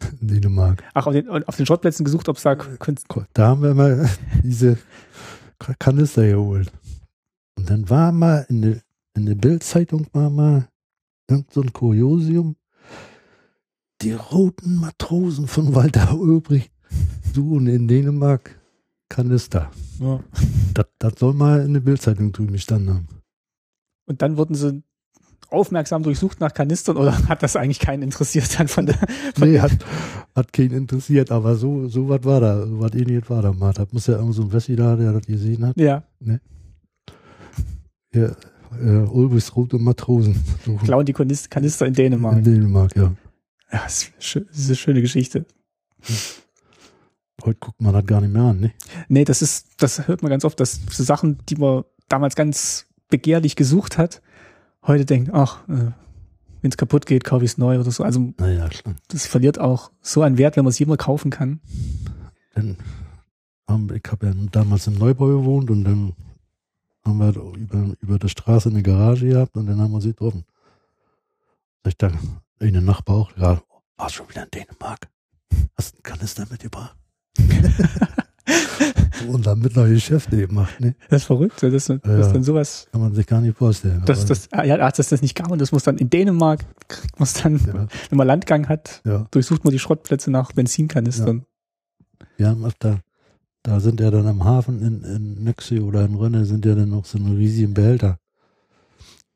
[0.21, 0.83] In Dänemark.
[0.95, 3.07] ach, auf den, auf den Schrottplätzen gesucht, ob es da Kunst.
[3.33, 4.09] Da haben wir immer
[4.43, 4.79] diese
[5.79, 6.73] Kanister geholt.
[7.57, 8.77] Und dann war mal in der,
[9.15, 10.69] in der Bildzeitung war mal
[11.29, 12.57] irgend so ein Kuriosium.
[14.03, 16.73] Die roten Matrosen von Walter Ulbricht
[17.35, 18.59] suchen in Dänemark
[19.09, 19.71] Kanister.
[19.99, 20.21] Ja.
[20.73, 23.09] Das, das soll mal in der Bildzeitung drüben gestanden haben.
[24.07, 24.83] Und dann wurden sie
[25.49, 28.97] aufmerksam durchsucht nach Kanistern oder hat das eigentlich keinen interessiert dann von der,
[29.34, 29.72] von Nee, hat,
[30.36, 33.72] hat keinen interessiert, aber so, so was war da, so was ähnliches war da mal.
[33.72, 35.76] Das muss ja irgend so ein Wessi da, der das gesehen hat.
[35.76, 36.05] ja,
[38.14, 38.26] Ja,
[38.82, 40.34] äh, Ulbrichts rote Matrosen
[40.64, 42.43] suchen klauen die Kanis- Kanister in in Dänemark.
[42.45, 43.12] Dänemark, ja.
[43.72, 45.45] Ja, das ist, schön, das ist eine schöne Geschichte.
[47.45, 48.72] Heute guckt man das gar nicht mehr an, ne?
[49.09, 52.86] Nee, das ist, das hört man ganz oft, dass so Sachen, die man damals ganz
[53.09, 54.20] begehrlich gesucht hat,
[54.87, 55.93] heute denkt, ach, äh,
[56.62, 58.03] wenn es kaputt geht, kaufe ich es neu oder so.
[58.05, 58.68] Also Naja,
[59.09, 61.61] das verliert auch so an Wert, wenn man es immer kaufen kann.
[62.55, 62.76] Dann
[63.68, 66.12] haben, wir- ich habe ja damals im Neubau gewohnt und dann
[67.05, 70.45] haben wir über, über der Straße eine Garage gehabt und dann haben wir sie getroffen.
[71.87, 72.18] Ich dann,
[72.59, 73.62] eine Nachbar auch, ja,
[73.97, 75.09] warst schon wieder in Dänemark?
[75.78, 76.95] Hast einen Kanister mitgebracht?
[79.29, 80.95] und damit neue Geschäfte gemacht, ne?
[81.09, 82.33] Das ist verrückt, das, das Ja.
[82.33, 84.03] dann sowas, Kann man sich gar nicht vorstellen.
[84.07, 87.25] dass das, ja, dass das nicht gab und das muss dann in Dänemark, kriegt man
[87.25, 89.27] es dann, ja, wenn man Landgang hat, ja.
[89.31, 91.45] durchsucht man die Schrottplätze nach Benzinkanistern.
[92.37, 93.01] Wir haben öfter,
[93.63, 96.91] da sind ja dann am Hafen in, in Nexi oder in Rönne sind ja dann
[96.91, 98.19] noch so eine riesigen Behälter,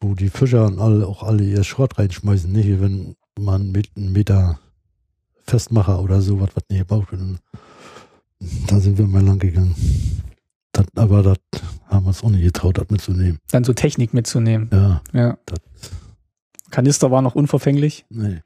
[0.00, 2.80] wo die Fischer und alle, auch alle ihr Schrott reinschmeißen, nicht?
[2.80, 4.58] Wenn man mit einem Meter
[5.46, 7.20] Festmacher oder sowas, was nicht gebraucht wird.
[8.66, 9.74] Da sind wir mal lang gegangen.
[10.72, 11.38] Das, aber das
[11.86, 13.38] haben wir uns auch nicht getraut, das mitzunehmen.
[13.50, 14.68] Dann so Technik mitzunehmen.
[14.72, 15.38] Ja, Ja.
[15.46, 15.58] das,
[16.70, 18.04] Kanister war noch unverfänglich.
[18.10, 18.40] nee.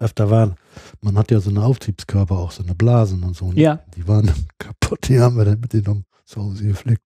[0.00, 0.56] Öfter waren,
[1.00, 3.52] man hat ja so eine Auftriebskörper, auch so eine Blasen und so.
[3.54, 3.78] Ja.
[3.96, 4.28] Die waren
[4.58, 7.00] kaputt, die haben wir dann mitgenommen, zu Hause geflickt.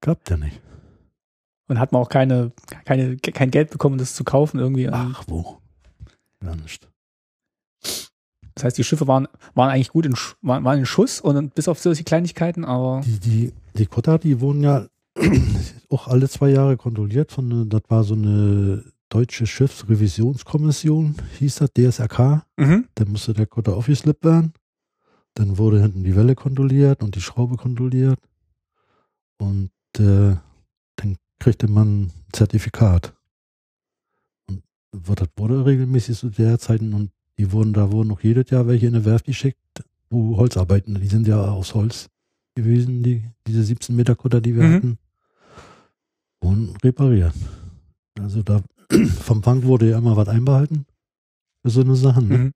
[0.00, 0.60] Gab ja nicht.
[1.66, 2.52] Und hat man auch keine,
[2.84, 4.88] keine, kein Geld bekommen, das zu kaufen irgendwie.
[4.88, 5.58] Ach, wo?
[6.40, 6.88] Gar nicht.
[8.60, 11.66] Das heißt, die Schiffe waren, waren eigentlich gut in, waren, waren in Schuss und bis
[11.66, 14.86] auf solche Kleinigkeiten, aber Die, die, die Kutter, die wurden ja
[15.88, 22.44] auch alle zwei Jahre kontrolliert von, das war so eine deutsche Schiffsrevisionskommission, hieß das, DSRK.
[22.58, 22.84] mhm.
[22.94, 24.52] Dann musste der Kutter aufgeslippt werden.
[25.32, 28.18] Dann wurde hinten die Welle kontrolliert und die Schraube kontrolliert.
[29.38, 30.36] Und äh,
[30.96, 33.14] dann kriegte man ein Zertifikat.
[34.46, 37.10] Und das wurde regelmäßig zu der Zeiten und
[37.40, 39.58] die wurden, da wurden noch jedes Jahr welche in eine Werft geschickt,
[40.10, 42.08] wo Holzarbeiten, die sind ja aus Holz
[42.54, 44.74] gewesen, die, diese 17 Meter Kutter, die wir Mhm.
[44.74, 44.98] hatten.
[46.40, 47.34] Und repariert.
[48.18, 48.62] Also da
[49.22, 50.84] vom Fang wurde ja immer was einbehalten
[51.62, 52.28] für so eine Sachen.
[52.28, 52.38] Ne?
[52.38, 52.52] Mhm.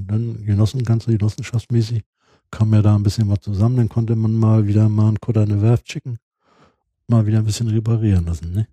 [0.00, 2.02] Und dann Genossen, ganze genossenschaftsmäßig,
[2.50, 5.42] kam ja da ein bisschen was zusammen, dann konnte man mal wieder mal einen Kutter
[5.42, 6.18] in eine Werft schicken,
[7.06, 8.66] mal wieder ein bisschen reparieren lassen, ne?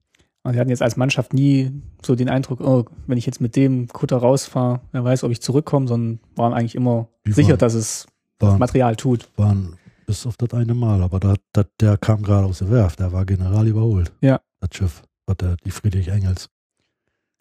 [0.43, 1.71] Und wir hatten jetzt als Mannschaft nie
[2.01, 5.41] so den Eindruck, oh, wenn ich jetzt mit dem Kutter rausfahre, wer weiß, ob ich
[5.41, 8.07] zurückkomme, sondern waren eigentlich immer Die sicher, waren- dass es
[8.39, 9.29] Waren, Material tut.
[9.35, 9.75] waren
[10.05, 13.11] bis auf das eine Mal, aber da, da, der kam gerade aus der Werft, der
[13.11, 14.11] war general überholt.
[14.21, 14.39] Ja.
[14.61, 16.49] Das Schiff, was der, die Friedrich Engels,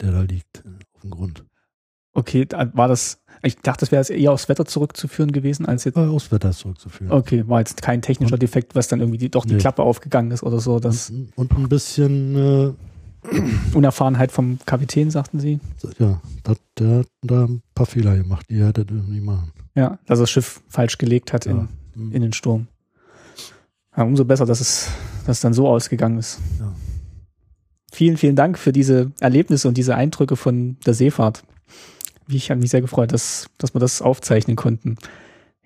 [0.01, 1.45] der da liegt äh, auf dem Grund.
[2.13, 5.83] Okay, da war das, ich dachte, das wäre jetzt eher aufs Wetter zurückzuführen gewesen, als
[5.83, 7.11] jetzt, War aus Wetter zurückzuführen.
[7.11, 9.59] okay, war jetzt kein technischer Defekt, was dann irgendwie die, doch die Nee.
[9.59, 10.79] Klappe aufgegangen ist oder so.
[10.79, 12.71] Das und, und ein bisschen, äh,
[13.75, 15.59] Unerfahrenheit vom Kapitän, sagten sie.
[15.99, 19.51] ja, das, der hat da ein paar Fehler gemacht, die er hätte nicht machen.
[19.75, 22.11] Ja, dass er das Schiff falsch gelegt hat in, Mhm.
[22.13, 22.67] in den Sturm.
[23.95, 24.89] Ja, umso besser, dass es,
[25.25, 26.39] dass es dann so ausgegangen ist.
[26.59, 26.73] Ja.
[27.91, 31.43] Vielen, vielen Dank für diese Erlebnisse und diese Eindrücke von der Seefahrt.
[32.31, 34.97] Ich habe mich sehr gefreut, dass, dass wir das aufzeichnen konnten.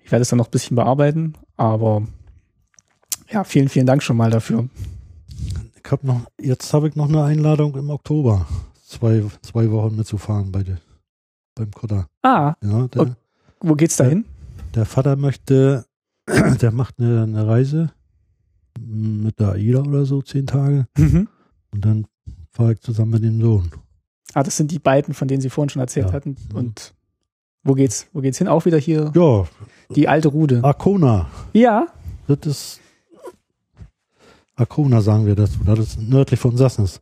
[0.02, 2.06] Ich werde es dann noch ein bisschen bearbeiten, aber
[3.30, 4.68] ja, vielen, vielen Dank schon mal dafür.
[5.84, 8.46] Ich hab noch, jetzt habe ich noch eine Einladung im Oktober.
[8.86, 10.78] Zwei, zwei Wochen mitzufahren bei der,
[11.54, 12.06] beim Kotter.
[12.22, 13.12] Ah, Ja, der, Okay.
[13.60, 14.24] wo geht's da hin?
[14.74, 15.84] der Vater möchte,
[16.60, 17.92] der macht eine, eine Reise
[18.80, 20.86] mit der AIDA oder so, zehn Tage.
[20.96, 21.28] Mhm.
[21.72, 22.06] Und dann
[22.50, 23.70] fahre ich zusammen mit dem Sohn.
[24.34, 26.12] Ah, das sind die beiden, von denen Sie vorhin schon erzählt Ja.
[26.12, 26.36] hatten.
[26.52, 26.92] Und
[27.62, 28.48] wo geht's, wo geht's hin?
[28.48, 29.46] Auch wieder hier Ja,
[29.94, 30.62] die alte Rude.
[30.62, 31.28] Arkona.
[31.52, 31.86] Ja.
[32.26, 32.80] Das ist
[34.56, 35.58] Arkona, sagen wir dazu.
[35.64, 37.00] Das ist nördlich von Sassnitz.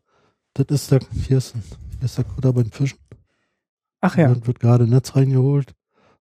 [0.55, 1.55] Das ist der, hier ist,
[1.99, 2.99] hier ist der Kutter beim Fischen.
[4.01, 4.29] Ach ja.
[4.29, 5.75] Dann wird gerade Netz reingeholt.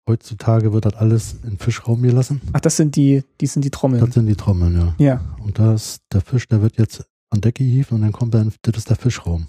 [0.09, 2.41] Heutzutage wird das alles in Fischraum gelassen.
[2.53, 4.05] Ach, das sind die, die sind die Trommeln.
[4.05, 5.05] Das sind die Trommeln, ja.
[5.05, 5.21] ja.
[5.45, 8.43] Und da ist der Fisch, der wird jetzt an Deck gehievt und dann kommt er,
[8.43, 9.47] in, das ist der Fischraum.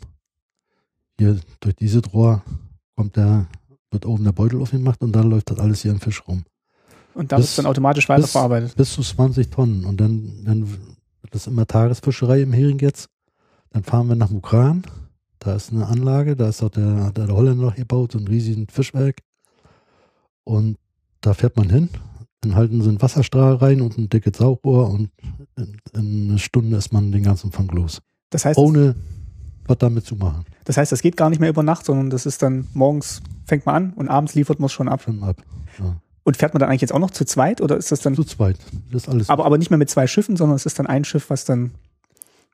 [1.21, 2.41] Hier durch diese Rohr
[2.95, 3.45] kommt der,
[3.91, 6.45] wird oben der Beutel aufgemacht und dann läuft das alles hier im Fischraum.
[7.13, 8.75] Und da Bis- wird dann automatisch weiterverarbeitet.
[8.75, 9.85] Bis zu 20 Tonnen.
[9.85, 10.81] Und dann, dann wird
[11.29, 13.07] das immer Tagesfischerei im Hering jetzt.
[13.69, 14.81] Dann fahren wir nach Mukran.
[15.37, 18.27] Da ist eine Anlage, da ist auch der, der, der Holländer noch gebaut, so ein
[18.27, 19.19] riesiges Fischwerk.
[20.43, 20.77] Und
[21.21, 21.89] da fährt man hin,
[22.41, 25.11] dann halten sie einen Wasserstrahl rein und ein dickes Saugrohr und
[25.55, 28.01] in, in einer Stunde ist man den ganzen Fang los.
[28.31, 28.95] Das heißt, Ohne
[29.67, 30.45] was damit zu machen.
[30.65, 33.65] das heißt, das geht gar nicht mehr über Nacht, sondern das ist dann morgens fängt
[33.65, 35.01] man an und abends liefert man es schon ab.
[35.03, 35.41] Schon ab.
[35.79, 35.95] Ja.
[36.23, 38.23] Und fährt man dann eigentlich jetzt auch noch zu zweit oder ist das dann Zu
[38.23, 38.57] zweit.
[38.91, 39.29] Das ist alles.
[39.29, 41.71] aber aber nicht mehr mit zwei Schiffen, sondern es ist dann ein Schiff, was dann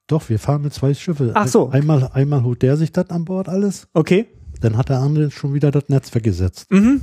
[0.07, 1.31] Doch, wir fahren mit zwei Schiffe.
[1.35, 1.69] Ach so.
[1.69, 3.87] Einmal, einmal holt der sich das an Bord alles.
[3.93, 4.27] okay.
[4.61, 6.71] Dann hat der andere schon wieder das Netz weggesetzt.
[6.71, 7.01] Mhm.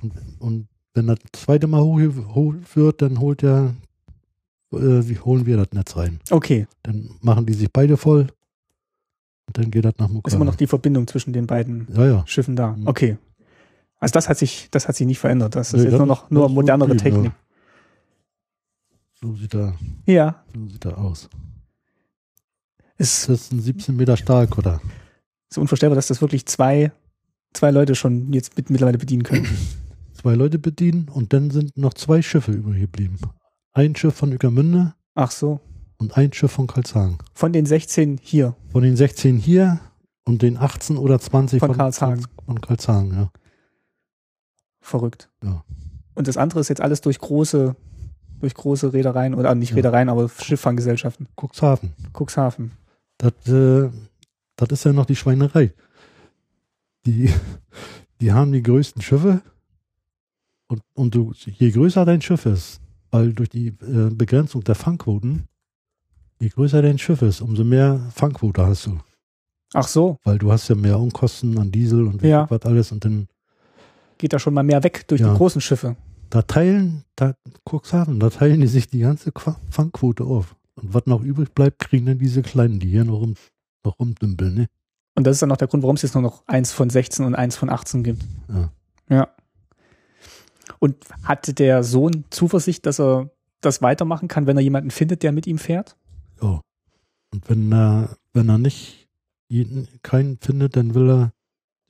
[0.00, 3.74] Und, und wenn das zweite Mal hochgeholt wird, dann holt der,
[4.72, 6.18] äh, wie holen wir das Netz rein.
[6.30, 6.66] Okay.
[6.82, 8.28] Dann machen die sich beide voll
[9.56, 10.34] und dann geht das nach Ist Mukran.
[10.34, 12.22] immer noch die Verbindung zwischen den beiden ja, ja.
[12.26, 12.72] Schiffen da.
[12.72, 12.86] Mhm.
[12.86, 13.18] Okay.
[13.98, 15.54] Also das hat sich, das hat sich nicht verändert.
[15.54, 17.32] Das ist Nee, jetzt das nur noch ist- nur ist modernere Technik.
[19.20, 19.74] So sieht er,
[20.06, 20.42] Ja.
[20.52, 21.28] so sieht er aus.
[22.98, 24.80] Ist Das ist ein 17 Meter Stahlkutter.
[25.48, 26.92] so unvorstellbar, dass das wirklich zwei,
[27.52, 29.46] zwei Leute schon jetzt mit, mittlerweile bedienen können.
[30.14, 33.18] Zwei Leute bedienen und dann sind noch zwei Schiffe übrig geblieben.
[33.72, 35.60] Ein Schiff von Ueckermünde Ach so.
[36.02, 37.18] Und ein Schiff von Karlshagen.
[37.32, 38.56] Von den 16 hier.
[38.72, 39.80] Von den 16 hier
[40.24, 42.26] und den 18 oder 20 Von Karlshagen.
[42.44, 43.30] Von Karlshagen, ja.
[44.80, 45.30] Verrückt.
[45.44, 45.64] Ja.
[46.14, 47.76] Und das andere ist jetzt alles durch große,
[48.40, 49.76] durch große Reedereien oder nicht Ja.
[49.76, 51.28] Reedereien, aber Schifffanggesellschaften.
[51.40, 51.92] Cuxhaven.
[52.12, 52.72] Cuxhaven.
[53.18, 53.88] Das, äh,
[54.56, 55.72] das ist ja noch die Schweinerei.
[57.06, 57.32] Die,
[58.20, 59.40] die haben die größten Schiffe
[60.66, 62.80] und, und du, je größer dein Schiff ist,
[63.12, 65.46] weil durch die äh, Begrenzung der Fangquoten,
[66.42, 68.98] je größer dein Schiff ist, umso mehr Fangquote hast du.
[69.74, 70.18] Ach so.
[70.24, 72.50] Weil du hast ja mehr Unkosten an Diesel und Ja.
[72.50, 73.28] was alles und dann
[74.18, 75.30] Geht da schon mal mehr weg durch Ja.
[75.32, 75.96] die großen Schiffe.
[76.30, 77.34] da teilen, da,
[77.68, 79.32] Cuxhaven, da teilen die sich die ganze
[79.70, 80.56] Fangquote auf.
[80.76, 83.34] Und was noch übrig bleibt, kriegen dann diese Kleinen, die hier noch, rum,
[83.84, 84.66] noch rumdümpeln, ne?
[85.14, 87.26] Und das ist dann auch der Grund, warum es jetzt nur noch eins von 16
[87.26, 88.22] und eins von 18 gibt.
[88.48, 88.70] Ja.
[89.10, 89.28] Ja.
[90.78, 93.30] Und hatte der Sohn Zuversicht, dass er
[93.60, 95.96] das weitermachen kann, wenn er jemanden findet, der mit ihm fährt?
[96.42, 96.60] Ja.
[97.32, 99.08] Und wenn er, wenn er nicht
[99.48, 101.32] jeden, keinen findet, dann will er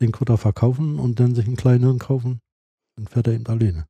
[0.00, 2.40] den Kutter verkaufen und dann sich einen kleineren kaufen.
[2.96, 3.86] Dann fährt er eben alleine.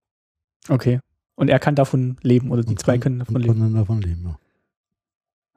[0.68, 1.00] Okay.
[1.34, 3.52] Und er kann davon leben oder die Und zwei kann- können davon leben.
[3.54, 4.38] kann dann davon leben, ja.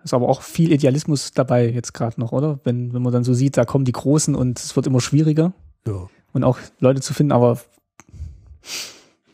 [0.04, 2.60] Ist aber auch viel Idealismus dabei jetzt gerade noch, oder?
[2.64, 5.54] Wenn, wenn man dann so sieht, da kommen die Großen und es wird immer schwieriger
[5.88, 6.08] ja.
[6.32, 7.60] und auch Leute zu finden, aber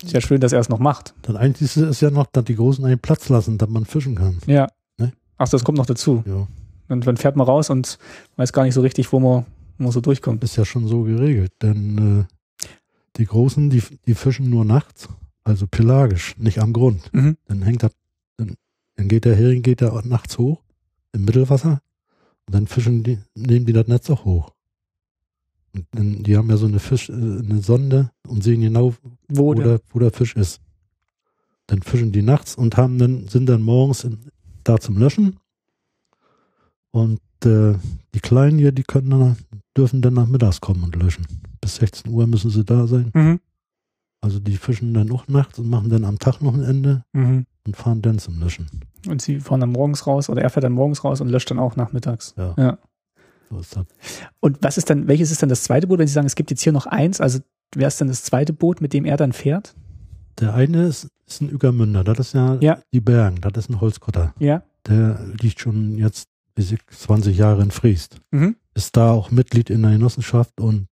[0.01, 1.13] ist ja schön, dass er es noch macht.
[1.23, 4.39] Das Einzige ist ja noch, dass die Großen einen Platz lassen, dass man fischen kann.
[4.47, 4.67] Ja.
[5.41, 6.23] Ach, das kommt noch dazu.
[6.27, 6.47] Ja.
[6.87, 7.97] Und dann fährt man raus und
[8.35, 9.47] weiß gar nicht so richtig, wo man,
[9.79, 10.43] wo man so durchkommt.
[10.43, 12.27] Ist ja schon so geregelt, denn
[12.67, 12.67] äh,
[13.17, 15.09] die Großen, die, die fischen nur nachts,
[15.43, 17.11] also pelagisch, nicht am Grund.
[17.11, 17.37] Mhm.
[17.47, 17.91] Dann hängt das,
[18.37, 18.53] dann,
[18.97, 20.61] dann geht der Hering geht da nachts hoch
[21.11, 21.81] im Mittelwasser
[22.45, 24.51] und dann fischen die, nehmen die das Netz auch hoch.
[25.73, 28.93] Und dann, die haben ja so eine Fisch, äh, eine Sonde und sehen genau,
[29.27, 30.61] Wo, wo, der, der, wo der Fisch ist.
[31.65, 34.19] Dann fischen die nachts und haben dann, sind dann morgens in,
[34.63, 35.37] da zum Löschen.
[36.91, 37.75] Und äh,
[38.13, 39.37] die Kleinen hier, die können dann,
[39.77, 41.25] dürfen dann nachmittags kommen und löschen.
[41.61, 43.11] Bis 16 Uhr müssen sie da sein.
[43.13, 43.39] Mhm.
[44.21, 47.45] Also die fischen dann auch nachts und machen dann am Tag noch ein Ende Mhm.
[47.65, 48.67] und fahren dann zum Löschen.
[49.07, 51.59] Und sie fahren dann morgens raus oder er fährt dann morgens raus und löscht dann
[51.59, 52.35] auch nachmittags.
[52.37, 52.53] Ja.
[52.57, 52.77] Ja.
[53.49, 53.85] So ist das.
[54.39, 56.51] Und was ist dann, welches ist dann das zweite Boot, wenn Sie sagen, es gibt
[56.51, 57.19] jetzt hier noch eins?
[57.19, 57.39] Also
[57.73, 59.75] wer ist denn das zweite Boot, mit dem er dann fährt?
[60.39, 62.79] Der eine ist, ist ein Ueckermünder, das ist ja, Ja.
[62.93, 64.33] die Bergen, das ist ein Holzkotter.
[64.39, 64.63] Ja.
[64.87, 66.27] Der liegt schon jetzt
[66.57, 68.17] weiß ich, 20 Jahre in Friest.
[68.31, 68.55] Mhm.
[68.73, 70.87] Ist da auch Mitglied in der Genossenschaft und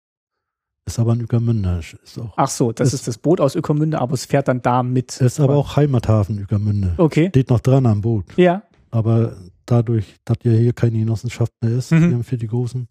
[0.86, 1.80] ist aber ein Ueckermünder.
[1.80, 4.62] Ist, auch, Ach so, das Ist- ist das Boot aus Ökomünde, aber es fährt dann
[4.62, 5.20] da mit.
[5.22, 6.94] ist aber auch Heimathafen Ueckermünde.
[6.98, 7.30] Okay.
[7.30, 8.26] Steht noch dran am Boot.
[8.38, 8.64] Ja.
[8.92, 12.24] Aber dadurch, dass ja hier keine Genossenschaft mehr ist, Mhm.
[12.24, 12.88] für die Großen.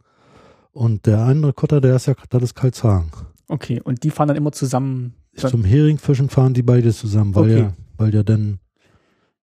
[0.73, 3.11] Und der andere Kutter, der ist ja, das ist Karlshagen.
[3.47, 5.15] Okay, und die fahren dann immer zusammen.
[5.37, 7.59] Dann, Zum Heringfischen fahren die beide zusammen, weil Okay.
[7.61, 8.59] ja, weil ja dann,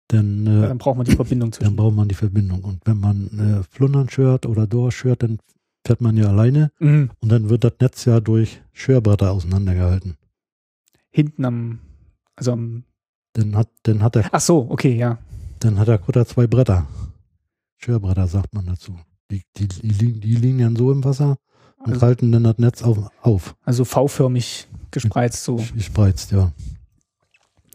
[0.08, 1.76] dann, ja, äh, dann braucht man die Verbindung dann zwischen.
[1.76, 2.64] braucht man die Verbindung.
[2.64, 3.28] Und wenn man
[3.62, 5.40] äh, Flundern schört oder Dorf schört, dann
[5.86, 7.10] fährt man ja alleine Mhm.
[7.20, 10.16] und dann wird das Netz ja durch Schörbretter auseinandergehalten.
[11.10, 11.80] Hinten am,
[12.36, 12.84] also am,
[13.34, 15.18] Dann hat, dann hat der, ach so, okay, ja.
[15.60, 16.88] dann hat der Kutter zwei Bretter.
[17.78, 18.96] Schörbretter sagt man dazu.
[19.32, 21.38] Die, die, die, liegen, die liegen dann so im Wasser
[21.80, 25.56] und Also- halten dann das Netz auf, auf Also V-förmig gespreizt so.
[25.76, 26.52] gespreizt, ja.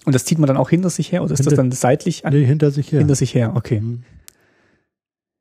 [0.05, 2.25] Und das zieht man dann auch hinter sich her oder ist das Hinter- dann seitlich
[2.25, 3.01] an, Nee, hinter sich her.
[3.01, 3.55] hinter sich her?
[3.57, 3.81] Okay.
[3.81, 4.05] Mhm.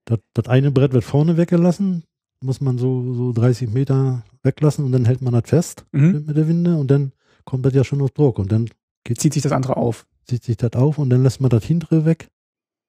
[0.06, 2.04] Das, das eine Brett wird vorne weggelassen,
[2.42, 6.26] muss man so, so 30 Meter weglassen und dann hält man das fest Mhm.
[6.28, 7.12] mit der Winde und dann
[7.44, 8.70] kommt das ja schon auf Druck und dann
[9.18, 10.06] Zieht sich das andere auf.
[10.28, 12.28] zieht sich das auf und dann lässt man das hintere weg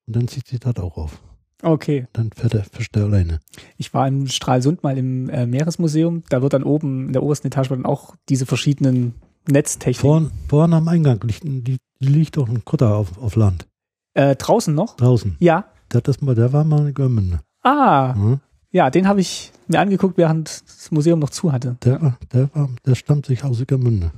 [0.06, 1.20] und dann zieht sich das auch auf.
[1.62, 2.06] Okay.
[2.12, 3.40] Dann fährt der, fischt der alleine.
[3.76, 6.22] Ich war in Stralsund mal im äh, Meeresmuseum.
[6.28, 9.14] Da wird dann oben in der obersten Etage dann auch diese verschiedenen
[9.48, 10.00] Netztechniken.
[10.00, 13.66] Vorn, vorne am Eingang liegt, die, liegt doch ein Kutter auf, auf Land.
[14.14, 14.96] Äh, draußen noch?
[14.96, 15.36] Draußen.
[15.40, 15.66] Ja.
[15.88, 17.40] Das ist mal, der war mal eine Görmünde.
[17.62, 18.40] Ah, Mhm.
[18.70, 21.76] ja, den habe ich mir angeguckt, während das Museum noch zu hatte.
[21.84, 24.10] Der, der, war, der stammt sich aus Ueckermünde.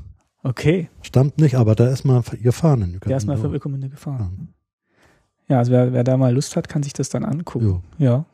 [0.42, 3.48] Okay, Stammt nicht, aber da ist mal gefahren in der ist mal für.
[3.48, 4.38] Ökomünde gefahren.
[4.40, 4.54] Ja,
[5.56, 7.64] also wer, wer da mal Lust hat, kann sich das dann angucken.
[7.64, 7.82] Jo.
[7.98, 8.26] Ja.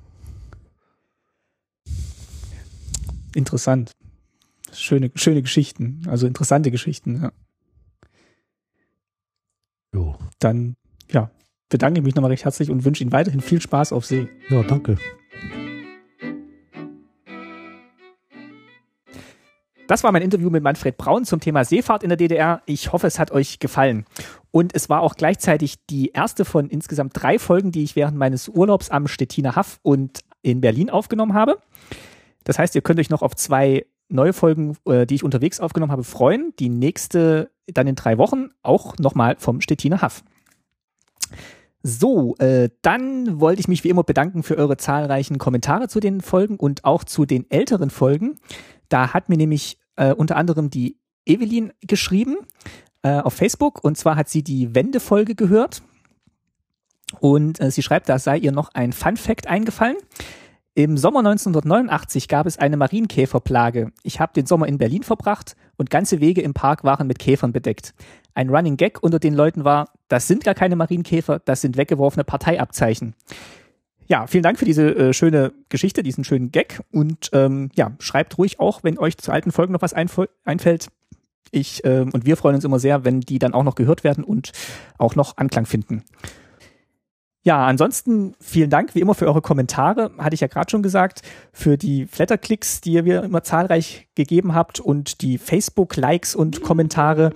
[3.34, 3.92] Interessant.
[4.72, 7.22] Schöne, schöne Geschichten, also interessante Geschichten.
[7.22, 7.32] Ja.
[9.94, 10.16] Jo.
[10.40, 10.74] Dann,
[11.08, 11.30] ja,
[11.68, 14.28] bedanke ich mich nochmal recht herzlich und wünsche Ihnen weiterhin viel Spaß auf See.
[14.48, 14.96] Ja, danke.
[19.86, 22.62] Das war mein Interview mit Manfred Braun zum Thema Seefahrt in der DDR.
[22.64, 24.06] Ich hoffe, es hat euch gefallen.
[24.50, 28.48] Und es war auch gleichzeitig die erste von insgesamt drei Folgen, die ich während meines
[28.48, 31.58] Urlaubs am Stettiner Haff und in Berlin aufgenommen habe.
[32.44, 35.92] Das heißt, ihr könnt euch noch auf zwei neue Folgen, äh, die ich unterwegs aufgenommen
[35.92, 36.54] habe, freuen.
[36.58, 40.22] Die nächste dann in drei Wochen auch nochmal vom Stettiner Haff.
[41.82, 46.22] So, äh, dann wollte ich mich wie immer bedanken für eure zahlreichen Kommentare zu den
[46.22, 48.38] Folgen und auch zu den älteren Folgen.
[48.94, 52.36] Da hat mir nämlich äh, unter anderem die Evelyn geschrieben
[53.02, 55.82] äh, auf Facebook und zwar hat sie die Wendefolge gehört
[57.18, 59.96] und äh, sie schreibt, da sei ihr noch ein Fun Fact eingefallen.
[60.74, 63.90] Im Sommer 1989 gab es eine Marienkäferplage.
[64.04, 67.50] Ich habe den Sommer in Berlin verbracht und ganze Wege im Park waren mit Käfern
[67.50, 67.94] bedeckt.
[68.34, 72.22] Ein Running Gag unter den Leuten war, das sind gar keine Marienkäfer, das sind weggeworfene
[72.22, 73.16] Parteiabzeichen.
[74.06, 76.82] Ja, vielen Dank für diese äh, schöne Geschichte, diesen schönen Gag.
[76.90, 80.88] Und ähm, ja, schreibt ruhig auch, wenn euch zu alten Folgen noch was einf- einfällt.
[81.50, 84.24] Ich ähm, und wir freuen uns immer sehr, wenn die dann auch noch gehört werden
[84.24, 84.52] und
[84.98, 86.02] auch noch Anklang finden.
[87.46, 91.20] Ja, ansonsten vielen Dank wie immer für eure Kommentare, hatte ich ja gerade schon gesagt,
[91.52, 97.32] für die Flatterklicks, die ihr mir immer zahlreich gegeben habt und die Facebook-Likes und Kommentare.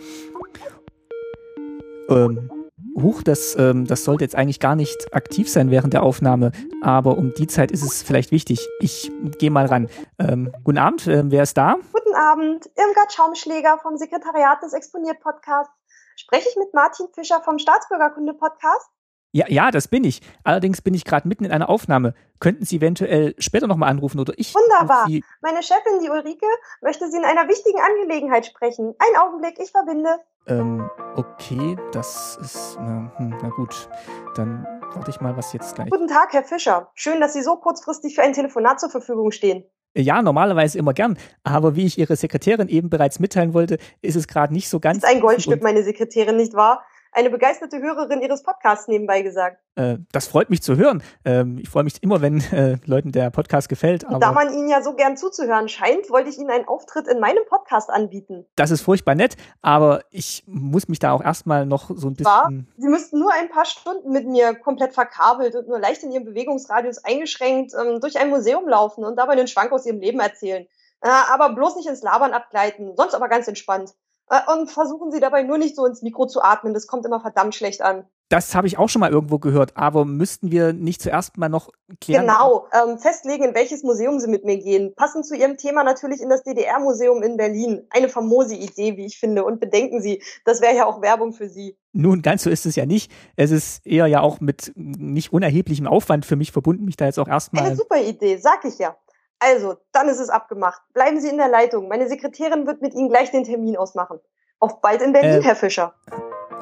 [2.09, 2.51] Ähm,
[2.97, 6.53] Huch, das, ähm, das sollte jetzt eigentlich gar nicht aktiv sein während der Aufnahme,
[6.83, 8.67] aber um die Zeit ist es vielleicht wichtig.
[8.81, 9.89] Ich gehe mal ran.
[10.19, 11.77] Ähm, guten Abend, ähm, wer ist da?
[11.93, 15.73] Guten Abend, Irmgard Schaumschläger vom Sekretariat des Exponiert-Podcasts.
[16.17, 18.91] Spreche ich mit Martin Fischer vom Staatsbürgerkunde-Podcast?
[19.31, 20.23] Ja, ja, das bin ich.
[20.43, 22.15] Allerdings bin ich gerade mitten in einer Aufnahme.
[22.41, 24.55] Könnten Sie eventuell später nochmal anrufen oder ich?
[24.55, 25.07] Wunderbar.
[25.43, 26.47] Meine Chefin, die Ulrike,
[26.81, 28.95] möchte Sie in einer wichtigen Angelegenheit sprechen.
[28.99, 30.19] Ein Augenblick, ich verbinde.
[30.49, 33.89] Ähm, okay, das ist, na, hm, na gut.
[34.37, 35.91] Dann warte ich mal, was jetzt gleich.
[35.91, 36.91] Guten Tag, Herr Fischer.
[36.95, 39.65] Schön, dass Sie so kurzfristig für ein Telefonat zur Verfügung stehen.
[39.97, 41.19] Ja, normalerweise immer gern.
[41.43, 44.99] Aber wie ich Ihre Sekretärin eben bereits mitteilen wollte, ist es gerade nicht so ganz.
[44.99, 46.85] Ist ein Goldstück, meine Sekretärin, nicht wahr?
[47.13, 49.59] Eine begeisterte Hörerin Ihres Podcasts nebenbei gesagt.
[49.77, 51.03] äh, das freut mich zu hören.
[51.25, 54.05] Ähm, ich freue mich immer, wenn äh, Leuten der Podcast gefällt.
[54.05, 57.21] Und da man Ihnen ja so gern zuzuhören scheint, wollte ich Ihnen einen Auftritt in
[57.21, 58.47] meinem Podcast anbieten.
[58.57, 59.37] das ist furchtbar nett.
[59.63, 62.69] Aber ich muss mich da auch erstmal noch so ein bisschen.
[62.77, 66.25] Sie müssten nur ein paar Stunden mit mir komplett verkabelt und nur leicht in Ihrem
[66.25, 70.67] Bewegungsradius eingeschränkt ähm, durch ein Museum laufen und dabei einen Schwank aus Ihrem Leben erzählen.
[71.01, 73.95] Äh, aber bloß nicht ins Labern abgleiten, sonst aber ganz entspannt.
[74.31, 77.21] Äh, und versuchen Sie dabei nur nicht so ins Mikro zu atmen, das kommt immer
[77.21, 78.05] verdammt schlecht an.
[78.31, 79.77] Das habe ich auch schon mal irgendwo gehört.
[79.77, 82.27] Aber müssten wir nicht zuerst mal noch klären?
[82.27, 84.93] Genau, ähm, festlegen, in welches Museum Sie mit mir gehen.
[84.95, 87.87] Passend zu Ihrem Thema natürlich in das DDR-Museum in Berlin.
[87.89, 89.45] Eine famose Idee, wie ich finde.
[89.45, 91.79] Und bedenken Sie, das wäre ja auch Werbung für Sie.
[91.95, 93.11] Nun, ganz so ist es ja nicht.
[93.37, 97.19] Es ist eher ja auch mit nicht unerheblichem Aufwand für mich verbunden, mich da jetzt
[97.19, 97.65] auch erstmal.
[97.65, 98.95] Eine super Idee, sag ich ja.
[99.41, 100.83] Also, dann ist es abgemacht.
[100.95, 101.89] Bleiben Sie in der Leitung.
[101.89, 104.19] Meine Sekretärin wird mit Ihnen gleich den Termin ausmachen.
[104.59, 105.95] Auf bald in Berlin, Äh, Herr Fischer.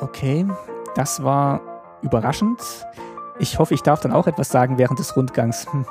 [0.00, 0.46] Okay,
[0.94, 1.60] das war
[2.02, 2.60] überraschend.
[3.38, 5.66] Ich hoffe, ich darf dann auch etwas sagen während des Rundgangs.
[5.72, 5.86] Hm.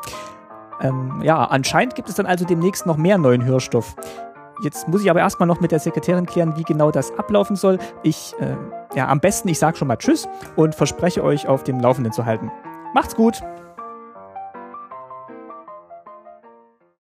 [0.82, 3.96] Ähm, ja, anscheinend gibt es dann also demnächst noch mehr neuen Hörstoff.
[4.62, 7.80] Jetzt muss ich aber erstmal noch mit der Sekretärin klären, wie genau das ablaufen soll.
[8.04, 8.56] Ich, äh,
[8.96, 12.26] ja, am besten, ich sage schon mal Tschüss und verspreche euch, auf dem Laufenden zu
[12.26, 12.52] halten.
[12.94, 13.42] Macht's gut!